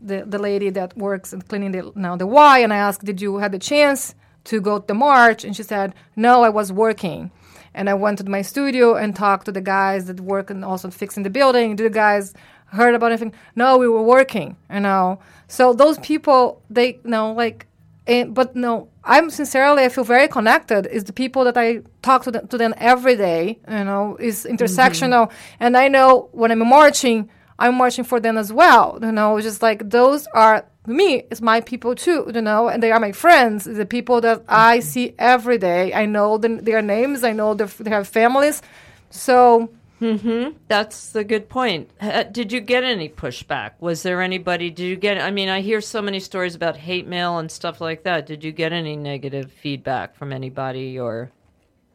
the 0.00 0.24
the 0.26 0.38
lady 0.38 0.70
that 0.70 0.96
works 0.96 1.32
and 1.32 1.46
cleaning 1.48 1.72
the 1.72 1.92
now 1.94 2.16
the 2.16 2.26
Y 2.26 2.58
and 2.58 2.72
I 2.72 2.76
asked, 2.76 3.04
did 3.04 3.20
you 3.20 3.38
have 3.38 3.52
the 3.52 3.58
chance 3.58 4.14
to 4.44 4.60
go 4.60 4.78
to 4.78 4.86
the 4.86 4.94
march? 4.94 5.44
And 5.44 5.54
she 5.56 5.62
said, 5.62 5.94
no, 6.16 6.42
I 6.42 6.48
was 6.48 6.72
working. 6.72 7.30
And 7.74 7.88
I 7.88 7.94
went 7.94 8.18
to 8.18 8.24
my 8.24 8.42
studio 8.42 8.96
and 8.96 9.14
talked 9.14 9.44
to 9.46 9.52
the 9.52 9.60
guys 9.60 10.06
that 10.06 10.20
work 10.20 10.50
and 10.50 10.64
also 10.64 10.90
fixing 10.90 11.22
the 11.22 11.30
building. 11.30 11.76
Do 11.76 11.84
the 11.84 11.90
guys 11.90 12.34
heard 12.66 12.94
about 12.94 13.12
anything? 13.12 13.32
No, 13.54 13.78
we 13.78 13.88
were 13.88 14.02
working. 14.02 14.56
You 14.72 14.80
know, 14.80 15.20
so 15.48 15.72
those 15.72 15.98
people 15.98 16.62
they 16.70 16.94
you 17.04 17.10
know 17.10 17.32
like 17.32 17.67
and, 18.08 18.34
but 18.34 18.56
no, 18.56 18.88
I'm 19.04 19.30
sincerely, 19.30 19.84
I 19.84 19.90
feel 19.90 20.04
very 20.04 20.28
connected. 20.28 20.86
Is 20.86 21.04
the 21.04 21.12
people 21.12 21.44
that 21.44 21.56
I 21.56 21.82
talk 22.02 22.24
to, 22.24 22.30
them, 22.30 22.48
to 22.48 22.58
them 22.58 22.74
every 22.78 23.16
day, 23.16 23.58
you 23.68 23.84
know, 23.84 24.16
is 24.18 24.46
intersectional. 24.48 25.26
Mm-hmm. 25.28 25.56
And 25.64 25.76
I 25.76 25.88
know 25.88 26.28
when 26.32 26.50
I'm 26.50 26.66
marching, 26.66 27.30
I'm 27.58 27.74
marching 27.74 28.04
for 28.04 28.18
them 28.18 28.38
as 28.38 28.52
well, 28.52 28.98
you 29.02 29.12
know, 29.12 29.40
just 29.40 29.62
like 29.62 29.90
those 29.90 30.26
are, 30.28 30.64
me, 30.86 31.24
it's 31.30 31.42
my 31.42 31.60
people 31.60 31.94
too, 31.94 32.30
you 32.34 32.40
know, 32.40 32.68
and 32.68 32.82
they 32.82 32.92
are 32.92 33.00
my 33.00 33.12
friends, 33.12 33.64
the 33.64 33.84
people 33.84 34.20
that 34.22 34.42
I 34.48 34.78
mm-hmm. 34.78 34.88
see 34.88 35.14
every 35.18 35.58
day. 35.58 35.92
I 35.92 36.06
know 36.06 36.38
the, 36.38 36.48
their 36.48 36.80
names, 36.82 37.24
I 37.24 37.32
know 37.32 37.54
their, 37.54 37.66
they 37.66 37.90
have 37.90 38.08
families. 38.08 38.62
So, 39.10 39.70
That's 40.00 41.10
the 41.10 41.24
good 41.24 41.48
point. 41.48 41.90
Uh, 42.00 42.22
Did 42.24 42.52
you 42.52 42.60
get 42.60 42.84
any 42.84 43.08
pushback? 43.08 43.72
Was 43.80 44.02
there 44.02 44.22
anybody? 44.22 44.70
Did 44.70 44.84
you 44.84 44.96
get? 44.96 45.20
I 45.20 45.30
mean, 45.30 45.48
I 45.48 45.60
hear 45.60 45.80
so 45.80 46.00
many 46.02 46.20
stories 46.20 46.54
about 46.54 46.76
hate 46.76 47.06
mail 47.06 47.38
and 47.38 47.50
stuff 47.50 47.80
like 47.80 48.04
that. 48.04 48.26
Did 48.26 48.44
you 48.44 48.52
get 48.52 48.72
any 48.72 48.96
negative 48.96 49.50
feedback 49.52 50.14
from 50.16 50.32
anybody 50.32 50.98
or 50.98 51.30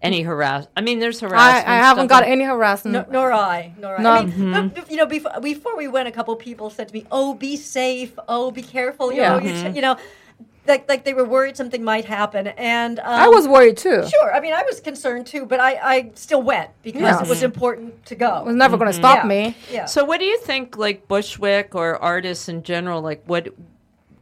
any 0.02 0.22
harass? 0.22 0.68
I 0.76 0.82
mean, 0.82 1.00
there's 1.00 1.20
harassment. 1.22 1.68
I 1.68 1.76
haven't 1.78 2.04
stuff 2.08 2.10
got 2.10 2.24
like- 2.24 2.32
any 2.32 2.44
harassment. 2.44 2.94
No, 3.10 3.22
nor 3.22 3.32
I. 3.34 3.74
Nor 3.80 4.00
I. 4.00 4.02
No. 4.04 4.12
I 4.12 4.26
mean, 4.26 4.68
b- 4.70 4.82
b- 4.82 4.88
you 4.90 4.98
know, 4.98 5.06
before, 5.06 5.40
before 5.42 5.78
we 5.78 5.88
went, 5.88 6.08
a 6.08 6.12
couple 6.12 6.36
people 6.36 6.70
said 6.70 6.90
to 6.90 6.94
me, 6.94 7.06
"Oh, 7.12 7.34
be 7.34 7.56
safe. 7.56 8.18
Oh, 8.28 8.52
be 8.52 8.62
careful." 8.64 9.12
You 9.14 9.22
Yeah. 9.22 9.40
know, 9.40 9.46
you, 9.70 9.76
you 9.76 9.82
know, 9.82 9.96
like 10.68 10.88
like 10.88 11.04
they 11.04 11.14
were 11.14 11.26
worried 11.26 11.58
something 11.58 11.84
might 11.84 12.06
happen, 12.06 12.48
and 12.48 13.00
um, 13.00 13.06
I 13.08 13.28
was 13.28 13.48
worried 13.48 13.78
too. 13.78 14.08
sure. 14.08 14.34
I 14.34 14.40
mean, 14.40 14.54
I 14.54 14.64
was 14.64 14.80
concerned 14.80 15.28
too, 15.28 15.46
but 15.46 15.60
I, 15.60 15.76
I 15.96 16.12
still 16.16 16.42
went 16.42 16.70
because 16.84 17.02
Yeah. 17.02 17.22
it 17.22 17.28
was 17.28 17.44
important 17.44 18.06
to 18.06 18.16
go 18.16 18.38
It 18.40 18.46
was 18.46 18.54
go. 18.54 18.58
never 18.58 18.78
going 18.78 18.90
to 18.92 18.98
stop 18.98 19.24
Yeah. 19.24 19.28
me. 19.28 19.56
Yeah. 19.72 19.86
So, 19.86 20.06
what 20.06 20.20
do 20.20 20.26
you 20.26 20.38
think, 20.40 20.78
like 20.78 21.08
Bushwick 21.08 21.76
or 21.76 21.98
artists 22.02 22.48
in 22.50 22.64
general? 22.64 23.02
Like, 23.02 23.24
what, 23.26 23.50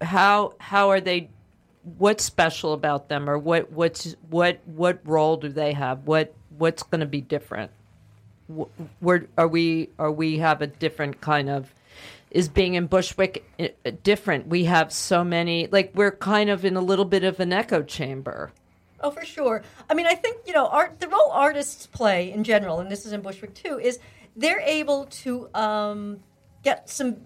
how, 0.02 0.54
how 0.60 0.90
are 0.90 1.00
they? 1.02 1.30
What's 1.98 2.24
special 2.24 2.74
about 2.74 3.10
them, 3.10 3.30
or 3.30 3.38
what, 3.38 3.72
what's, 3.72 4.16
what, 4.30 4.60
what 4.66 5.00
role 5.04 5.36
do 5.38 5.50
they 5.50 5.74
have? 5.74 6.06
What, 6.06 6.34
what's 6.58 6.84
going 6.84 7.00
to 7.02 7.08
be 7.08 7.22
different? 7.22 7.72
Where 9.00 9.28
are 9.38 9.48
we? 9.48 9.90
Are 9.98 10.12
we 10.12 10.38
have 10.40 10.62
a 10.62 10.68
different 10.68 11.22
kind 11.22 11.50
of? 11.50 11.74
Is 12.32 12.48
being 12.48 12.76
in 12.76 12.88
Bushwick 12.88 13.44
i- 13.60 13.74
i- 13.86 13.90
different? 13.92 14.48
We 14.48 14.64
have 14.66 14.92
so 14.94 15.24
many. 15.24 15.68
Like, 15.68 15.92
we're 15.94 16.12
kind 16.16 16.50
of 16.50 16.64
in 16.64 16.78
a 16.78 16.82
little 16.82 17.06
bit 17.06 17.24
of 17.26 17.40
an 17.42 17.52
echo 17.54 17.84
chamber. 17.84 18.52
Oh, 19.02 19.12
for 19.12 19.26
sure. 19.26 19.64
I 19.90 19.94
mean, 19.96 20.06
I 20.08 20.14
think 20.16 20.38
you 20.48 20.54
know, 20.54 20.68
art. 20.68 21.00
The 21.00 21.08
role 21.10 21.30
artists 21.32 21.88
play 21.88 22.32
in 22.32 22.44
general, 22.44 22.80
and 22.80 22.90
this 22.90 23.06
is 23.06 23.12
in 23.14 23.22
Bushwick 23.22 23.54
too, 23.54 23.80
is 23.80 24.00
they're 24.36 24.62
able 24.62 25.06
to 25.06 25.50
um, 25.54 26.20
get 26.64 26.90
some 26.90 27.18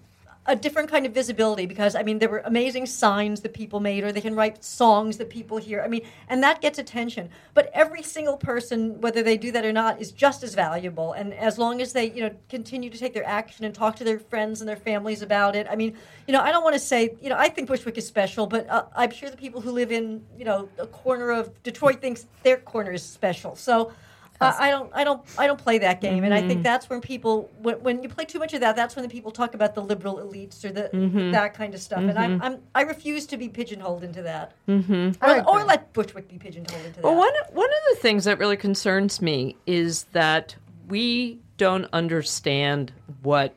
a 0.48 0.56
different 0.56 0.90
kind 0.90 1.06
of 1.06 1.12
visibility 1.12 1.66
because 1.66 1.94
I 1.94 2.02
mean 2.02 2.18
there 2.18 2.28
were 2.28 2.42
amazing 2.44 2.86
signs 2.86 3.40
that 3.40 3.52
people 3.52 3.80
made, 3.80 4.04
or 4.04 4.12
they 4.12 4.20
can 4.20 4.34
write 4.34 4.64
songs 4.64 5.16
that 5.18 5.30
people 5.30 5.56
hear. 5.58 5.82
I 5.82 5.88
mean, 5.88 6.02
and 6.28 6.42
that 6.42 6.60
gets 6.60 6.78
attention. 6.78 7.30
But 7.54 7.70
every 7.74 8.02
single 8.02 8.36
person, 8.36 9.00
whether 9.00 9.22
they 9.22 9.36
do 9.36 9.50
that 9.52 9.64
or 9.64 9.72
not, 9.72 10.00
is 10.00 10.12
just 10.12 10.42
as 10.42 10.54
valuable. 10.54 11.12
And 11.12 11.34
as 11.34 11.58
long 11.58 11.80
as 11.80 11.92
they, 11.92 12.10
you 12.10 12.22
know, 12.22 12.34
continue 12.48 12.90
to 12.90 12.98
take 12.98 13.14
their 13.14 13.26
action 13.26 13.64
and 13.64 13.74
talk 13.74 13.96
to 13.96 14.04
their 14.04 14.18
friends 14.18 14.60
and 14.60 14.68
their 14.68 14.76
families 14.76 15.22
about 15.22 15.56
it. 15.56 15.66
I 15.68 15.76
mean, 15.76 15.96
you 16.26 16.32
know, 16.32 16.40
I 16.40 16.52
don't 16.52 16.64
want 16.64 16.74
to 16.74 16.80
say, 16.80 17.16
you 17.20 17.28
know, 17.28 17.36
I 17.36 17.48
think 17.48 17.68
Bushwick 17.68 17.98
is 17.98 18.06
special, 18.06 18.46
but 18.46 18.68
uh, 18.68 18.84
I'm 18.94 19.10
sure 19.10 19.30
the 19.30 19.36
people 19.36 19.60
who 19.60 19.72
live 19.72 19.90
in, 19.92 20.24
you 20.38 20.44
know, 20.44 20.68
a 20.78 20.86
corner 20.86 21.30
of 21.30 21.62
Detroit 21.62 22.00
thinks 22.00 22.26
their 22.42 22.58
corner 22.58 22.92
is 22.92 23.02
special. 23.02 23.56
So. 23.56 23.92
Uh, 24.40 24.52
I 24.58 24.70
don't, 24.70 24.90
I 24.94 25.04
don't, 25.04 25.22
I 25.38 25.46
don't 25.46 25.58
play 25.58 25.78
that 25.78 26.00
game, 26.00 26.24
and 26.24 26.34
I 26.34 26.46
think 26.46 26.62
that's 26.62 26.90
when 26.90 27.00
people, 27.00 27.50
when, 27.58 27.76
when 27.82 28.02
you 28.02 28.08
play 28.08 28.24
too 28.24 28.38
much 28.38 28.52
of 28.54 28.60
that, 28.60 28.76
that's 28.76 28.94
when 28.96 29.02
the 29.02 29.08
people 29.08 29.30
talk 29.30 29.54
about 29.54 29.74
the 29.74 29.82
liberal 29.82 30.16
elites 30.18 30.64
or 30.64 30.72
the 30.72 30.90
that 31.32 31.54
kind 31.54 31.74
of 31.74 31.80
stuff. 31.80 32.00
And 32.00 32.18
I'm, 32.18 32.42
I'm, 32.42 32.58
I 32.74 32.82
refuse 32.82 33.26
to 33.26 33.36
be 33.36 33.48
pigeonholed 33.48 34.04
into 34.04 34.22
that, 34.22 34.52
mm-hmm. 34.68 35.24
Or, 35.24 35.48
or 35.48 35.64
let 35.64 35.92
Bushwick 35.92 36.28
be 36.28 36.38
pigeonholed 36.38 36.84
into 36.84 36.96
that. 36.96 37.04
Well, 37.04 37.16
one 37.16 37.32
one 37.52 37.68
of 37.68 37.94
the 37.94 38.00
things 38.00 38.24
that 38.24 38.38
really 38.38 38.56
concerns 38.56 39.22
me 39.22 39.56
is 39.66 40.04
that 40.12 40.56
we 40.88 41.40
don't 41.56 41.86
understand 41.92 42.92
what 43.22 43.54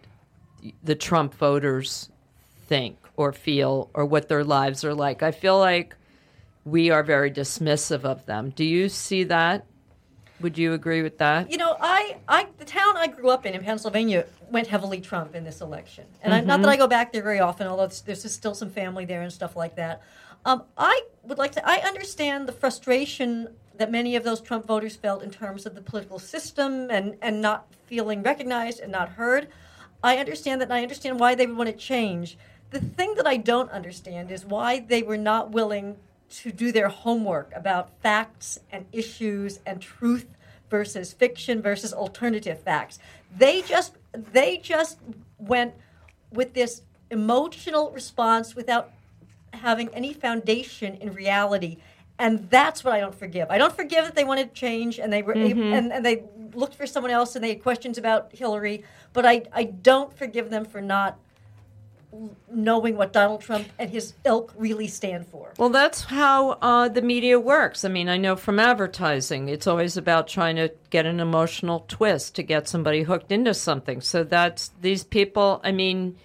the 0.83 0.95
Trump 0.95 1.33
voters 1.33 2.09
think 2.67 2.97
or 3.17 3.33
feel 3.33 3.89
or 3.93 4.05
what 4.05 4.29
their 4.29 4.43
lives 4.43 4.83
are 4.83 4.93
like. 4.93 5.23
I 5.23 5.31
feel 5.31 5.57
like 5.59 5.95
we 6.65 6.89
are 6.89 7.03
very 7.03 7.31
dismissive 7.31 8.03
of 8.03 8.25
them. 8.25 8.51
Do 8.51 8.63
you 8.63 8.89
see 8.89 9.23
that? 9.25 9.65
Would 10.41 10.57
you 10.57 10.73
agree 10.73 11.01
with 11.01 11.17
that? 11.17 11.51
you 11.51 11.57
know, 11.57 11.75
I, 11.79 12.17
I, 12.27 12.47
the 12.57 12.65
town 12.65 12.95
I 12.95 13.07
grew 13.07 13.29
up 13.29 13.45
in 13.45 13.53
in 13.53 13.63
Pennsylvania 13.63 14.25
went 14.49 14.67
heavily 14.67 15.01
Trump 15.01 15.35
in 15.35 15.43
this 15.43 15.61
election, 15.61 16.05
and 16.21 16.33
I, 16.33 16.41
not 16.41 16.61
that 16.61 16.69
I 16.69 16.77
go 16.77 16.87
back 16.87 17.11
there 17.11 17.23
very 17.23 17.39
often, 17.39 17.67
although 17.67 17.87
there's, 17.87 18.01
there's 18.01 18.33
still 18.33 18.55
some 18.55 18.69
family 18.69 19.05
there 19.05 19.21
and 19.21 19.31
stuff 19.31 19.55
like 19.55 19.75
that. 19.75 20.01
Um, 20.45 20.63
I 20.77 21.01
would 21.23 21.37
like 21.37 21.51
to. 21.53 21.67
I 21.67 21.77
understand 21.85 22.47
the 22.47 22.53
frustration 22.53 23.49
that 23.77 23.91
many 23.91 24.15
of 24.15 24.23
those 24.23 24.39
Trump 24.41 24.65
voters 24.65 24.95
felt 24.95 25.23
in 25.23 25.31
terms 25.31 25.65
of 25.65 25.75
the 25.75 25.81
political 25.81 26.19
system 26.19 26.89
and 26.89 27.17
and 27.21 27.41
not 27.41 27.67
feeling 27.85 28.23
recognized 28.23 28.79
and 28.79 28.91
not 28.91 29.09
heard. 29.09 29.49
I 30.01 30.17
understand 30.17 30.61
that, 30.61 30.65
and 30.65 30.73
I 30.73 30.81
understand 30.81 31.19
why 31.19 31.35
they 31.35 31.45
would 31.45 31.57
want 31.57 31.69
to 31.69 31.75
change. 31.75 32.37
The 32.71 32.79
thing 32.79 33.15
that 33.15 33.27
I 33.27 33.37
don't 33.37 33.69
understand 33.71 34.31
is 34.31 34.45
why 34.45 34.79
they 34.79 35.03
were 35.03 35.17
not 35.17 35.51
willing 35.51 35.97
to 36.29 36.51
do 36.51 36.71
their 36.71 36.89
homework 36.89 37.51
about 37.55 37.89
facts 38.01 38.59
and 38.71 38.85
issues 38.91 39.59
and 39.65 39.81
truth 39.81 40.35
versus 40.69 41.13
fiction 41.13 41.61
versus 41.61 41.93
alternative 41.93 42.61
facts. 42.61 42.99
They 43.35 43.61
just 43.61 43.95
they 44.13 44.57
just 44.57 44.99
went 45.37 45.73
with 46.31 46.53
this 46.53 46.81
emotional 47.11 47.91
response 47.91 48.55
without 48.55 48.91
having 49.53 49.89
any 49.89 50.13
foundation 50.13 50.95
in 50.95 51.13
reality. 51.13 51.77
And 52.19 52.49
that's 52.49 52.83
what 52.83 52.93
I 52.93 52.99
don't 52.99 53.15
forgive. 53.15 53.49
I 53.49 53.57
don't 53.57 53.75
forgive 53.75 54.05
that 54.05 54.15
they 54.15 54.25
wanted 54.25 54.53
change 54.53 54.99
and 54.99 55.11
they 55.11 55.21
were 55.21 55.33
mm-hmm. 55.33 55.73
and, 55.73 55.91
and 55.93 56.05
they 56.05 56.23
looked 56.53 56.75
for 56.75 56.85
someone 56.85 57.11
else 57.11 57.35
and 57.35 57.43
they 57.43 57.49
had 57.49 57.63
questions 57.63 57.97
about 57.97 58.29
Hillary, 58.33 58.83
but 59.13 59.25
I, 59.25 59.43
I 59.53 59.63
don't 59.63 60.15
forgive 60.15 60.49
them 60.49 60.65
for 60.65 60.81
not 60.81 61.17
knowing 62.51 62.97
what 62.97 63.13
Donald 63.13 63.41
Trump 63.41 63.67
and 63.77 63.89
his 63.89 64.13
ilk 64.25 64.53
really 64.57 64.87
stand 64.87 65.27
for. 65.27 65.53
Well, 65.57 65.69
that's 65.69 66.05
how 66.05 66.51
uh, 66.61 66.89
the 66.89 67.01
media 67.01 67.39
works. 67.39 67.85
I 67.85 67.89
mean, 67.89 68.09
I 68.09 68.17
know 68.17 68.35
from 68.35 68.59
advertising, 68.59 69.49
it's 69.49 69.67
always 69.67 69.95
about 69.95 70.27
trying 70.27 70.55
to 70.55 70.71
get 70.89 71.05
an 71.05 71.19
emotional 71.19 71.85
twist 71.87 72.35
to 72.35 72.43
get 72.43 72.67
somebody 72.67 73.03
hooked 73.03 73.31
into 73.31 73.53
something. 73.53 74.01
So 74.01 74.23
that's 74.23 74.71
these 74.81 75.03
people. 75.03 75.61
I 75.63 75.71
mean, 75.71 76.17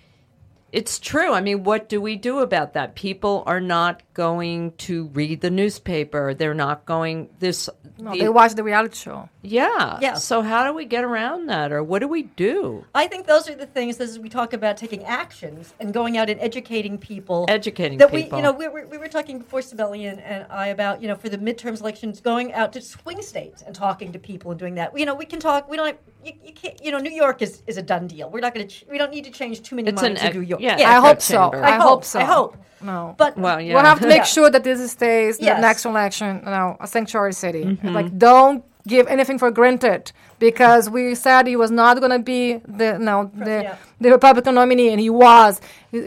it's 0.73 0.99
true. 0.99 1.33
I 1.33 1.41
mean, 1.41 1.65
what 1.65 1.89
do 1.89 2.01
we 2.01 2.17
do 2.17 2.39
about 2.41 2.73
that? 2.75 2.95
People 2.95 3.45
are 3.47 3.61
not 3.61 4.03
going 4.15 4.73
to 4.79 5.09
read 5.09 5.41
the 5.41 5.51
newspaper. 5.51 6.33
They're 6.35 6.55
not 6.55 6.87
going 6.87 7.29
this. 7.41 7.69
No, 7.99 8.13
the- 8.13 8.21
they 8.21 8.29
watch 8.29 8.55
the 8.55 8.65
reality 8.65 8.97
show. 8.97 9.29
yeah. 9.43 9.99
Yeah. 10.01 10.15
So 10.15 10.41
how 10.43 10.65
do 10.65 10.73
we 10.73 10.85
get 10.85 11.05
around 11.05 11.47
that, 11.47 11.73
or 11.73 11.83
what 11.83 11.99
do 11.99 12.09
we 12.09 12.23
do? 12.23 12.85
I 12.95 13.07
think 13.07 13.27
those 13.27 13.49
are 13.49 13.55
the 13.55 13.67
things 13.67 14.01
as 14.01 14.19
we 14.19 14.29
talk 14.29 14.53
about 14.53 14.77
taking 14.77 15.05
actions 15.05 15.75
and 15.79 15.93
going 15.93 16.17
out 16.17 16.31
and 16.31 16.41
educating 16.41 16.97
people. 16.99 17.45
Educating 17.49 17.99
that 17.99 18.11
people. 18.11 18.39
we, 18.39 18.43
you 18.43 18.43
know, 18.43 18.53
we 18.53 18.69
were, 18.69 18.87
we 18.87 18.99
were 18.99 19.09
talking 19.09 19.39
before 19.39 19.63
Sibelian 19.63 20.19
and 20.21 20.47
I 20.51 20.69
about, 20.69 21.03
you 21.03 21.09
know, 21.09 21.15
for 21.17 21.29
the 21.29 21.39
midterms 21.39 21.81
elections, 21.81 22.21
going 22.21 22.53
out 22.53 22.73
to 22.75 22.81
swing 22.81 23.21
states 23.23 23.63
and 23.63 23.75
talking 23.75 24.13
to 24.13 24.19
people 24.19 24.51
and 24.51 24.59
doing 24.59 24.77
that. 24.77 24.97
You 24.99 25.07
know, 25.07 25.15
we 25.15 25.27
can 25.27 25.41
talk. 25.41 25.69
We 25.69 25.77
don't. 25.77 25.99
You, 26.25 26.33
you 26.43 26.53
can't. 26.53 26.83
You 26.85 26.91
know, 26.93 26.99
New 26.99 27.13
York 27.13 27.43
is, 27.43 27.63
is 27.67 27.77
a 27.77 27.83
done 27.83 28.07
deal. 28.07 28.31
We're 28.31 28.41
not 28.41 28.55
going 28.55 28.67
to. 28.67 28.75
Ch- 28.75 28.85
we 28.91 28.97
don't 28.99 29.11
need 29.11 29.25
to 29.25 29.31
change 29.31 29.63
too 29.63 29.77
many 29.77 29.89
It's 29.91 30.03
an 30.03 30.15
minds 30.15 30.23
in 30.25 30.33
New 30.33 30.41
York. 30.41 30.61
yeah, 30.63 30.77
I 30.77 30.97
echo 30.97 31.01
hope 31.07 31.21
so. 31.21 31.41
I, 31.51 31.69
I 31.69 31.71
hope 31.73 31.83
hope, 31.83 32.05
so. 32.05 32.21
I 32.21 32.25
hope. 32.25 32.57
No. 32.85 33.15
But 33.19 33.37
Well, 33.39 33.61
yeah. 33.61 33.75
We'll 33.75 33.85
have 33.85 34.01
to 34.01 34.07
make 34.07 34.19
Yeah. 34.27 34.37
sure 34.37 34.51
that 34.51 34.63
this 34.65 34.79
stays 34.93 35.39
the 35.39 35.59
next 35.59 35.85
election, 35.85 36.31
you 36.45 36.51
know, 36.57 36.77
a 36.81 36.87
sanctuary 36.87 37.33
city. 37.33 37.65
Mm-hmm. 37.65 37.89
Like, 37.99 38.19
don't 38.19 38.63
give 38.87 39.07
anything 39.07 39.39
for 39.39 39.51
granted 39.51 40.13
because 40.39 40.91
we 40.91 41.15
said 41.15 41.47
he 41.47 41.57
was 41.57 41.71
not 41.71 41.99
going 42.01 42.11
to 42.13 42.19
be 42.19 42.61
the 42.81 42.99
no 42.99 43.31
the, 43.35 43.63
Yeah. 43.63 43.77
the 44.01 44.11
Republican 44.11 44.55
nominee, 44.57 44.91
and 44.91 45.01
he 45.01 45.09
was. 45.09 45.61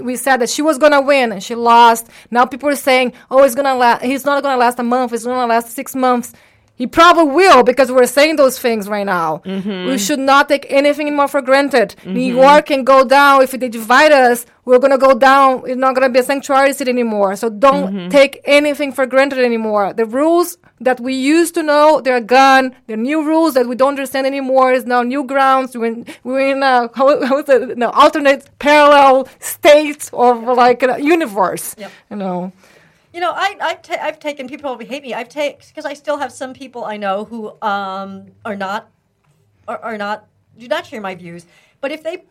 We 0.09 0.15
said 0.15 0.37
that 0.41 0.49
she 0.55 0.61
was 0.61 0.77
going 0.77 0.91
to 0.91 1.01
win, 1.01 1.31
and 1.31 1.41
she 1.41 1.55
lost. 1.55 2.03
Now 2.29 2.45
people 2.45 2.69
are 2.69 2.75
saying, 2.89 3.13
"Oh, 3.31 3.41
he's 3.43 3.55
gonna 3.55 3.73
last. 3.75 4.03
He's 4.03 4.25
not 4.25 4.43
going 4.43 4.53
to 4.53 4.59
last 4.59 4.77
a 4.77 4.83
month. 4.83 5.11
He's 5.11 5.23
going 5.23 5.39
to 5.39 5.45
last 5.55 5.69
six 5.71 5.95
months." 5.95 6.33
He 6.81 6.85
probably 6.85 7.33
will 7.33 7.63
because 7.63 7.91
we're 7.91 8.05
saying 8.05 8.35
those 8.35 8.57
things 8.59 8.87
right 8.87 9.05
now. 9.05 9.41
Mm-hmm. 9.45 9.89
We 9.89 9.97
should 9.97 10.19
not 10.19 10.47
take 10.47 10.65
anything 10.69 11.07
anymore 11.07 11.27
for 11.27 11.41
granted. 11.41 11.95
New 12.05 12.21
York 12.43 12.67
can 12.67 12.83
go 12.83 13.03
down 13.03 13.41
if 13.41 13.51
they 13.51 13.67
divide 13.67 14.11
us. 14.11 14.45
We're 14.63 14.77
gonna 14.79 14.97
go 15.09 15.17
down. 15.17 15.63
It's 15.65 15.77
not 15.85 15.95
gonna 15.95 16.09
be 16.09 16.19
a 16.19 16.23
sanctuary 16.23 16.73
city 16.73 16.91
anymore. 16.91 17.35
So 17.35 17.49
don't 17.49 17.87
Mm-hmm. 17.87 18.09
take 18.09 18.41
anything 18.45 18.91
for 18.91 19.05
granted 19.07 19.39
anymore. 19.39 19.93
The 19.93 20.05
rules 20.05 20.57
that 20.79 20.99
we 20.99 21.13
used 21.15 21.53
to 21.55 21.63
know 21.63 21.99
they're 22.01 22.21
gone. 22.21 22.75
The 22.85 22.97
new 22.97 23.19
rules 23.25 23.55
that 23.55 23.65
we 23.67 23.75
don't 23.75 23.89
understand 23.97 24.27
anymore 24.27 24.71
is 24.73 24.85
now 24.85 25.01
new 25.01 25.23
grounds. 25.23 25.75
We're 25.75 25.85
in, 25.93 26.05
we're 26.23 26.47
in 26.55 26.61
a, 26.61 26.89
how, 26.97 27.25
how 27.25 27.37
it? 27.39 27.77
No, 27.77 27.89
alternate 27.89 28.41
parallel 28.59 29.27
states 29.39 30.11
of 30.13 30.43
like 30.43 30.83
a 30.83 31.01
universe. 31.01 31.73
Yep. 31.77 31.91
You 32.11 32.17
know. 32.17 32.51
You 33.17 33.21
know, 33.21 33.33
I, 33.35 33.57
I've, 33.59 33.81
ta- 33.81 33.97
I've 33.99 34.19
taken 34.19 34.47
people 34.47 34.69
probably 34.69 34.85
hate 34.85 35.01
me. 35.01 35.11
I've 35.15 35.27
taken 35.27 35.59
because 35.67 35.85
I 35.85 35.95
still 35.95 36.17
have 36.19 36.31
some 36.31 36.53
people 36.53 36.85
I 36.85 36.97
know 36.97 37.25
who 37.25 37.59
um, 37.63 38.27
are 38.45 38.55
not 38.55 38.91
are, 39.67 39.79
are 39.79 39.97
not 39.97 40.27
do 40.55 40.67
not 40.67 40.85
share 40.85 41.01
my 41.01 41.15
views. 41.15 41.47
But 41.81 41.91
if 41.91 42.03
they 42.03 42.25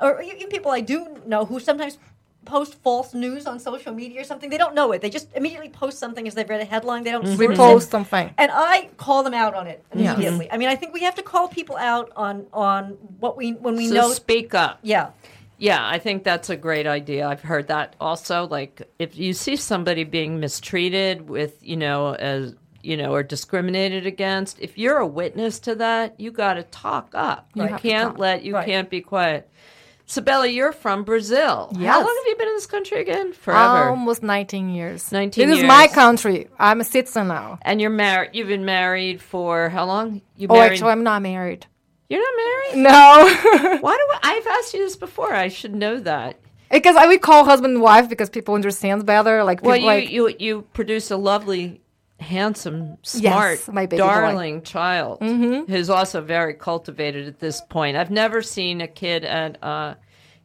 or 0.00 0.22
even 0.22 0.46
people 0.46 0.70
I 0.70 0.80
do 0.80 1.16
know 1.26 1.44
who 1.44 1.58
sometimes 1.58 1.98
post 2.44 2.74
false 2.74 3.14
news 3.14 3.48
on 3.48 3.58
social 3.58 3.92
media 3.92 4.20
or 4.20 4.24
something, 4.24 4.48
they 4.48 4.58
don't 4.58 4.76
know 4.76 4.92
it. 4.92 5.00
They 5.00 5.10
just 5.10 5.26
immediately 5.34 5.70
post 5.70 5.98
something 5.98 6.28
as 6.28 6.34
they've 6.34 6.48
read 6.48 6.60
a 6.60 6.64
headline. 6.64 7.02
They 7.02 7.10
don't 7.10 7.26
source 7.26 7.40
it. 7.40 7.58
Repost 7.58 7.90
something. 7.90 8.32
And 8.38 8.52
I 8.54 8.90
call 8.96 9.24
them 9.24 9.34
out 9.34 9.54
on 9.54 9.66
it 9.66 9.84
Yes. 9.92 10.14
immediately. 10.14 10.52
I 10.52 10.56
mean, 10.56 10.68
I 10.68 10.76
think 10.76 10.94
we 10.94 11.00
have 11.00 11.16
to 11.16 11.22
call 11.24 11.48
people 11.48 11.76
out 11.76 12.12
on 12.14 12.46
on 12.52 12.90
what 13.18 13.36
we 13.36 13.54
when 13.54 13.74
we 13.74 13.88
know 13.88 14.02
so 14.02 14.08
know. 14.08 14.14
speak 14.14 14.54
up. 14.54 14.78
yeah. 14.82 15.10
Yeah, 15.58 15.86
I 15.86 15.98
think 15.98 16.22
that's 16.24 16.50
a 16.50 16.56
great 16.56 16.86
idea. 16.86 17.26
I've 17.26 17.42
heard 17.42 17.68
that 17.68 17.96
also. 18.00 18.46
Like, 18.46 18.82
if 18.98 19.16
you 19.18 19.32
see 19.32 19.56
somebody 19.56 20.04
being 20.04 20.38
mistreated 20.40 21.28
with, 21.28 21.58
you 21.62 21.76
know, 21.76 22.14
as 22.14 22.54
you 22.82 22.96
know, 22.96 23.12
or 23.12 23.24
discriminated 23.24 24.06
against, 24.06 24.60
if 24.60 24.78
you're 24.78 24.98
a 24.98 25.06
witness 25.06 25.58
to 25.60 25.74
that, 25.74 26.18
you 26.20 26.30
got 26.30 26.54
to 26.54 26.62
talk 26.62 27.10
up. 27.12 27.48
You, 27.54 27.64
You 27.64 27.76
can't 27.76 28.18
let, 28.18 28.44
you 28.44 28.54
Right. 28.54 28.66
can't 28.66 28.88
be 28.88 29.00
quiet. 29.00 29.50
Sabella, 30.06 30.46
you're 30.46 30.72
from 30.72 31.02
Brazil. 31.04 31.70
How 31.76 31.98
long 32.00 32.16
have 32.16 32.26
you 32.28 32.36
been 32.38 32.48
in 32.48 32.54
this 32.54 32.66
country 32.66 33.00
again? 33.00 33.32
Forever. 33.34 33.90
Almost 33.90 34.22
19 34.22 34.70
years. 34.70 35.10
19 35.12 35.46
This 35.48 35.58
is 35.58 35.64
my 35.64 35.86
country. 35.88 36.46
I'm 36.58 36.80
a 36.80 36.84
citizen 36.84 37.28
now. 37.28 37.58
and 37.62 37.78
you're 37.80 37.90
married. 37.90 38.30
You've 38.32 38.48
been 38.48 38.64
married 38.64 39.20
for 39.20 39.68
how 39.68 39.84
long? 39.84 40.22
You 40.36 40.46
Oh, 40.48 40.54
married? 40.54 40.72
actually, 40.72 40.92
I'm 40.92 41.02
not 41.02 41.20
married. 41.20 41.66
You're 42.08 42.20
not 42.20 42.44
married. 42.74 42.82
No. 42.84 43.78
Why 43.80 43.96
do 43.96 44.18
I, 44.28 44.36
I've 44.36 44.46
asked 44.46 44.74
you 44.74 44.80
this 44.80 44.96
before? 44.96 45.32
I 45.34 45.48
should 45.48 45.74
know 45.74 45.98
that. 46.00 46.38
Because 46.70 46.96
I 46.96 47.06
would 47.06 47.22
call 47.22 47.44
husband 47.44 47.74
and 47.74 47.82
wife 47.82 48.08
because 48.08 48.28
people 48.28 48.54
understand 48.54 49.06
better. 49.06 49.42
Like 49.44 49.58
people 49.58 49.70
Well, 49.70 49.78
you, 49.78 49.86
like 49.86 50.10
you 50.10 50.34
you 50.38 50.62
produce 50.74 51.10
a 51.10 51.16
lovely, 51.16 51.80
handsome, 52.20 52.98
smart, 53.02 53.66
my 53.68 53.86
baby 53.86 54.00
boy. 54.02 54.06
darling 54.06 54.62
child 54.62 55.22
who's 55.22 55.88
also 55.88 56.20
very 56.20 56.52
cultivated 56.54 57.26
at 57.26 57.38
this 57.40 57.60
point. 57.70 57.96
I've 57.96 58.10
never 58.10 58.42
seen 58.42 58.80
a 58.82 58.86
kid 58.88 59.24
at 59.24 59.62
uh, 59.62 59.94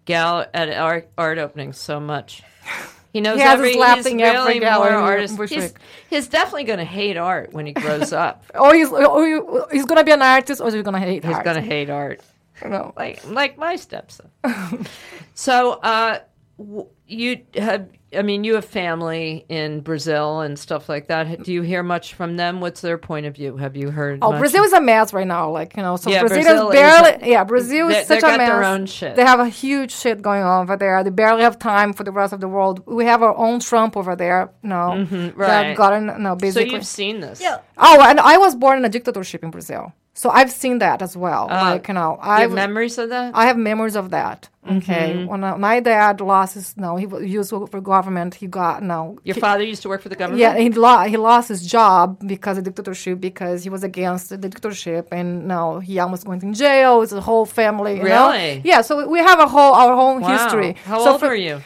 gal 0.05 0.45
at 0.53 0.69
art, 0.69 1.09
art 1.17 1.37
openings 1.39 1.77
so 1.77 1.99
much. 1.99 2.41
He 3.13 3.21
knows 3.21 3.35
He 3.37 3.41
has 3.43 3.53
every. 3.53 3.69
his 3.69 3.77
lap 3.77 3.97
he's 3.97 4.07
every 4.07 4.23
really 4.23 4.59
gallery 4.59 4.91
more 4.91 5.01
artist. 5.01 5.39
He's, 5.49 5.73
he's 6.09 6.27
definitely 6.27 6.63
going 6.65 6.79
to 6.79 6.85
hate 6.85 7.15
art 7.15 7.53
when 7.53 7.65
he 7.67 7.73
grows 7.73 8.11
up. 8.25 8.43
or 8.59 8.73
he's 8.73 8.89
or 8.89 9.27
you- 9.27 9.65
he's 9.71 9.85
gonna 9.85 10.03
be 10.03 10.11
an 10.11 10.21
artist 10.23 10.59
or 10.59 10.71
he's 10.71 10.81
gonna 10.81 10.99
hate 10.99 11.23
He's 11.23 11.37
going 11.39 11.55
to 11.55 11.61
hate 11.61 11.89
art. 11.91 12.21
Know. 12.65 12.93
like 12.97 13.25
like 13.27 13.57
my 13.57 13.75
stepson. 13.75 14.29
so 15.35 15.73
uh, 15.73 16.19
w- 16.57 16.87
you 17.07 17.43
have, 17.55 17.89
I 18.15 18.21
mean, 18.21 18.43
you 18.43 18.55
have 18.55 18.65
family 18.65 19.45
in 19.49 19.81
Brazil 19.81 20.41
and 20.41 20.57
stuff 20.57 20.87
like 20.87 21.07
that. 21.07 21.43
Do 21.43 21.51
you 21.51 21.61
hear 21.63 21.83
much 21.83 22.13
from 22.13 22.37
them? 22.37 22.61
What's 22.61 22.81
their 22.81 22.97
point 22.97 23.25
of 23.25 23.35
view? 23.35 23.57
Have 23.57 23.75
you 23.75 23.89
heard? 23.91 24.19
Oh, 24.21 24.31
much? 24.31 24.39
Brazil 24.39 24.63
is 24.63 24.73
a 24.73 24.79
mess 24.81 25.13
right 25.13 25.27
now. 25.27 25.49
Like 25.51 25.75
you 25.75 25.83
know, 25.83 25.95
so 25.97 26.09
Yeah, 26.11 26.21
Brazil, 26.21 26.43
Brazil 26.43 26.69
is 26.69 26.75
is 26.75 26.79
barely. 26.79 27.27
a- 27.27 27.31
yeah, 27.31 27.43
Brazil 27.43 27.87
they- 27.89 27.99
is 27.99 28.07
such 28.07 28.19
a 28.19 28.21
got 28.21 28.37
mess. 28.37 28.49
their 28.49 28.63
own 28.63 28.85
shit. 28.85 29.15
They 29.15 29.25
have 29.25 29.39
a 29.39 29.49
huge 29.49 29.91
shit 29.91 30.21
going 30.21 30.43
on 30.43 30.63
over 30.63 30.77
there. 30.77 31.03
They 31.03 31.09
barely 31.09 31.41
have 31.43 31.59
time 31.59 31.93
for 31.93 32.03
the 32.03 32.11
rest 32.11 32.33
of 32.33 32.39
the 32.39 32.47
world. 32.47 32.83
We 32.85 33.05
have 33.05 33.21
our 33.21 33.35
own 33.35 33.59
Trump 33.59 33.97
over 33.97 34.15
there. 34.15 34.51
No, 34.63 34.75
mm-hmm, 34.75 35.39
right 35.39 35.75
gotten 35.75 36.05
no 36.23 36.35
basically 36.35 36.69
so 36.69 36.75
you've 36.75 36.85
seen 36.85 37.19
this? 37.19 37.41
Yeah. 37.41 37.59
oh, 37.77 38.01
and 38.01 38.19
I 38.19 38.37
was 38.37 38.55
born 38.55 38.77
in 38.77 38.85
a 38.85 38.89
dictatorship 38.89 39.43
in 39.43 39.51
Brazil, 39.51 39.91
so 40.13 40.29
I've 40.29 40.51
seen 40.51 40.79
that 40.79 41.01
as 41.01 41.17
well. 41.17 41.47
like 41.49 41.87
you 41.87 41.93
know, 41.95 42.11
Uh, 42.21 42.35
You 42.37 42.41
have 42.47 42.51
memories 42.65 42.97
of 42.97 43.09
that? 43.09 43.31
I 43.35 43.45
have 43.49 43.57
memories 43.57 43.95
of 43.95 44.09
that. 44.17 44.49
Okay, 44.77 45.07
Mm-hmm. 45.13 45.25
when 45.31 45.43
uh, 45.43 45.57
my 45.57 45.81
dad 45.81 46.21
lost 46.21 46.53
his 46.53 46.67
no, 46.77 46.95
he 46.95 47.05
used 47.39 47.49
for 47.49 47.81
government. 47.81 48.31
He 48.35 48.47
got 48.47 48.81
no. 48.81 49.17
Your 49.29 49.35
father 49.35 49.63
used 49.73 49.81
to 49.83 49.89
work 49.89 50.01
for 50.01 50.07
the 50.13 50.15
government. 50.21 50.39
Yeah, 50.43 50.55
he 50.57 50.69
lost 50.69 51.09
he 51.09 51.17
lost 51.17 51.47
his 51.53 51.61
job 51.77 52.05
because 52.33 52.55
of 52.59 52.63
dictatorship 52.63 53.19
because 53.19 53.57
he 53.65 53.69
was 53.75 53.83
against 53.83 54.29
the 54.29 54.37
dictatorship 54.37 55.03
and 55.11 55.27
now 55.55 55.65
he 55.87 55.93
almost 56.03 56.23
went 56.29 56.43
in 56.43 56.53
jail. 56.53 57.01
It's 57.03 57.11
a 57.11 57.19
whole 57.29 57.45
family. 57.45 57.95
You 57.97 58.03
know? 58.15 58.27
Really? 58.31 58.61
Yeah. 58.63 58.81
So 58.87 58.91
we 59.15 59.19
have 59.19 59.39
a 59.47 59.47
whole 59.55 59.73
our 59.81 59.93
whole 60.01 60.17
Wow. 60.19 60.29
history. 60.35 60.71
How 60.85 60.99
so 61.03 61.11
old 61.11 61.19
for- 61.19 61.27
were 61.29 61.35
you? 61.49 61.57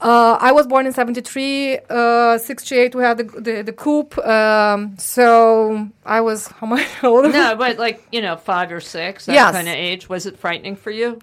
Uh, 0.00 0.38
I 0.40 0.52
was 0.52 0.66
born 0.66 0.86
in 0.86 0.92
'73. 0.92 1.78
Uh, 1.90 2.38
'68 2.38 2.94
we 2.94 3.02
had 3.02 3.18
the 3.18 3.24
the, 3.24 3.62
the 3.62 3.72
coup. 3.72 4.08
Um, 4.22 4.96
so 4.98 5.88
I 6.06 6.20
was 6.22 6.48
how 6.48 6.66
much 6.66 6.86
older? 7.04 7.28
No, 7.28 7.54
but 7.56 7.78
like 7.78 8.02
you 8.10 8.22
know, 8.22 8.36
five 8.36 8.72
or 8.72 8.80
six, 8.80 9.26
that 9.26 9.34
Yes. 9.34 9.52
kind 9.52 9.68
of 9.68 9.74
age. 9.74 10.08
Was 10.08 10.24
it 10.26 10.38
frightening 10.38 10.76
for 10.76 10.90
you? 10.90 11.18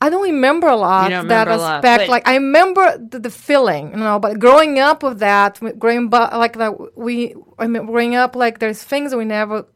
I 0.00 0.10
don't 0.10 0.22
remember 0.22 0.66
a 0.66 0.74
lot 0.74 1.10
don't 1.10 1.28
that 1.28 1.46
remember 1.46 1.52
a 1.52 1.56
lot, 1.58 1.84
aspect. 1.84 2.10
like 2.10 2.26
I 2.26 2.34
remember 2.34 2.98
the, 2.98 3.20
the 3.20 3.30
feeling, 3.30 3.90
you 3.92 3.98
know. 3.98 4.18
But 4.18 4.38
growing 4.40 4.78
up 4.80 5.02
with 5.04 5.18
that, 5.20 5.60
growing 5.78 6.08
bu- 6.08 6.34
like 6.36 6.56
that, 6.58 6.96
we 6.96 7.34
I 7.58 7.66
mean, 7.68 7.86
growing 7.86 8.16
up 8.16 8.34
like 8.34 8.58
there's 8.58 8.82
things 8.82 9.14
we 9.14 9.24
never. 9.24 9.66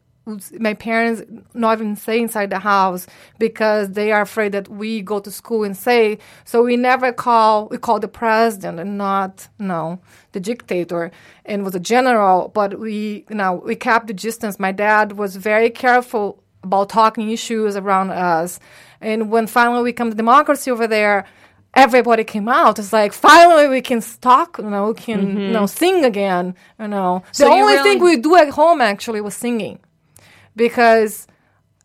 My 0.59 0.75
parents 0.75 1.23
not 1.55 1.79
even 1.79 1.95
say 1.95 2.21
inside 2.21 2.51
the 2.51 2.59
house 2.59 3.07
because 3.39 3.91
they 3.93 4.11
are 4.11 4.23
afraid 4.23 4.53
that 4.53 4.69
we 4.69 5.01
go 5.01 5.21
to 5.21 5.31
school 5.31 5.63
and 5.63 5.77
say. 5.77 6.19
So 6.45 6.65
we 6.65 6.77
never 6.77 7.13
call. 7.13 7.69
We 7.69 7.79
call 7.79 8.01
the 8.01 8.09
president 8.09 8.81
and 8.81 8.99
not 8.99 9.49
no 9.61 10.01
the 10.33 10.41
dictator 10.41 11.13
and 11.45 11.65
was 11.65 11.77
a 11.77 11.81
general. 11.81 12.49
But 12.49 12.81
we 12.81 13.25
you 13.31 13.37
know 13.37 13.63
we 13.65 13.77
kept 13.77 14.09
the 14.09 14.15
distance. 14.15 14.59
My 14.59 14.73
dad 14.73 15.13
was 15.13 15.37
very 15.37 15.71
careful 15.71 16.43
about 16.65 16.89
talking 16.89 17.31
issues 17.31 17.77
around 17.77 18.11
us. 18.11 18.59
And 19.01 19.31
when 19.31 19.47
finally 19.47 19.83
we 19.85 19.93
come 19.93 20.11
to 20.11 20.17
democracy 20.17 20.71
over 20.71 20.87
there, 20.87 21.25
everybody 21.75 22.25
came 22.25 22.49
out. 22.49 22.79
It's 22.79 22.93
like 22.93 23.13
finally 23.13 23.69
we 23.69 23.81
can 23.81 24.01
talk, 24.21 24.59
you 24.59 24.71
know, 24.71 24.89
we 24.89 24.95
can 24.95 25.39
you 25.39 25.51
know 25.51 25.65
mm-hmm. 25.65 25.67
sing 25.67 26.05
again. 26.05 26.55
You 26.81 26.89
know, 26.89 27.23
So 27.33 27.45
the 27.45 27.51
only 27.51 27.75
really- 27.75 27.83
thing 27.91 28.03
we 28.03 28.17
do 28.17 28.35
at 28.37 28.51
home 28.51 28.81
actually 28.81 29.21
was 29.21 29.35
singing, 29.35 29.79
because 30.57 31.27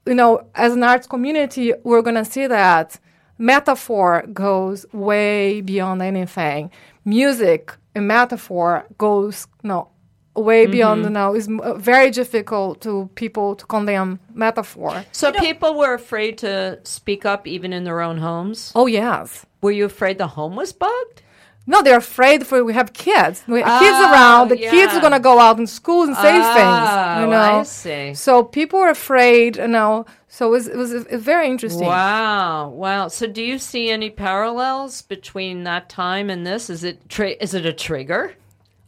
you 0.05 0.15
know, 0.15 0.47
as 0.55 0.73
an 0.73 0.83
arts 0.83 1.07
community, 1.07 1.73
we're 1.83 2.01
gonna 2.01 2.25
see 2.25 2.47
that 2.47 2.99
metaphor 3.37 4.25
goes 4.33 4.85
way 4.93 5.61
beyond 5.61 6.01
anything. 6.01 6.71
Music 7.05 7.75
and 7.95 8.07
metaphor 8.07 8.85
goes 8.97 9.47
you 9.63 9.69
know 9.69 9.89
way 10.35 10.63
mm-hmm. 10.63 10.71
beyond 10.71 11.03
you 11.03 11.09
know 11.09 11.35
is 11.35 11.47
uh, 11.47 11.73
very 11.75 12.09
difficult 12.09 12.81
to 12.81 13.09
people 13.15 13.55
to 13.55 13.65
condemn 13.65 14.19
metaphor. 14.33 15.03
So 15.11 15.31
people 15.33 15.77
were 15.77 15.93
afraid 15.93 16.37
to 16.39 16.79
speak 16.83 17.25
up 17.25 17.45
even 17.47 17.73
in 17.73 17.83
their 17.83 18.01
own 18.01 18.17
homes. 18.17 18.71
Oh 18.75 18.87
yes. 18.87 19.45
Were 19.61 19.71
you 19.71 19.85
afraid 19.85 20.17
the 20.17 20.27
home 20.27 20.55
was 20.55 20.73
bugged? 20.73 21.21
No, 21.67 21.81
they're 21.83 21.97
afraid 21.97 22.47
for 22.47 22.63
we 22.63 22.73
have 22.73 22.91
kids. 22.93 23.43
We 23.47 23.61
have 23.61 23.79
kids 23.81 23.97
Oh, 23.99 24.11
around. 24.11 24.49
The 24.49 24.57
kids 24.57 24.93
are 24.93 25.01
gonna 25.01 25.19
go 25.19 25.39
out 25.39 25.59
in 25.59 25.67
school 25.67 26.03
and 26.03 26.15
say 26.15 26.35
Oh, 26.35 26.53
things. 26.53 27.21
You 27.21 27.27
know. 27.27 27.59
I 27.59 27.63
see. 27.63 28.13
So 28.13 28.43
people 28.43 28.79
are 28.79 28.89
afraid. 28.89 29.57
You 29.57 29.67
know. 29.67 30.05
So 30.27 30.47
it 30.47 30.51
was, 30.51 30.67
it 30.69 30.77
was 30.77 30.93
uh, 30.93 31.17
very 31.17 31.47
interesting. 31.47 31.87
Wow, 31.87 32.69
wow. 32.69 33.09
So 33.09 33.27
do 33.27 33.43
you 33.43 33.59
see 33.59 33.89
any 33.89 34.09
parallels 34.09 35.01
between 35.01 35.65
that 35.65 35.89
time 35.89 36.29
and 36.29 36.47
this? 36.47 36.69
Is 36.69 36.85
it 36.85 37.09
tri- 37.09 37.35
is 37.41 37.53
it 37.53 37.65
a 37.65 37.73
trigger? 37.73 38.35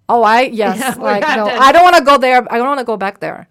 Oh, 0.08 0.24
I 0.24 0.44
yes. 0.44 0.80
Yeah, 0.80 0.96
like 1.04 1.22
no, 1.22 1.46
I 1.48 1.72
don't 1.72 1.84
want 1.84 1.98
to 1.98 2.04
go 2.04 2.18
there. 2.18 2.46
I 2.52 2.58
don't 2.58 2.68
want 2.68 2.80
to 2.80 2.86
go 2.86 2.98
back 2.98 3.20
there. 3.20 3.48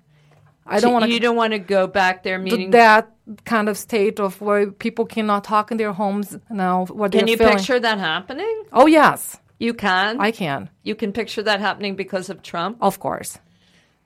I 0.67 0.81
don't 0.81 0.93
want 0.93 1.11
You 1.11 1.21
don't 1.21 1.37
want 1.37 1.53
to 1.53 1.59
go 1.59 1.87
back 1.87 2.23
there 2.23 2.39
to 2.39 2.45
meaning 2.45 2.71
that 2.71 3.11
kind 3.45 3.69
of 3.69 3.77
state 3.77 4.21
of 4.21 4.41
where 4.41 4.71
people 4.71 5.05
cannot 5.07 5.45
talk 5.45 5.71
in 5.71 5.77
their 5.77 5.93
homes 5.93 6.37
now. 6.51 6.87
What 6.87 7.13
Can 7.13 7.27
you 7.27 7.37
feeling. 7.37 7.57
picture 7.57 7.81
that 7.81 7.99
happening? 7.99 8.65
Oh 8.73 8.87
yes, 8.87 9.39
You 9.59 9.75
can. 9.75 10.21
I 10.21 10.31
can. 10.31 10.71
you 10.83 10.95
can 10.95 11.13
picture 11.13 11.43
that 11.43 11.61
happening 11.61 11.95
because 11.97 12.29
of 12.31 12.43
Trump. 12.43 12.79
Of 12.81 12.99
course. 12.99 13.39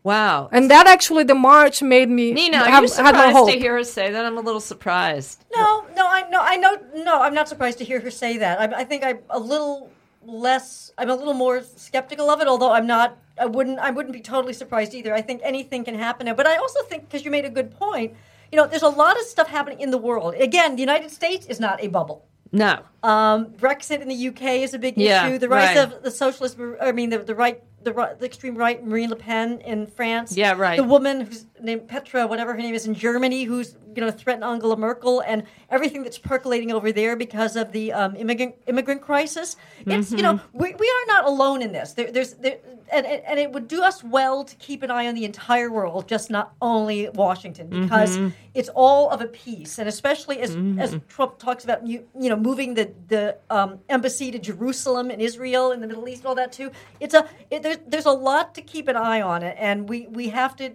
Wow. 0.02 0.48
And 0.52 0.70
that 0.70 0.86
actually, 0.86 1.24
the 1.24 1.34
march 1.34 1.82
made 1.82 2.08
me 2.08 2.32
Nina, 2.32 2.58
are 2.58 2.64
have, 2.70 2.84
you 2.84 2.88
had 2.88 2.90
surprised 2.90 3.36
hope. 3.36 3.50
to 3.50 3.58
hear 3.58 3.74
her 3.74 3.82
say 3.84 4.12
that? 4.12 4.24
I'm 4.24 4.38
a 4.38 4.40
little 4.40 4.60
surprised. 4.60 5.44
No, 5.52 5.84
no, 5.96 6.06
I 6.06 6.28
no, 6.30 6.38
I 6.40 6.56
know, 6.56 6.78
no, 6.94 7.20
I'm 7.22 7.34
not 7.34 7.48
surprised 7.48 7.78
to 7.78 7.84
hear 7.84 7.98
her 8.00 8.10
say 8.10 8.38
that. 8.38 8.60
I, 8.60 8.82
I 8.82 8.84
think 8.84 9.02
I'm 9.02 9.18
a 9.30 9.38
little 9.40 9.90
less, 10.24 10.92
I'm 10.96 11.10
a 11.10 11.14
little 11.16 11.34
more 11.34 11.60
skeptical 11.76 12.30
of 12.30 12.40
it. 12.40 12.46
Although 12.46 12.70
I'm 12.70 12.86
not, 12.86 13.18
I 13.38 13.46
wouldn't, 13.46 13.78
I 13.78 13.90
wouldn't 13.90 14.12
be 14.12 14.20
totally 14.20 14.52
surprised 14.52 14.94
either. 14.94 15.14
I 15.14 15.22
think 15.22 15.40
anything 15.44 15.84
can 15.84 15.94
happen. 15.94 16.32
But 16.36 16.46
I 16.46 16.56
also 16.56 16.82
think 16.84 17.08
because 17.08 17.24
you 17.24 17.30
made 17.30 17.44
a 17.44 17.50
good 17.50 17.70
point, 17.70 18.14
you 18.50 18.56
know, 18.56 18.66
there's 18.66 18.82
a 18.82 18.88
lot 18.88 19.18
of 19.18 19.24
stuff 19.26 19.48
happening 19.48 19.80
in 19.80 19.90
the 19.90 19.98
world. 19.98 20.34
Again, 20.34 20.76
the 20.76 20.80
United 20.80 21.10
States 21.10 21.46
is 21.46 21.60
not 21.60 21.82
a 21.82 21.88
bubble. 21.88 22.26
No. 22.52 22.80
Um, 23.02 23.46
Brexit 23.46 24.00
in 24.00 24.08
the 24.08 24.28
UK 24.28 24.42
is 24.62 24.72
a 24.72 24.78
big 24.78 24.96
Yeah, 24.96 25.26
issue. 25.26 25.38
The 25.38 25.48
rise 25.48 25.76
right. 25.76 25.92
of 25.92 26.02
the 26.02 26.10
socialist, 26.10 26.56
I 26.80 26.92
mean, 26.92 27.10
the, 27.10 27.18
the 27.18 27.34
right, 27.34 27.62
the, 27.82 27.92
right, 27.92 28.18
the 28.18 28.24
extreme 28.24 28.56
right, 28.56 28.84
Marine 28.84 29.10
Le 29.10 29.16
Pen 29.16 29.60
in 29.60 29.86
France. 29.86 30.36
Yeah, 30.36 30.52
right. 30.52 30.76
The 30.76 30.84
woman 30.84 31.22
who's 31.22 31.46
named 31.62 31.88
Petra, 31.88 32.26
whatever 32.26 32.52
her 32.52 32.58
name 32.58 32.74
is, 32.74 32.86
in 32.86 32.94
Germany, 32.94 33.44
who's 33.44 33.76
you 33.94 34.02
know 34.02 34.10
threatened 34.10 34.44
Angela 34.44 34.76
Merkel, 34.76 35.20
and 35.20 35.44
everything 35.70 36.02
that's 36.02 36.18
percolating 36.18 36.70
over 36.72 36.92
there 36.92 37.16
because 37.16 37.56
of 37.56 37.72
the 37.72 37.92
um, 37.92 38.14
immigrant 38.16 38.54
immigrant 38.66 39.00
crisis. 39.02 39.56
It's 39.86 40.12
you 40.12 40.22
know 40.22 40.34
Mm-hmm. 40.34 40.58
we, 40.58 40.74
we 40.74 40.86
are 40.86 41.06
not 41.06 41.24
alone 41.26 41.62
in 41.62 41.72
this. 41.72 41.92
There, 41.94 42.10
there's 42.12 42.34
there, 42.34 42.58
and, 42.92 43.06
and 43.06 43.38
it 43.38 43.52
would 43.52 43.68
do 43.68 43.82
us 43.82 44.04
well 44.04 44.44
to 44.44 44.54
keep 44.56 44.82
an 44.82 44.90
eye 44.90 45.06
on 45.08 45.14
the 45.14 45.24
entire 45.24 45.70
world, 45.72 46.08
just 46.08 46.30
not 46.30 46.52
only 46.60 47.08
Washington, 47.10 47.68
because 47.68 48.18
Mm-hmm. 48.18 48.28
it's 48.54 48.68
all 48.74 49.10
of 49.10 49.20
a 49.20 49.26
piece, 49.26 49.78
and 49.78 49.88
especially 49.88 50.40
as 50.40 50.50
as 50.78 50.98
Trump 51.08 51.38
talks 51.38 51.64
about 51.64 51.86
you 51.86 52.06
you 52.18 52.28
know 52.28 52.36
moving 52.36 52.74
the 52.74 52.92
the 53.08 53.36
um, 53.50 53.78
embassy 53.88 54.30
to 54.30 54.38
Jerusalem 54.38 55.10
and 55.10 55.20
Israel 55.22 55.72
and 55.72 55.82
the 55.82 55.86
Middle 55.86 56.06
East 56.08 56.20
and 56.20 56.26
all 56.28 56.34
that 56.34 56.52
too. 56.52 56.70
It's 57.00 57.14
a 57.14 57.26
it, 57.50 57.62
there's 57.62 57.78
there's 57.86 58.06
a 58.06 58.12
lot 58.12 58.54
to 58.56 58.62
keep 58.62 58.88
an 58.88 58.96
eye 58.96 59.22
on 59.22 59.42
it, 59.42 59.56
and 59.58 59.88
we 59.88 60.06
we 60.08 60.28
have 60.28 60.54
to. 60.56 60.70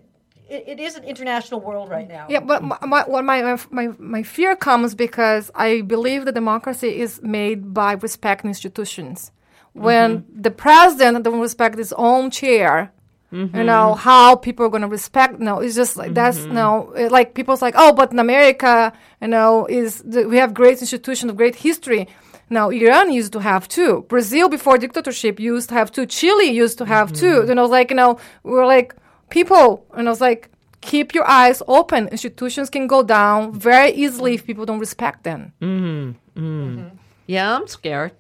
It, 0.51 0.63
it 0.67 0.79
is 0.81 0.95
an 0.95 1.05
international 1.05 1.61
world 1.61 1.89
right 1.89 2.09
now. 2.09 2.25
Yeah, 2.27 2.41
but 2.41 2.61
my, 2.61 2.77
my, 2.85 3.03
what 3.03 3.23
my, 3.23 3.57
my, 3.69 3.87
my 3.97 4.23
fear 4.23 4.53
comes 4.67 4.93
because 4.95 5.49
I 5.55 5.79
believe 5.79 6.25
that 6.25 6.33
democracy 6.33 6.99
is 6.99 7.21
made 7.23 7.73
by 7.73 7.93
respecting 7.93 8.49
institutions. 8.49 9.31
When 9.71 10.09
mm-hmm. 10.09 10.41
the 10.41 10.51
president 10.51 11.23
don't 11.23 11.39
respect 11.39 11.77
his 11.77 11.93
own 11.93 12.31
chair, 12.31 12.91
you 13.31 13.47
mm-hmm. 13.47 13.65
know 13.65 13.93
how 13.95 14.35
people 14.35 14.65
are 14.65 14.69
going 14.69 14.81
to 14.81 14.89
respect. 14.89 15.39
No, 15.39 15.59
it's 15.59 15.73
just 15.73 15.95
like 15.95 16.13
that's 16.13 16.39
mm-hmm. 16.39 16.53
no. 16.53 16.91
it- 16.91 17.13
Like 17.13 17.33
people's 17.33 17.61
like, 17.61 17.75
oh, 17.77 17.93
but 17.93 18.11
in 18.11 18.19
America, 18.19 18.91
you 19.21 19.29
know, 19.29 19.65
is 19.67 19.99
the, 19.99 20.27
we 20.27 20.35
have 20.35 20.53
great 20.53 20.79
institutions, 20.81 21.31
of 21.31 21.37
great 21.37 21.55
history. 21.55 22.09
Now 22.49 22.69
Iran 22.69 23.09
used 23.13 23.31
to 23.31 23.39
have 23.39 23.69
two. 23.69 24.05
Brazil 24.09 24.49
before 24.49 24.77
dictatorship 24.77 25.39
used 25.39 25.69
to 25.69 25.75
have 25.75 25.89
two. 25.93 26.05
Chile 26.05 26.49
used 26.63 26.77
to 26.79 26.85
have 26.85 27.13
two. 27.13 27.45
You 27.47 27.55
know, 27.55 27.67
like 27.67 27.89
you 27.91 27.95
know, 27.95 28.19
we're 28.43 28.65
like 28.65 28.93
people, 29.31 29.85
and 29.95 30.07
I 30.07 30.11
was 30.11 30.21
like, 30.21 30.49
keep 30.81 31.13
your 31.15 31.27
eyes 31.27 31.63
open. 31.67 32.07
Institutions 32.09 32.69
can 32.69 32.85
go 32.87 33.01
down 33.03 33.53
very 33.53 33.91
easily 33.91 34.35
if 34.35 34.45
people 34.45 34.65
don't 34.65 34.79
respect 34.79 35.23
them. 35.23 35.53
Mm-hmm. 35.61 36.39
Mm-hmm. 36.39 36.79
Mm-hmm. 36.79 36.95
Yeah, 37.27 37.55
I'm 37.55 37.67
scared. 37.67 38.11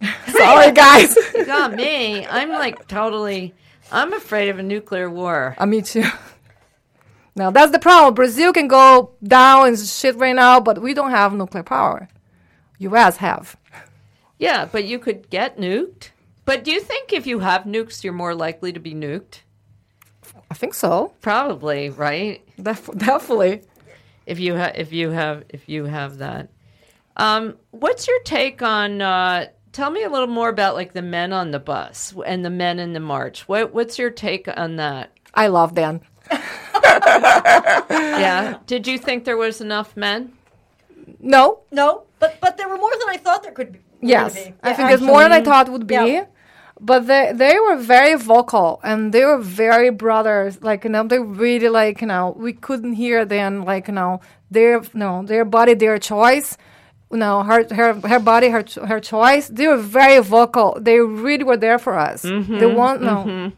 Sorry, 0.28 0.72
guys. 0.72 1.16
You 1.34 1.44
got 1.46 1.74
me. 1.74 2.26
I'm 2.26 2.50
like 2.50 2.86
totally. 2.88 3.52
I'm 3.92 4.12
afraid 4.12 4.48
of 4.48 4.58
a 4.58 4.62
nuclear 4.62 5.10
war. 5.10 5.54
uh, 5.58 5.66
me 5.66 5.82
too. 5.82 6.04
Now 7.36 7.50
that's 7.50 7.72
the 7.72 7.78
problem. 7.78 8.14
Brazil 8.14 8.52
can 8.52 8.68
go 8.68 9.10
down 9.22 9.68
and 9.68 9.78
shit 9.78 10.16
right 10.16 10.34
now, 10.36 10.60
but 10.60 10.80
we 10.80 10.94
don't 10.94 11.10
have 11.10 11.32
nuclear 11.34 11.62
power. 11.64 12.08
U.S. 12.78 13.16
have. 13.18 13.56
Yeah, 14.38 14.66
but 14.70 14.84
you 14.84 14.98
could 14.98 15.30
get 15.30 15.58
nuked. 15.58 16.10
But 16.44 16.64
do 16.64 16.70
you 16.70 16.80
think 16.80 17.12
if 17.12 17.26
you 17.26 17.38
have 17.40 17.62
nukes, 17.64 18.04
you're 18.04 18.12
more 18.12 18.34
likely 18.34 18.72
to 18.72 18.80
be 18.80 18.94
nuked? 18.94 19.40
I 20.50 20.54
think 20.54 20.74
so. 20.74 21.12
Probably, 21.20 21.90
right? 21.90 22.42
Def- 22.62 22.90
definitely. 22.96 23.62
If 24.26 24.38
you 24.40 24.54
have, 24.54 24.72
if 24.76 24.92
you 24.92 25.10
have, 25.10 25.44
if 25.48 25.68
you 25.68 25.84
have 25.84 26.18
that. 26.18 26.48
Um, 27.16 27.56
what's 27.70 28.06
your 28.08 28.20
take 28.24 28.62
on? 28.62 29.00
Uh, 29.02 29.46
tell 29.72 29.90
me 29.90 30.02
a 30.02 30.08
little 30.08 30.26
more 30.28 30.48
about 30.48 30.74
like 30.74 30.92
the 30.94 31.02
men 31.02 31.32
on 31.32 31.50
the 31.50 31.58
bus 31.60 32.14
and 32.26 32.44
the 32.44 32.50
men 32.50 32.78
in 32.78 32.92
the 32.92 33.00
march. 33.00 33.46
What 33.48 33.72
What's 33.74 33.98
your 33.98 34.10
take 34.10 34.48
on 34.48 34.76
that? 34.76 35.10
I 35.34 35.48
love 35.48 35.74
them. 35.74 36.00
Yeah. 37.90 38.58
Did 38.66 38.86
you 38.86 38.98
think 38.98 39.24
there 39.24 39.36
was 39.36 39.60
enough 39.60 39.96
men? 39.96 40.32
No. 41.20 41.60
No, 41.70 42.04
but 42.18 42.38
but 42.40 42.56
there 42.56 42.68
were 42.68 42.78
more 42.78 42.92
than 42.98 43.08
I 43.08 43.16
thought 43.16 43.42
there 43.42 43.52
could 43.52 43.72
be. 43.72 43.80
Yes, 44.00 44.34
Maybe. 44.34 44.54
I 44.62 44.70
Yeah, 44.70 44.76
think 44.76 44.90
it's 44.92 45.02
more 45.02 45.22
than 45.22 45.32
I 45.32 45.42
thought 45.42 45.68
would 45.68 45.86
be. 45.86 45.94
Yeah. 45.94 46.26
But 46.84 47.06
they 47.06 47.32
they 47.34 47.58
were 47.58 47.76
very 47.76 48.14
vocal 48.14 48.78
and 48.84 49.10
they 49.12 49.24
were 49.24 49.38
very 49.38 49.88
brothers. 49.88 50.62
Like 50.62 50.84
you 50.84 50.90
know, 50.90 51.04
they 51.04 51.18
really 51.18 51.70
like 51.70 52.02
you 52.02 52.06
know 52.06 52.34
we 52.36 52.52
couldn't 52.52 52.94
hear 52.94 53.24
them. 53.24 53.64
Like 53.64 53.88
you 53.88 53.94
know 53.94 54.20
their 54.50 54.82
no 54.92 55.22
their 55.24 55.46
body 55.46 55.72
their 55.72 55.98
choice. 55.98 56.58
You 57.10 57.18
know 57.18 57.42
her 57.42 57.64
her 57.74 57.94
her 57.94 58.18
body 58.18 58.50
her 58.50 58.64
her 58.86 59.00
choice. 59.00 59.48
They 59.48 59.66
were 59.66 59.78
very 59.78 60.20
vocal. 60.20 60.76
They 60.78 61.00
really 61.00 61.44
were 61.44 61.56
there 61.56 61.78
for 61.78 61.98
us. 61.98 62.22
Mm-hmm, 62.22 62.58
they 62.58 62.66
want 62.66 63.00
no. 63.00 63.16
Mm-hmm. 63.24 63.54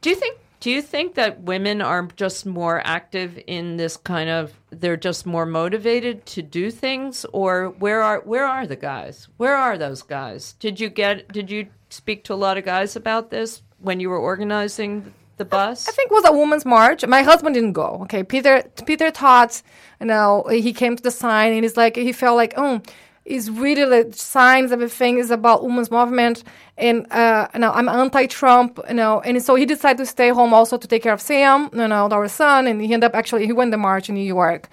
Do 0.00 0.10
you 0.10 0.16
think 0.16 0.38
do 0.58 0.72
you 0.72 0.82
think 0.82 1.14
that 1.14 1.42
women 1.42 1.80
are 1.80 2.08
just 2.16 2.44
more 2.46 2.82
active 2.84 3.38
in 3.46 3.76
this 3.76 3.96
kind 3.96 4.28
of 4.28 4.58
they're 4.70 4.96
just 4.96 5.24
more 5.24 5.46
motivated 5.46 6.26
to 6.26 6.42
do 6.42 6.72
things 6.72 7.24
or 7.32 7.68
where 7.78 8.02
are 8.02 8.20
where 8.22 8.44
are 8.44 8.66
the 8.66 8.74
guys? 8.74 9.28
Where 9.36 9.54
are 9.54 9.78
those 9.78 10.02
guys? 10.02 10.54
Did 10.54 10.80
you 10.80 10.88
get 10.88 11.28
did 11.28 11.50
you 11.52 11.68
speak 11.88 12.24
to 12.24 12.34
a 12.34 12.36
lot 12.36 12.58
of 12.58 12.64
guys 12.64 12.96
about 12.96 13.30
this 13.30 13.62
when 13.78 14.00
you 14.00 14.08
were 14.10 14.18
organizing 14.18 15.12
the 15.36 15.44
bus? 15.44 15.88
I 15.88 15.92
think 15.92 16.10
it 16.10 16.14
was 16.14 16.24
a 16.24 16.32
women's 16.32 16.64
march. 16.64 17.06
My 17.06 17.22
husband 17.22 17.54
didn't 17.54 17.72
go. 17.72 17.98
Okay, 18.02 18.22
Peter 18.22 18.64
Peter 18.86 19.10
thought, 19.10 19.62
you 20.00 20.06
know, 20.06 20.44
he 20.50 20.72
came 20.72 20.96
to 20.96 21.02
the 21.02 21.10
sign 21.10 21.52
and 21.52 21.64
he's 21.64 21.76
like 21.76 21.96
he 21.96 22.12
felt 22.12 22.36
like, 22.36 22.54
oh, 22.56 22.80
it's 23.24 23.48
really 23.48 23.84
the 23.84 24.16
signs 24.16 24.70
everything 24.70 25.18
is 25.18 25.30
about 25.30 25.64
women's 25.64 25.90
movement 25.90 26.44
and 26.78 27.10
uh 27.12 27.48
you 27.54 27.60
know 27.60 27.72
I'm 27.72 27.88
anti-Trump, 27.88 28.80
you 28.88 28.94
know, 28.94 29.20
and 29.20 29.42
so 29.42 29.54
he 29.56 29.66
decided 29.66 29.98
to 29.98 30.06
stay 30.06 30.30
home 30.30 30.54
also 30.54 30.76
to 30.78 30.86
take 30.86 31.02
care 31.02 31.12
of 31.12 31.20
Sam, 31.20 31.70
you 31.72 31.88
know, 31.88 32.08
our 32.08 32.28
son, 32.28 32.66
and 32.66 32.80
he 32.80 32.92
ended 32.94 33.08
up 33.08 33.14
actually 33.14 33.46
he 33.46 33.52
went 33.52 33.70
the 33.72 33.76
march 33.76 34.08
in 34.08 34.14
New 34.14 34.24
York. 34.24 34.68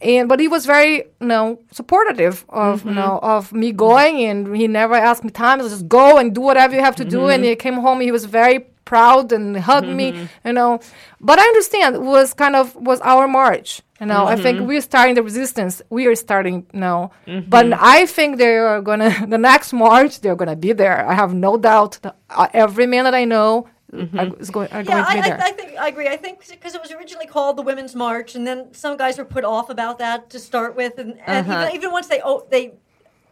And 0.00 0.28
but 0.28 0.40
he 0.40 0.48
was 0.48 0.66
very, 0.66 0.96
you 1.20 1.26
know, 1.26 1.58
supportive 1.72 2.44
of 2.48 2.84
you 2.84 2.90
mm-hmm. 2.90 2.96
know 2.96 3.18
of 3.22 3.52
me 3.52 3.72
going, 3.72 4.22
and 4.22 4.54
he 4.54 4.68
never 4.68 4.94
asked 4.94 5.24
me 5.24 5.30
times. 5.30 5.68
Just 5.70 5.88
go 5.88 6.18
and 6.18 6.34
do 6.34 6.42
whatever 6.42 6.74
you 6.74 6.82
have 6.82 6.96
to 6.96 7.04
do. 7.04 7.28
And 7.28 7.42
mm-hmm. 7.42 7.50
he 7.50 7.56
came 7.56 7.74
home. 7.74 8.00
He 8.00 8.12
was 8.12 8.26
very 8.26 8.66
proud 8.84 9.32
and 9.32 9.56
hugged 9.56 9.88
me, 9.88 10.12
mm-hmm. 10.12 10.48
you 10.48 10.52
know. 10.52 10.80
But 11.20 11.38
I 11.38 11.42
understand 11.42 11.96
it 11.96 12.02
was 12.02 12.34
kind 12.34 12.56
of 12.56 12.74
was 12.76 13.00
our 13.00 13.26
march. 13.26 13.82
You 14.00 14.06
know, 14.06 14.26
I 14.26 14.36
think 14.36 14.60
we're 14.68 14.82
starting 14.82 15.14
the 15.14 15.22
resistance. 15.22 15.80
We 15.88 16.06
are 16.06 16.14
starting 16.14 16.66
now, 16.74 17.12
but 17.48 17.72
I 17.72 18.04
think 18.04 18.36
they 18.36 18.56
are 18.56 18.82
gonna 18.82 19.26
the 19.28 19.38
next 19.38 19.72
march. 19.72 20.20
They're 20.20 20.36
gonna 20.36 20.56
be 20.56 20.72
there. 20.72 21.06
I 21.08 21.14
have 21.14 21.32
no 21.32 21.56
doubt. 21.56 21.98
That, 22.02 22.16
uh, 22.28 22.48
every 22.52 22.86
man 22.86 23.04
that 23.04 23.14
I 23.14 23.24
know 23.24 23.68
are- 23.92 24.36
is 24.38 24.50
going 24.50 24.68
are 24.72 24.82
going 24.82 24.98
Yeah, 24.98 25.04
to 25.04 25.12
be 25.14 25.18
I, 25.20 25.28
there. 25.28 25.40
I, 25.40 25.48
I 25.48 25.52
think 25.52 25.78
I 25.78 25.88
agree. 25.88 26.08
I 26.08 26.16
think 26.16 26.40
because 26.48 26.74
it 26.74 26.80
was 26.80 26.90
originally 26.92 27.26
called 27.26 27.56
the 27.56 27.62
Women's 27.62 27.94
March, 27.94 28.34
and 28.34 28.46
then 28.46 28.72
some 28.74 28.96
guys 28.96 29.16
were 29.18 29.24
put 29.24 29.44
off 29.44 29.70
about 29.70 29.98
that 29.98 30.28
to 30.30 30.38
start 30.38 30.74
with, 30.76 30.98
and, 30.98 31.18
and 31.26 31.48
Uh-huh. 31.48 31.62
even, 31.64 31.74
even 31.76 31.92
once 31.92 32.06
they 32.08 32.20
o- 32.22 32.46
they 32.50 32.74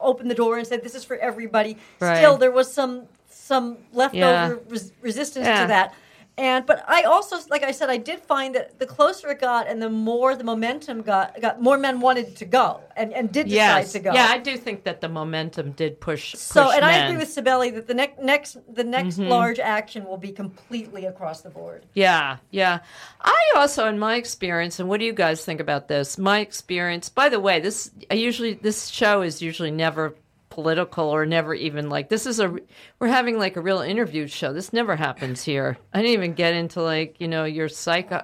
opened 0.00 0.30
the 0.30 0.34
door 0.34 0.58
and 0.58 0.66
said 0.66 0.82
this 0.82 0.94
is 0.94 1.04
for 1.04 1.16
everybody, 1.16 1.76
Right. 2.00 2.18
still 2.18 2.36
there 2.36 2.50
was 2.52 2.72
some 2.72 3.06
some 3.28 3.78
leftover 3.92 4.20
Yeah. 4.20 4.54
res- 4.68 4.92
resistance 5.02 5.46
Yeah. 5.46 5.62
to 5.62 5.68
that. 5.68 5.94
And 6.36 6.66
but 6.66 6.84
I 6.88 7.02
also, 7.02 7.36
like 7.48 7.62
I 7.62 7.70
said, 7.70 7.90
I 7.90 7.96
did 7.96 8.20
find 8.20 8.54
that 8.56 8.78
the 8.78 8.86
closer 8.86 9.30
it 9.30 9.40
got, 9.40 9.68
and 9.68 9.80
the 9.80 9.88
more 9.90 10.34
the 10.34 10.42
momentum 10.44 11.02
got, 11.02 11.40
got 11.40 11.62
more 11.62 11.78
men 11.78 12.00
wanted 12.00 12.34
to 12.36 12.44
go 12.44 12.80
and, 12.96 13.12
and 13.12 13.32
did 13.32 13.46
decide 13.46 13.54
yes. 13.54 13.92
to 13.92 14.00
go. 14.00 14.12
Yeah, 14.12 14.26
I 14.26 14.38
do 14.38 14.56
think 14.56 14.82
that 14.84 15.00
the 15.00 15.08
momentum 15.08 15.72
did 15.72 16.00
push. 16.00 16.34
So, 16.34 16.64
push 16.64 16.74
and 16.74 16.84
I 16.84 17.06
agree 17.06 17.18
with 17.18 17.28
Sibeli 17.34 17.72
that 17.74 17.86
the 17.86 17.94
next 17.94 18.20
next 18.20 18.56
the 18.72 18.84
next 18.84 19.04
Mm-hmm. 19.14 19.28
large 19.28 19.58
action 19.58 20.04
will 20.04 20.16
be 20.16 20.32
completely 20.32 21.04
across 21.04 21.42
the 21.42 21.50
board. 21.50 21.86
Yeah, 21.94 22.38
yeah. 22.50 22.80
I 23.20 23.52
also, 23.54 23.86
in 23.86 23.98
my 23.98 24.16
experience, 24.16 24.80
and 24.80 24.88
what 24.88 24.98
do 24.98 25.06
you 25.06 25.12
guys 25.12 25.44
think 25.44 25.60
about 25.60 25.88
this? 25.88 26.18
My 26.18 26.40
experience. 26.40 27.08
By 27.08 27.28
the 27.28 27.38
way, 27.38 27.60
this 27.60 27.90
I 28.10 28.14
usually 28.14 28.54
this 28.54 28.88
show 28.88 29.22
is 29.22 29.40
usually 29.40 29.70
never 29.70 30.14
political 30.54 31.08
or 31.08 31.26
never 31.26 31.52
even 31.52 31.88
like 31.88 32.08
this 32.08 32.26
is 32.26 32.38
a 32.38 32.54
we're 33.00 33.08
having 33.08 33.36
like 33.38 33.56
a 33.56 33.60
real 33.60 33.80
interview 33.80 34.26
show. 34.28 34.52
This 34.52 34.72
never 34.72 34.94
happens 34.96 35.42
here. 35.42 35.76
I 35.92 35.98
didn't 35.98 36.12
even 36.12 36.34
get 36.34 36.54
into 36.54 36.80
like 36.80 37.20
you 37.20 37.28
know 37.28 37.44
your 37.44 37.68
psycho 37.68 38.22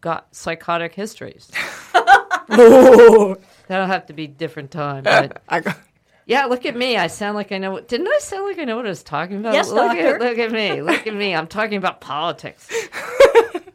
got 0.00 0.34
psychotic 0.34 0.94
histories. 0.94 1.50
That'll 2.48 3.36
have 3.86 4.06
to 4.06 4.12
be 4.12 4.26
different 4.26 4.70
time. 4.70 5.02
But 5.14 5.42
I 5.48 5.60
got- 5.60 5.78
yeah, 6.26 6.46
look 6.46 6.64
at 6.64 6.74
me. 6.74 6.96
I 6.96 7.08
sound 7.08 7.34
like 7.36 7.52
I 7.52 7.58
know. 7.58 7.72
What, 7.72 7.88
didn't 7.88 8.08
I 8.08 8.18
sound 8.18 8.44
like 8.46 8.58
I 8.58 8.64
know 8.64 8.76
what 8.76 8.86
I 8.86 8.88
was 8.88 9.02
talking 9.02 9.36
about? 9.36 9.52
Yes, 9.52 9.68
look 9.68 9.88
doctor. 9.92 10.14
At, 10.14 10.20
look 10.22 10.38
at 10.38 10.52
me. 10.52 10.80
Look 10.80 11.06
at 11.06 11.14
me. 11.14 11.34
I'm 11.34 11.46
talking 11.46 11.76
about 11.76 12.00
politics. 12.00 12.66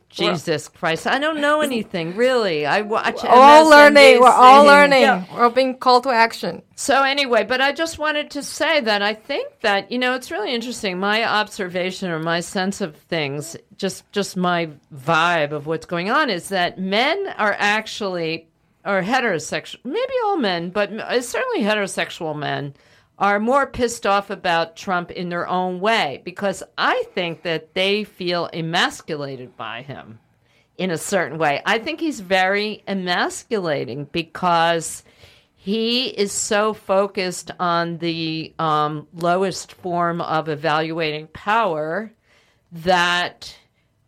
Jesus 0.10 0.68
Christ. 0.68 1.06
I 1.08 1.20
don't 1.20 1.40
know 1.40 1.62
anything, 1.62 2.16
really. 2.16 2.66
I 2.66 2.82
watch 2.82 3.24
We're 3.24 3.30
all 3.30 3.70
learning. 3.70 4.20
We're 4.20 4.28
all 4.28 4.66
learning. 4.66 5.02
Yeah. 5.02 5.26
We're 5.36 5.50
being 5.50 5.78
called 5.78 6.04
to 6.04 6.10
action. 6.10 6.64
So 6.76 7.04
anyway, 7.04 7.44
but 7.44 7.62
I 7.62 7.72
just 7.72 8.00
wanted 8.00 8.32
to 8.32 8.44
say 8.44 8.82
that 8.82 9.02
I 9.02 9.14
think 9.14 9.62
that 9.62 9.92
you 9.92 10.00
know 10.00 10.16
it's 10.16 10.32
really 10.32 10.54
interesting. 10.54 11.00
My 11.00 11.24
observation 11.24 12.10
or 12.10 12.20
my 12.20 12.40
sense 12.40 12.82
of 12.82 12.96
things, 12.96 13.56
just 13.78 14.12
just 14.12 14.36
my 14.36 14.70
vibe 14.94 15.52
of 15.52 15.68
what's 15.68 15.86
going 15.86 16.10
on, 16.10 16.30
is 16.30 16.50
that 16.50 16.80
men 16.80 17.34
are 17.38 17.56
actually 17.58 18.48
or 18.86 19.04
heterosexual, 19.04 19.80
maybe 19.84 20.14
all 20.26 20.38
men, 20.38 20.70
but 20.70 20.90
certainly 21.24 21.62
heterosexual 21.62 22.36
men 22.38 22.74
are 23.20 23.40
more 23.40 23.68
pissed 23.68 24.08
off 24.08 24.30
about 24.30 24.78
Trump 24.78 25.12
in 25.12 25.30
their 25.30 25.48
own 25.48 25.82
way 25.82 26.22
because 26.24 26.64
I 26.78 27.04
think 27.14 27.44
that 27.44 27.74
they 27.74 28.06
feel 28.06 28.50
emasculated 28.54 29.58
by 29.58 29.82
him 29.82 30.20
in 30.78 30.90
a 30.90 30.98
certain 30.98 31.38
way. 31.38 31.62
I 31.66 31.80
think 31.80 32.00
he's 32.00 32.22
very 32.22 32.82
emasculating 32.88 34.06
because 34.06 35.04
he 35.54 36.08
is 36.08 36.32
so 36.32 36.74
focused 36.74 37.52
on 37.60 37.98
the 37.98 38.54
um, 38.58 39.06
lowest 39.14 39.74
form 39.74 40.22
of 40.22 40.48
evaluating 40.48 41.28
power 41.28 42.14
that 42.72 43.54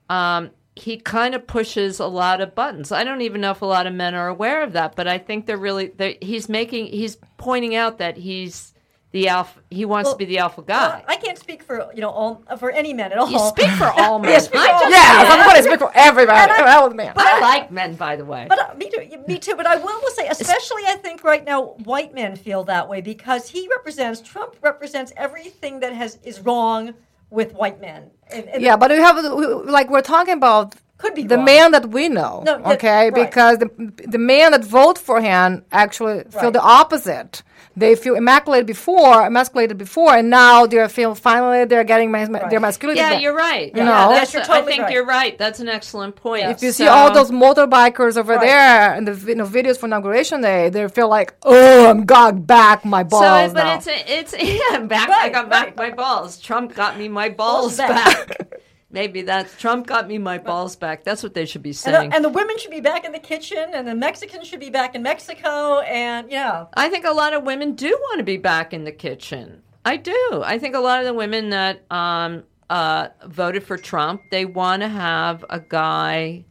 um, 0.10 0.52
he 0.78 0.96
kind 0.96 1.36
of 1.36 1.46
pushes 1.46 2.00
a 2.00 2.08
lot 2.08 2.40
of 2.40 2.56
buttons. 2.56 2.94
I 2.94 3.04
don't 3.04 3.22
even 3.22 3.42
know 3.42 3.52
if 3.52 3.62
a 3.62 3.66
lot 3.66 3.88
of 3.88 3.94
men 3.94 4.16
are 4.16 4.30
aware 4.30 4.64
of 4.64 4.72
that, 4.72 4.96
but 4.96 5.10
I 5.10 5.18
think 5.18 5.46
they're 5.46 5.58
really 5.58 5.88
they're, 5.88 6.16
he's 6.22 6.48
making 6.48 6.88
he's 6.88 7.18
pointing 7.38 7.76
out 7.76 7.98
that 7.98 8.16
he's 8.16 8.71
the 9.12 9.28
alpha. 9.28 9.60
He 9.70 9.84
wants 9.86 10.08
Well, 10.08 10.14
to 10.14 10.18
be 10.18 10.26
the 10.26 10.38
alpha 10.40 10.62
guy. 10.62 10.88
Well, 10.90 11.04
I 11.08 11.16
can't 11.18 11.38
speak 11.38 11.64
for 11.64 11.92
you 11.94 12.02
know 12.02 12.10
all 12.10 12.44
for 12.58 12.72
any 12.72 12.94
men 12.94 13.12
at 13.12 13.18
all. 13.18 13.30
you 13.30 13.40
speak 13.40 13.70
for 13.72 13.86
all 13.92 14.20
men. 14.24 14.32
Yes, 14.32 14.46
speak 14.46 14.62
I 14.62 14.68
for 14.68 14.74
all 14.74 14.80
just- 14.82 14.92
Yeah, 14.92 15.18
men. 15.18 15.32
somebody 15.32 15.62
speak 15.64 15.80
for 15.80 15.92
everybody. 15.96 16.52
That 16.54 16.82
was 16.84 16.94
man. 16.94 17.14
I 17.18 17.40
like 17.42 17.72
men, 17.72 17.96
by 17.96 18.16
the 18.16 18.26
way. 18.26 18.46
But 18.48 18.60
uh, 18.60 18.74
me 18.76 18.90
too. 18.90 19.24
Me 19.28 19.38
too. 19.38 19.56
But 19.56 19.66
I 19.68 19.76
will 19.78 20.02
say, 20.16 20.28
especially 20.28 20.84
I 20.88 20.96
think 20.96 21.24
right 21.24 21.44
now, 21.44 21.76
white 21.84 22.14
men 22.14 22.36
feel 22.36 22.64
that 22.66 22.88
way 22.90 23.02
because 23.02 23.50
he 23.50 23.68
represents 23.70 24.22
Trump 24.22 24.56
represents 24.62 25.12
everything 25.18 25.80
that 25.82 25.94
has 25.94 26.18
is 26.24 26.40
wrong 26.40 26.94
with 27.30 27.54
white 27.54 27.80
men. 27.82 28.12
And, 28.32 28.46
and 28.50 28.62
Yeah, 28.64 28.76
but 28.78 28.92
we 28.92 28.98
have 28.98 29.16
we- 29.18 29.46
like 29.78 29.90
we're 29.90 30.02
talking 30.02 30.34
about 30.36 30.76
Could 31.02 31.16
be 31.16 31.24
the 31.24 31.36
wrong. 31.38 31.46
man 31.46 31.72
that 31.72 31.86
we 31.90 32.10
know. 32.10 32.44
No, 32.46 32.60
yeah, 32.60 32.72
okay, 32.74 33.10
right. 33.10 33.14
because 33.26 33.58
the 33.60 33.70
the 34.16 34.18
man 34.34 34.52
that 34.52 34.64
vote 34.64 34.98
for 35.08 35.18
him 35.22 35.64
actually 35.72 36.24
feel 36.40 36.52
the 36.52 36.62
opposite. 36.62 37.44
They 37.74 37.96
feel 37.96 38.16
emasculated 38.18 38.68
before, 38.68 39.26
emasculated 39.26 39.78
before, 39.78 40.14
and 40.20 40.30
now 40.30 40.66
they're 40.66 40.90
feel 40.90 41.16
finally 41.16 41.64
they're 41.64 41.86
getting 41.86 42.12
mas- 42.12 42.28
their 42.50 42.60
masculinity. 42.60 43.00
yeah, 43.00 43.12
back. 43.12 43.22
you're 43.24 43.34
right. 43.50 43.68
You 43.74 43.78
yeah, 43.84 43.86
know? 43.86 44.10
that's 44.10 44.34
Yes, 44.34 44.34
you're 44.34 44.42
a- 44.44 44.46
totally 44.46 44.64
I 44.64 44.66
think 44.72 44.84
right. 44.84 44.94
you're 44.94 45.06
right. 45.06 45.38
That's 45.38 45.60
an 45.62 45.70
excellent 45.70 46.18
point. 46.18 46.44
If 46.50 46.62
you 46.62 46.74
see 46.74 46.88
all 46.88 47.14
those 47.14 47.32
motorbikers 47.32 48.18
over 48.18 48.34
Right. 48.34 48.42
there 48.42 48.94
and 48.94 49.08
the 49.08 49.16
you 49.30 49.36
know, 49.36 49.46
videos 49.46 49.78
for 49.78 49.86
inauguration 49.86 50.42
day, 50.42 50.68
they 50.70 50.86
feel 50.90 51.08
like, 51.08 51.34
oh, 51.44 51.90
I'm 51.90 52.04
got 52.06 52.46
back 52.46 52.84
my 52.84 53.04
balls 53.04 53.24
So, 53.52 53.54
but 53.54 53.64
now. 53.64 53.76
it's 53.78 53.88
a, 53.88 54.18
it's 54.20 54.34
yeah, 54.72 54.80
back. 54.80 55.08
I 55.10 55.12
Right, 55.24 55.34
got 55.34 55.50
back 55.50 55.78
my 55.78 55.92
balls. 55.92 56.40
Trump 56.42 56.76
got 56.76 56.98
me 56.98 57.08
my 57.08 57.30
balls, 57.30 57.78
Balls 57.78 57.78
back. 57.78 58.28
back. 58.38 58.48
Maybe 58.92 59.22
that 59.24 59.50
Trump 59.58 59.88
got 59.88 60.08
me 60.08 60.18
my 60.18 60.38
balls 60.38 60.76
back. 60.76 61.04
That's 61.04 61.24
what 61.24 61.34
they 61.34 61.46
should 61.46 61.64
be 61.64 61.70
and, 61.70 61.76
saying. 61.76 62.10
the, 62.10 62.16
and 62.16 62.26
the 62.26 62.30
women 62.30 62.58
should 62.58 62.72
be 62.72 62.82
back 62.82 63.06
in 63.06 63.12
the 63.14 63.20
kitchen, 63.20 63.72
and 63.74 63.88
the 63.88 63.96
Mexicans 63.96 64.48
should 64.48 64.60
be 64.60 64.70
back 64.70 64.96
in 64.96 65.04
Mexico, 65.04 65.80
and 65.80 66.30
yeah. 66.30 66.66
I 66.74 66.90
think 66.90 67.06
a 67.06 67.12
lot 67.12 67.34
of 67.34 67.44
women 67.44 67.74
do 67.76 67.90
want 67.90 68.20
to 68.20 68.24
be 68.24 68.38
back 68.38 68.74
in 68.74 68.84
the 68.84 68.92
kitchen. 68.92 69.62
I 69.86 69.98
do. 69.98 70.42
I 70.44 70.60
think 70.60 70.76
a 70.76 70.80
lot 70.80 71.00
of 71.00 71.06
the 71.06 71.14
women 71.14 71.50
that 71.50 71.90
um, 71.90 72.44
uh, 72.70 73.10
voted 73.26 73.64
for 73.64 73.78
Trump, 73.78 74.22
they 74.30 74.46
want 74.46 74.82
to 74.82 74.90
have 74.90 75.44
a 75.50 75.60
guy 75.60 76.46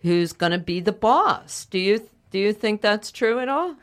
who's 0.00 0.32
going 0.32 0.52
to 0.52 0.58
be 0.58 0.80
the 0.80 0.92
boss. 0.92 1.64
Do 1.66 1.78
you 1.78 2.08
do 2.30 2.38
you 2.38 2.52
think 2.52 2.82
that's 2.82 3.10
true 3.10 3.38
at 3.40 3.48
all? 3.48 3.76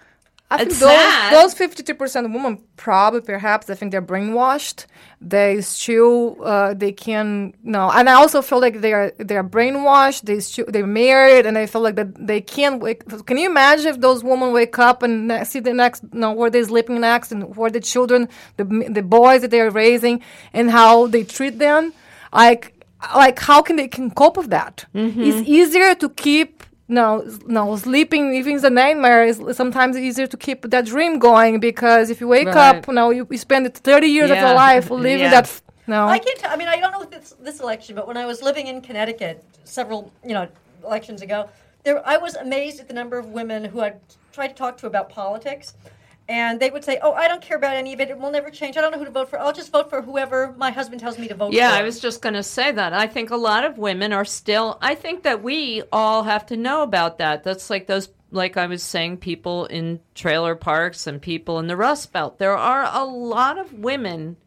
I 0.52 0.58
think 0.60 0.74
those 0.74 1.32
those 1.32 1.54
fifty 1.56 1.82
two 1.82 1.96
percent 1.96 2.32
women 2.32 2.62
probably 2.78 3.22
perhaps 3.22 3.68
I 3.70 3.74
think 3.76 3.92
they're 3.92 4.02
brainwashed. 4.02 4.86
They 5.20 5.62
still 5.62 6.38
uh, 6.44 6.76
they 6.76 6.92
can 6.92 7.56
no, 7.64 7.90
and 7.90 8.08
I 8.08 8.14
also 8.14 8.44
feel 8.44 8.62
like 8.62 8.82
they 8.82 8.94
are 8.94 9.12
they 9.18 9.38
are 9.38 9.44
brainwashed. 9.44 10.22
They 10.22 10.40
still 10.40 10.66
they're 10.68 10.86
married 10.86 11.48
and 11.48 11.58
I 11.58 11.66
feel 11.66 11.82
like 11.82 11.96
that 11.96 12.28
they 12.28 12.42
can't 12.42 12.80
wake. 12.80 13.08
Can 13.26 13.38
you 13.38 13.50
imagine 13.50 13.88
if 13.88 14.00
those 14.02 14.24
women 14.24 14.52
wake 14.54 14.78
up 14.78 15.02
and 15.02 15.48
see 15.48 15.60
the 15.60 15.74
next 15.74 16.04
no 16.14 16.32
where 16.32 16.52
they're 16.52 16.64
sleeping 16.64 17.02
next 17.02 17.32
and 17.32 17.56
where 17.56 17.72
the 17.72 17.82
children 17.82 18.30
the 18.58 18.66
the 18.90 19.02
boys 19.02 19.42
that 19.42 19.50
they're 19.50 19.72
raising 19.72 20.22
and 20.54 20.70
how 20.70 21.08
they 21.08 21.24
treat 21.24 21.58
them 21.58 21.92
like 22.32 22.76
like 23.16 23.40
how 23.40 23.62
can 23.62 23.78
they 23.78 23.88
can 23.88 24.12
cope 24.12 24.38
with 24.38 24.50
that? 24.52 24.86
Mm-hmm. 24.94 25.22
It's 25.22 25.48
easier 25.48 25.96
to 25.96 26.10
keep 26.10 26.64
no, 26.88 27.26
no, 27.48 27.76
sleeping 27.78 28.34
even 28.36 28.56
is 28.56 28.64
a 28.64 28.70
nightmare. 28.70 29.24
Is 29.26 29.42
sometimes 29.54 29.98
easier 29.98 30.28
to 30.28 30.38
keep 30.38 30.62
that 30.70 30.86
dream 30.86 31.18
going 31.20 31.60
because 31.60 32.10
if 32.10 32.22
you 32.22 32.28
wake 32.28 32.48
Right. 32.48 32.76
up, 32.78 32.88
now 32.88 33.10
you, 33.10 33.28
you 33.30 33.38
spend 33.38 33.74
30 33.74 34.08
years 34.08 34.30
of 34.30 34.38
your 34.38 34.54
life 34.54 34.90
living 35.08 35.20
Yeah. 35.20 35.32
that. 35.32 35.46
f- 35.46 35.62
No, 35.88 36.08
I 36.08 36.20
can't. 36.20 36.38
Tell, 36.40 36.52
I 36.52 36.56
mean, 36.56 36.68
I 36.68 36.78
don't 36.80 36.92
know 36.92 37.02
if 37.02 37.12
it's 37.14 37.32
this 37.48 37.60
election, 37.60 37.96
but 37.96 38.08
when 38.08 38.18
I 38.18 38.26
was 38.26 38.42
living 38.42 38.68
in 38.68 38.82
Connecticut 38.82 39.44
several, 39.64 40.12
you 40.24 40.34
know, 40.34 40.48
elections 40.84 41.22
ago, 41.22 41.50
there 41.84 42.06
I 42.08 42.18
was 42.18 42.36
amazed 42.36 42.80
at 42.80 42.88
the 42.88 42.94
number 42.94 43.18
of 43.18 43.26
women 43.30 43.66
who 43.66 43.82
I'd 43.82 44.00
tried 44.32 44.50
to 44.50 44.54
talk 44.56 44.78
to 44.80 44.88
about 44.88 45.10
politics, 45.10 45.74
and 46.28 46.60
they 46.60 46.70
would 46.70 46.84
say, 46.84 46.98
"Oh, 47.02 47.14
I 47.14 47.28
don't 47.28 47.42
care 47.42 47.58
about 47.58 47.76
any 47.76 47.94
of 47.94 48.00
it. 48.00 48.10
It 48.10 48.18
will 48.18 48.32
never 48.32 48.50
change. 48.50 48.78
I 48.78 48.82
don't 48.82 48.92
know 48.92 48.98
who 48.98 49.06
to 49.06 49.12
vote 49.12 49.30
for. 49.30 49.40
I'll 49.40 49.54
just 49.54 49.72
vote 49.72 49.90
for 49.90 50.02
whoever 50.02 50.54
my 50.58 50.72
husband 50.72 51.02
tells 51.02 51.20
me 51.20 51.28
to 51.28 51.36
vote 51.36 51.54
Yeah, 51.54 51.70
for." 51.70 51.76
Yeah, 51.76 51.82
I 51.82 51.84
was 51.84 52.00
just 52.00 52.22
going 52.22 52.34
to 52.34 52.44
say 52.44 52.72
that. 52.72 52.94
I 52.94 53.08
think 53.08 53.30
a 53.30 53.38
lot 53.38 53.64
of 53.64 53.78
women 53.78 54.12
are 54.12 54.26
still, 54.26 54.78
I 54.82 54.96
think 54.96 55.24
that 55.24 55.44
we 55.44 55.84
all 55.92 56.24
have 56.24 56.46
to 56.48 56.58
know 56.58 56.82
about 56.82 57.20
that. 57.20 57.44
That's 57.44 57.70
like 57.70 57.88
those, 57.88 58.10
like 58.32 58.58
I 58.58 58.66
was 58.66 58.82
saying, 58.82 59.18
people 59.18 59.66
in 59.66 60.00
trailer 60.16 60.56
parks 60.56 61.06
and 61.06 61.22
people 61.22 61.60
in 61.60 61.68
the 61.68 61.78
Rust 61.78 62.12
Belt. 62.12 62.40
There 62.40 62.58
are 62.58 62.90
a 62.92 63.06
lot 63.06 63.58
of 63.58 63.74
women 63.74 64.38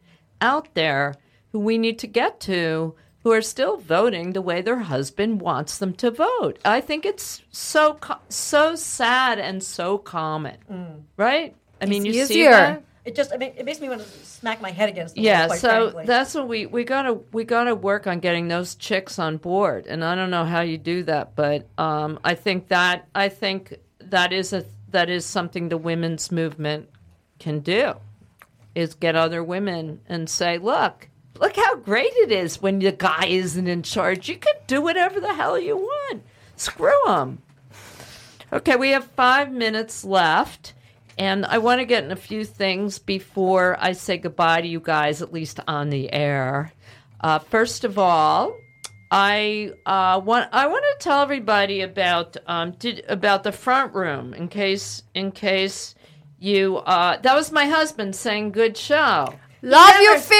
out 0.41 0.73
there 0.73 1.15
who 1.51 1.59
we 1.59 1.77
need 1.77 1.99
to 1.99 2.07
get 2.07 2.39
to 2.41 2.95
who 3.23 3.31
are 3.31 3.41
still 3.41 3.77
voting 3.77 4.31
the 4.31 4.41
way 4.41 4.61
their 4.61 4.79
husband 4.79 5.41
wants 5.41 5.77
them 5.77 5.93
to 5.93 6.09
vote. 6.09 6.57
I 6.63 6.81
think 6.81 7.05
it's 7.05 7.41
so 7.51 7.99
so 8.29 8.75
sad 8.75 9.39
and 9.39 9.61
so 9.61 9.97
common, 9.97 10.57
mm. 10.71 11.01
right? 11.17 11.55
I 11.81 11.85
mean, 11.85 12.05
you 12.05 12.13
see 12.13 12.19
easier. 12.41 12.51
that? 12.51 12.83
It 13.05 13.15
just, 13.15 13.33
I 13.33 13.37
mean, 13.37 13.53
it 13.57 13.65
makes 13.65 13.79
me 13.79 13.87
want 13.89 14.01
to 14.01 14.07
smack 14.25 14.61
my 14.61 14.71
head 14.71 14.89
against 14.89 15.15
the 15.15 15.21
Yeah, 15.21 15.39
wall. 15.41 15.47
Quite 15.47 15.59
so 15.59 15.69
frankly. 15.69 16.05
that's 16.05 16.35
what 16.35 16.47
we 16.47 16.65
we 16.65 16.83
gotta 16.83 17.13
we 17.31 17.43
gotta 17.43 17.73
work 17.73 18.05
on 18.07 18.19
getting 18.19 18.49
those 18.49 18.75
chicks 18.75 19.17
on 19.17 19.37
board, 19.37 19.87
and 19.87 20.03
I 20.03 20.15
don't 20.15 20.29
know 20.29 20.45
how 20.45 20.61
you 20.61 20.77
do 20.77 21.03
that, 21.03 21.35
but 21.35 21.67
um, 21.77 22.19
I 22.23 22.35
think 22.35 22.67
that 22.67 23.07
I 23.15 23.29
think 23.29 23.75
that 24.01 24.33
is 24.33 24.53
a 24.53 24.65
that 24.89 25.09
is 25.09 25.25
something 25.25 25.69
the 25.69 25.77
women's 25.77 26.31
movement 26.31 26.89
can 27.39 27.59
do, 27.61 27.93
is 28.75 28.93
get 28.95 29.15
other 29.15 29.43
women 29.43 30.01
and 30.09 30.29
say, 30.29 30.57
look, 30.57 31.07
look 31.39 31.55
how 31.55 31.75
great 31.77 32.11
it 32.17 32.31
is 32.31 32.61
when 32.61 32.79
the 32.79 32.91
guy 32.91 33.25
isn't 33.27 33.67
in 33.67 33.81
charge. 33.81 34.27
You 34.27 34.37
can 34.37 34.55
do 34.67 34.81
whatever 34.81 35.19
the 35.19 35.33
hell 35.33 35.57
you 35.57 35.77
want. 35.77 36.21
Screw 36.57 37.07
him. 37.07 37.41
Okay, 38.51 38.75
we 38.75 38.89
have 38.89 39.05
five 39.11 39.51
minutes 39.51 40.03
left, 40.03 40.73
and 41.19 41.45
I 41.45 41.57
want 41.57 41.79
to 41.81 41.85
get 41.85 42.05
in 42.05 42.11
a 42.11 42.15
few 42.15 42.45
things 42.45 42.97
before 42.97 43.77
I 43.79 43.91
say 43.91 44.17
goodbye 44.17 44.61
to 44.61 44.67
you 44.67 44.79
guys, 44.79 45.21
at 45.21 45.33
least 45.33 45.59
on 45.67 45.89
the 45.89 46.11
air. 46.13 46.71
Uh, 47.19 47.39
first 47.39 47.83
of 47.83 47.99
all, 47.99 48.55
I 49.11 49.73
uh, 49.85 50.21
want 50.23 50.49
I 50.53 50.67
want 50.67 50.85
to 50.97 51.03
tell 51.03 51.21
everybody 51.21 51.81
about 51.81 52.37
um, 52.47 52.71
did, 52.79 53.03
about 53.09 53.43
the 53.43 53.51
front 53.51 53.93
room 53.93 54.33
in 54.33 54.47
case 54.47 55.03
in 55.13 55.31
case 55.31 55.93
you 56.39 56.77
uh, 56.77 57.17
that 57.17 57.35
was 57.35 57.51
my 57.51 57.65
husband 57.65 58.15
saying 58.15 58.51
good 58.53 58.77
show. 58.77 59.33
love 59.61 59.99
you, 59.99 60.17
Phil. 60.17 60.39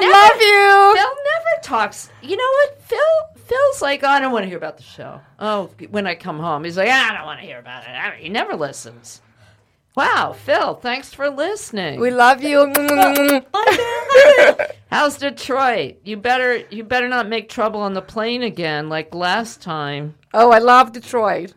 Never- 0.00 0.12
Love 0.12 0.40
you. 0.40 0.94
Phil 0.96 1.16
never 1.32 1.62
talks. 1.62 2.08
You 2.22 2.36
know 2.36 2.50
what? 2.64 2.80
Phil 2.80 2.98
Phil's 3.44 3.82
like, 3.82 4.02
I 4.02 4.18
don't 4.18 4.32
want 4.32 4.44
to 4.44 4.48
hear 4.48 4.56
about 4.56 4.76
the 4.78 4.82
show. 4.82 5.20
Oh, 5.38 5.70
when 5.90 6.06
I 6.06 6.14
come 6.14 6.38
home, 6.40 6.64
he's 6.64 6.76
like, 6.76 6.88
I 6.88 7.14
don't 7.14 7.26
want 7.26 7.40
to 7.40 7.46
hear 7.46 7.58
about 7.58 7.84
it. 7.86 8.14
He 8.18 8.28
never 8.28 8.56
listens. 8.56 9.20
Wow, 9.96 10.34
Phil, 10.38 10.74
thanks 10.74 11.14
for 11.14 11.30
listening. 11.30 11.98
We 11.98 12.10
love 12.10 12.42
you. 12.42 12.70
How's 14.90 15.16
Detroit? 15.16 15.96
You 16.04 16.18
better 16.18 16.58
you 16.70 16.84
better 16.84 17.08
not 17.08 17.28
make 17.28 17.48
trouble 17.48 17.80
on 17.80 17.94
the 17.94 18.02
plane 18.02 18.42
again 18.42 18.90
like 18.90 19.14
last 19.14 19.62
time. 19.62 20.14
oh, 20.34 20.50
I 20.52 20.58
love 20.58 20.92
Detroit. 20.92 21.54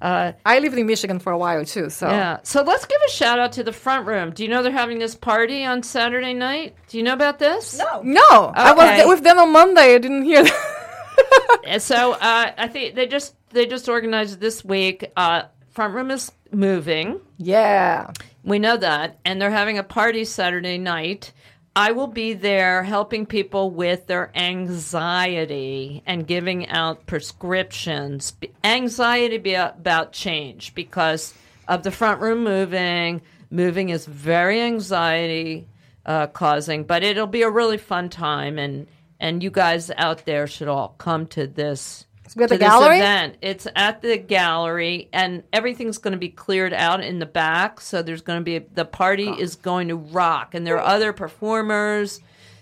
Uh, 0.00 0.32
I 0.46 0.60
lived 0.60 0.78
in 0.78 0.86
Michigan 0.86 1.18
for 1.18 1.32
a 1.32 1.38
while 1.38 1.64
too, 1.66 1.90
so 1.90 2.08
yeah. 2.08 2.38
So 2.44 2.62
let's 2.62 2.86
give 2.86 3.00
a 3.06 3.10
shout 3.10 3.38
out 3.38 3.52
to 3.52 3.62
the 3.62 3.72
front 3.72 4.06
room. 4.06 4.30
Do 4.30 4.42
you 4.42 4.48
know 4.48 4.62
they're 4.62 4.72
having 4.72 4.98
this 4.98 5.14
party 5.14 5.64
on 5.66 5.82
Saturday 5.82 6.32
night? 6.32 6.76
Do 6.88 6.96
you 6.96 7.02
know 7.02 7.12
about 7.12 7.38
this? 7.38 7.76
no. 7.78 8.00
No, 8.02 8.52
I 8.54 8.72
was 8.72 9.06
with 9.06 9.22
them 9.22 9.38
on 9.38 9.52
Monday. 9.52 9.96
I 9.96 9.98
didn't 9.98 10.22
hear 10.22 10.44
that. 11.64 11.82
So 11.82 12.12
uh, 12.12 12.52
I 12.56 12.68
think 12.68 12.94
they 12.94 13.06
just 13.06 13.34
they 13.50 13.66
just 13.66 13.86
organized 13.88 14.40
this 14.40 14.64
week. 14.64 15.10
Uh, 15.16 15.42
front 15.70 15.94
room 15.94 16.10
is 16.10 16.32
moving. 16.52 17.20
yeah. 17.38 18.12
We 18.44 18.58
know 18.58 18.78
that, 18.78 19.18
and 19.24 19.40
they're 19.40 19.50
having 19.50 19.78
a 19.78 19.82
party 19.82 20.24
Saturday 20.24 20.78
night. 20.78 21.32
I 21.76 21.92
will 21.92 22.06
be 22.06 22.32
there 22.32 22.82
helping 22.82 23.26
people 23.26 23.70
with 23.70 24.06
their 24.06 24.30
anxiety 24.36 26.02
and 26.06 26.26
giving 26.26 26.68
out 26.68 27.06
prescriptions. 27.06 28.32
Anxiety 28.64 29.38
be 29.38 29.54
about 29.54 30.12
change 30.12 30.74
because 30.74 31.34
of 31.68 31.82
the 31.82 31.90
front 31.90 32.20
room 32.20 32.42
moving. 32.42 33.20
Moving 33.50 33.90
is 33.90 34.06
very 34.06 34.60
anxiety 34.60 35.68
uh, 36.04 36.26
causing, 36.28 36.84
but 36.84 37.02
it'll 37.02 37.26
be 37.26 37.42
a 37.42 37.50
really 37.50 37.78
fun 37.78 38.08
time, 38.08 38.58
and 38.58 38.88
and 39.20 39.42
you 39.42 39.50
guys 39.50 39.90
out 39.96 40.24
there 40.24 40.46
should 40.46 40.68
all 40.68 40.94
come 40.98 41.26
to 41.26 41.46
this 41.46 42.06
be 42.34 42.44
at 42.44 42.50
the 42.50 42.58
gallery? 42.58 42.98
event. 42.98 43.36
It's 43.40 43.66
at 43.74 44.02
the 44.02 44.16
gallery, 44.16 45.08
and 45.12 45.42
everything's 45.52 45.98
going 45.98 46.12
to 46.12 46.18
be 46.18 46.28
cleared 46.28 46.72
out 46.72 47.02
in 47.02 47.18
the 47.18 47.26
back. 47.26 47.80
So 47.80 48.02
there's 48.02 48.22
going 48.22 48.40
to 48.40 48.44
be 48.44 48.58
the 48.58 48.84
party 48.84 49.28
is 49.28 49.56
going 49.56 49.88
to 49.88 49.96
rock, 49.96 50.54
and 50.54 50.66
there 50.66 50.76
are 50.76 50.86
other 50.86 51.12
performers. 51.12 52.20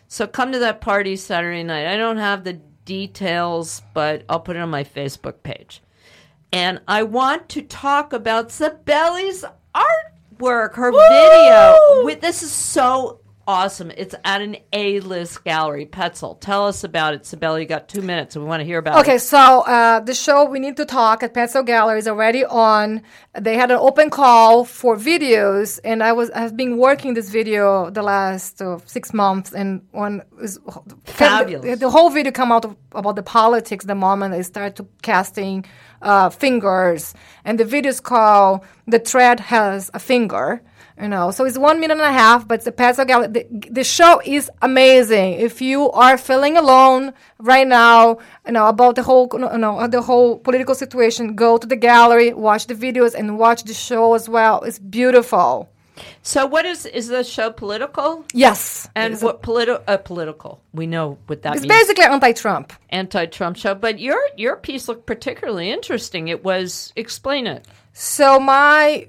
So 0.09 0.27
come 0.27 0.53
to 0.53 0.59
that 0.61 0.81
party 0.81 1.17
Saturday 1.17 1.63
night. 1.63 1.87
I 1.87 1.97
don't 1.97 2.19
have 2.19 2.45
the 2.45 2.55
details, 2.85 3.83
but 3.93 4.25
I'll 4.29 4.41
put 4.41 4.57
it 4.57 4.61
on 4.61 4.71
my 4.71 4.85
Facebook 4.85 5.43
page. 5.43 5.83
And 6.53 6.81
I 6.87 7.03
want 7.03 7.49
to 7.51 7.63
talk 7.63 8.13
about 8.13 8.51
Zabelli's 8.51 9.45
artwork, 9.75 10.75
her 10.75 10.93
video. 10.93 12.21
This 12.21 12.43
is 12.43 12.53
so 12.53 13.21
awesome. 13.47 13.91
It's 13.97 14.15
at 14.25 14.43
an 14.43 14.57
A-list 14.73 15.45
gallery. 15.45 15.87
Petzel, 15.87 16.41
tell 16.41 16.67
us 16.67 16.85
about 16.85 17.15
it. 17.15 17.23
Sabelli, 17.23 17.61
you 17.61 17.67
got 17.67 17.89
two 17.89 18.03
minutes, 18.03 18.37
and 18.37 18.45
we 18.45 18.49
want 18.49 18.61
to 18.61 18.65
hear 18.65 18.79
about 18.79 18.99
it. 18.99 19.01
Okay, 19.01 19.19
so 19.19 19.63
uh, 19.63 20.01
the 20.01 20.15
show 20.15 20.45
We 20.45 20.59
Need 20.59 20.77
to 20.79 20.85
Talk 20.85 21.23
at 21.23 21.35
Petzel 21.35 21.65
Gallery 21.65 21.99
is 21.99 22.09
already 22.09 22.45
on. 22.45 23.03
They 23.39 23.57
had 23.57 23.71
an 23.71 23.79
open 23.79 24.11
call 24.11 24.65
for 24.65 24.97
videos, 24.97 25.79
and 25.85 26.03
I 26.03 26.13
was 26.13 26.31
I've 26.31 26.57
been 26.57 26.77
working 26.77 27.15
this 27.15 27.31
video 27.31 27.91
the 27.91 28.03
last 28.03 28.61
uh, 28.61 28.79
six 28.87 29.13
months, 29.13 29.53
and 29.53 29.87
one 29.93 30.23
is 30.41 30.59
Fabulous. 31.05 31.65
The, 31.65 31.77
the 31.77 31.91
whole 31.91 32.11
video 32.11 32.33
come 32.33 32.53
out 32.53 32.65
of, 32.65 32.77
about 32.93 33.17
the 33.17 33.23
politics 33.23 33.85
the 33.85 33.95
moment 33.95 34.33
they 34.33 34.43
start 34.43 34.77
to 34.77 34.87
casting 35.03 35.65
uh, 36.03 36.31
fingers, 36.31 37.15
and 37.45 37.59
the 37.61 37.65
video 37.65 37.91
is 37.91 38.01
called 38.01 38.65
"The 38.87 38.99
Thread 38.99 39.41
Has 39.41 39.91
a 39.95 39.99
Finger." 39.99 40.63
You 41.01 41.09
know, 41.09 41.31
so 41.31 41.45
it's 41.45 41.59
one 41.59 41.79
minute 41.79 41.99
and 41.99 42.07
a 42.07 42.13
half, 42.13 42.49
but 42.49 42.67
a 42.67 42.73
Petzel 42.73 43.07
Gallery. 43.07 43.29
The, 43.29 43.47
the 43.71 43.85
show 43.85 44.23
is 44.25 44.51
amazing. 44.63 45.35
If 45.35 45.61
you 45.61 45.91
are 45.91 46.17
feeling 46.17 46.57
alone 46.57 47.13
right 47.39 47.67
now, 47.67 48.17
you 48.47 48.53
know 48.53 48.67
about 48.67 48.95
the 48.95 49.03
whole, 49.03 49.29
you 49.33 49.59
know, 49.59 49.87
the 49.89 50.01
whole 50.01 50.39
political 50.39 50.75
situation, 50.75 51.35
go 51.35 51.59
to 51.59 51.67
the 51.67 51.77
gallery, 51.77 52.33
watch 52.33 52.67
the 52.67 52.75
videos, 52.75 53.15
and 53.15 53.39
watch 53.39 53.65
the 53.65 53.75
show 53.75 54.15
as 54.15 54.27
well. 54.27 54.63
It's 54.63 54.79
beautiful. 54.79 55.69
So, 56.23 56.47
what 56.47 56.65
is 56.67 56.87
is 56.87 57.09
the 57.09 57.25
show 57.25 57.51
political? 57.51 58.25
Yes, 58.33 58.89
And 58.95 59.21
what 59.21 59.43
political? 59.43 59.83
Uh, 59.87 59.97
political. 59.99 60.61
We 60.73 60.87
know 60.87 61.19
what 61.27 61.43
that 61.43 61.55
it's 61.57 61.63
means. 61.63 61.73
basically 61.75 62.05
anti-Trump. 62.05 62.73
Anti-Trump 62.91 63.57
show. 63.57 63.75
But 63.75 63.99
your 63.99 64.21
your 64.37 64.57
piece 64.57 64.89
looked 64.89 65.07
particularly 65.07 65.71
interesting. 65.71 66.29
It 66.29 66.43
was 66.45 66.93
explain 66.97 67.47
it. 67.47 67.67
So 67.93 68.39
my, 68.39 69.09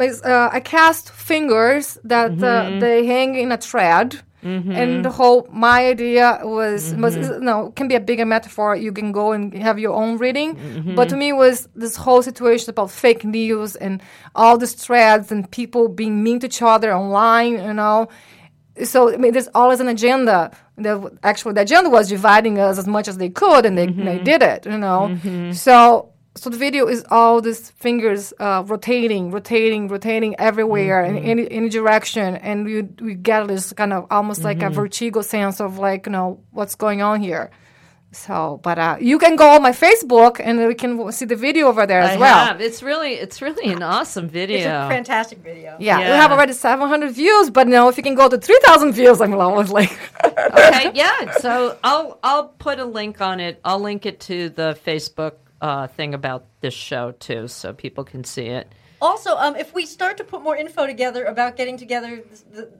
uh, 0.00 0.50
I 0.52 0.60
cast 0.60 1.10
fingers 1.10 1.98
that 2.04 2.32
uh, 2.32 2.34
mm-hmm. 2.34 2.78
they 2.80 3.06
hang 3.06 3.34
in 3.36 3.52
a 3.52 3.56
thread. 3.56 4.22
Mm-hmm. 4.42 4.70
And 4.70 5.04
the 5.04 5.10
whole 5.10 5.48
my 5.50 5.86
idea 5.86 6.38
was 6.44 6.92
mm-hmm. 6.92 7.02
was 7.02 7.16
no 7.16 7.72
can 7.72 7.88
be 7.88 7.96
a 7.96 8.00
bigger 8.00 8.24
metaphor. 8.24 8.76
You 8.76 8.92
can 8.92 9.10
go 9.10 9.32
and 9.32 9.52
have 9.54 9.78
your 9.78 9.92
own 9.92 10.18
reading, 10.18 10.94
but 10.94 11.08
to 11.08 11.16
me 11.16 11.32
was 11.32 11.68
this 11.74 11.96
whole 11.96 12.22
situation 12.22 12.70
about 12.70 12.92
fake 12.92 13.24
news 13.24 13.74
and 13.74 14.00
all 14.36 14.56
these 14.56 14.74
threads 14.74 15.32
and 15.32 15.50
people 15.50 15.88
being 15.88 16.22
mean 16.22 16.38
to 16.40 16.46
each 16.46 16.62
other 16.62 16.94
online. 16.94 17.54
You 17.54 17.74
know, 17.74 18.08
so 18.84 19.12
I 19.12 19.16
mean, 19.16 19.32
there's 19.32 19.48
always 19.54 19.80
an 19.80 19.88
agenda. 19.88 20.52
The 20.76 21.18
actually 21.22 21.54
the 21.54 21.62
agenda 21.62 21.90
was 21.90 22.08
dividing 22.08 22.58
us 22.58 22.78
as 22.78 22.86
much 22.86 23.08
as 23.08 23.16
they 23.16 23.30
could, 23.30 23.64
and 23.66 23.76
they, 23.76 23.86
they 23.86 24.18
did 24.18 24.42
it. 24.42 24.66
You 24.66 24.78
know, 24.78 25.16
so 25.52 26.12
so 26.36 26.50
the 26.50 26.56
video 26.56 26.86
is 26.86 27.04
all 27.10 27.40
these 27.40 27.70
fingers 27.70 28.32
uh, 28.38 28.62
rotating, 28.66 29.30
rotating, 29.30 29.88
rotating 29.88 30.38
everywhere 30.38 31.02
in 31.02 31.16
any 31.16 31.50
any 31.50 31.68
direction, 31.68 32.36
and 32.36 32.64
we 32.64 32.82
we 33.00 33.14
get 33.14 33.48
this 33.48 33.72
kind 33.72 33.92
of 33.92 34.06
almost 34.10 34.44
like 34.44 34.62
a 34.62 34.70
vertigo 34.70 35.22
sense 35.22 35.60
of 35.60 35.78
like 35.78 36.06
you 36.06 36.12
know 36.12 36.40
what's 36.52 36.74
going 36.74 37.02
on 37.02 37.20
here. 37.20 37.50
So, 38.12 38.60
but 38.62 38.78
uh, 38.78 38.96
you 38.98 39.18
can 39.18 39.36
go 39.36 39.50
on 39.50 39.62
my 39.62 39.72
Facebook 39.72 40.40
and 40.42 40.66
we 40.66 40.74
can 40.74 41.12
see 41.12 41.26
the 41.26 41.36
video 41.36 41.66
over 41.66 41.86
there 41.86 42.00
as 42.00 42.16
I 42.16 42.16
well. 42.16 42.46
have. 42.46 42.60
It's 42.62 42.82
really, 42.82 43.14
it's 43.14 43.42
really 43.42 43.70
an 43.70 43.82
awesome 43.82 44.28
video. 44.28 44.56
It's 44.58 44.66
a 44.66 44.88
fantastic 44.88 45.38
video. 45.38 45.76
Yeah, 45.78 45.98
we 45.98 46.04
have 46.04 46.32
already 46.32 46.54
700 46.54 47.12
views, 47.12 47.50
but 47.50 47.68
now 47.68 47.88
if 47.88 47.96
you 47.98 48.02
can 48.02 48.14
go 48.14 48.28
to 48.28 48.38
3,000 48.38 48.92
views, 48.92 49.20
I'm 49.20 49.34
always 49.34 49.70
like, 49.70 49.98
okay, 50.24 50.92
yeah. 50.94 51.32
So 51.38 51.76
I'll 51.84 52.18
I'll 52.22 52.48
put 52.48 52.78
a 52.78 52.86
link 52.86 53.20
on 53.20 53.38
it. 53.38 53.60
I'll 53.64 53.80
link 53.80 54.06
it 54.06 54.20
to 54.20 54.48
the 54.48 54.78
Facebook 54.86 55.34
uh, 55.66 55.88
thing 55.88 56.14
about 56.14 56.46
this 56.60 56.74
show 56.74 57.10
too, 57.10 57.48
so 57.48 57.72
people 57.72 58.04
can 58.04 58.22
see 58.22 58.46
it. 58.46 58.72
Also, 59.00 59.36
um, 59.36 59.56
if 59.56 59.74
we 59.74 59.84
start 59.84 60.16
to 60.16 60.24
put 60.24 60.40
more 60.42 60.56
info 60.56 60.86
together 60.86 61.24
about 61.24 61.54
getting 61.56 61.76
together 61.76 62.22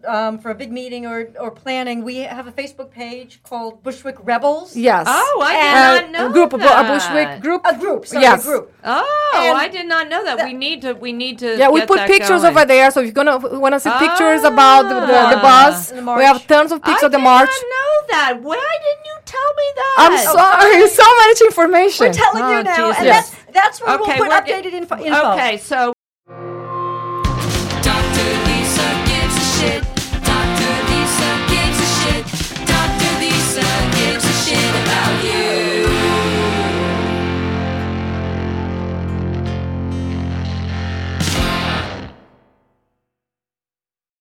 um, 0.07 0.39
for 0.39 0.51
a 0.51 0.55
big 0.55 0.73
meeting 0.73 1.05
or, 1.05 1.29
or 1.39 1.51
planning, 1.51 2.03
we 2.05 2.17
have 2.21 2.47
a 2.47 2.53
Facebook 2.53 2.91
page 2.91 3.41
called 3.43 3.83
Bushwick 3.83 4.17
Rebels. 4.25 4.75
yes. 4.75 5.05
Oh, 5.07 5.43
I 5.45 5.53
did 5.53 5.64
Uh, 5.67 6.01
not 6.01 6.11
know 6.12 6.31
a 6.31 6.33
group, 6.33 6.53
of 6.55 6.61
that. 6.61 6.85
a 6.85 6.89
Bushwick 6.93 7.43
group. 7.43 7.61
A 7.67 7.77
group, 7.79 8.07
sorry, 8.07 8.23
Yes. 8.23 8.45
a 8.45 8.49
group. 8.49 8.73
Oh, 8.83 9.33
And 9.37 9.59
I 9.59 9.69
did 9.69 9.87
not 9.87 10.09
know 10.09 10.25
that. 10.25 10.43
we 10.45 10.55
need 10.55 10.81
to. 10.83 10.95
We 10.95 11.12
need 11.12 11.39
to. 11.41 11.57
Yeah, 11.59 11.69
we 11.69 11.81
get 11.81 11.89
put 11.89 11.97
that 11.99 12.09
pictures 12.09 12.43
going. 12.43 12.57
over 12.57 12.64
there. 12.64 12.91
So 12.91 13.01
if 13.01 13.07
you're 13.07 13.12
gonna 13.25 13.37
want 13.39 13.75
to 13.75 13.81
see 13.81 13.91
pictures 13.99 14.43
about 14.45 14.83
the, 14.89 14.95
the, 15.01 15.07
the 15.07 15.39
Ah. 15.39 15.49
bus, 15.49 15.91
the 15.91 16.03
we 16.03 16.25
have 16.25 16.47
tons 16.47 16.73
of 16.73 16.83
pictures 16.83 17.03
I 17.03 17.07
of 17.07 17.12
the 17.12 17.19
march. 17.19 17.51
I 17.51 17.53
did 17.53 17.69
not 17.69 17.77
know 17.77 17.93
that. 18.14 18.33
Why 18.43 18.57
didn't 18.87 19.05
you 19.11 19.17
tell 19.37 19.51
me 19.61 19.67
that? 19.81 19.95
I'm 19.99 20.17
sorry, 20.39 20.89
so 20.89 21.05
much 21.23 21.41
information. 21.43 22.07
We're 22.07 22.12
telling 22.25 22.43
Oh, 22.45 22.57
you 22.57 22.62
now, 22.64 22.77
Jesus. 22.89 22.97
and 22.99 23.07
Yes. 23.07 23.35
That's 23.57 23.81
where 23.81 23.99
Okay, 23.99 24.21
we'll 24.21 24.31
put 24.31 24.45
updated 24.47 24.73
info. 24.73 24.97
info. 24.99 25.33
Okay, 25.33 25.57
so 25.57 25.93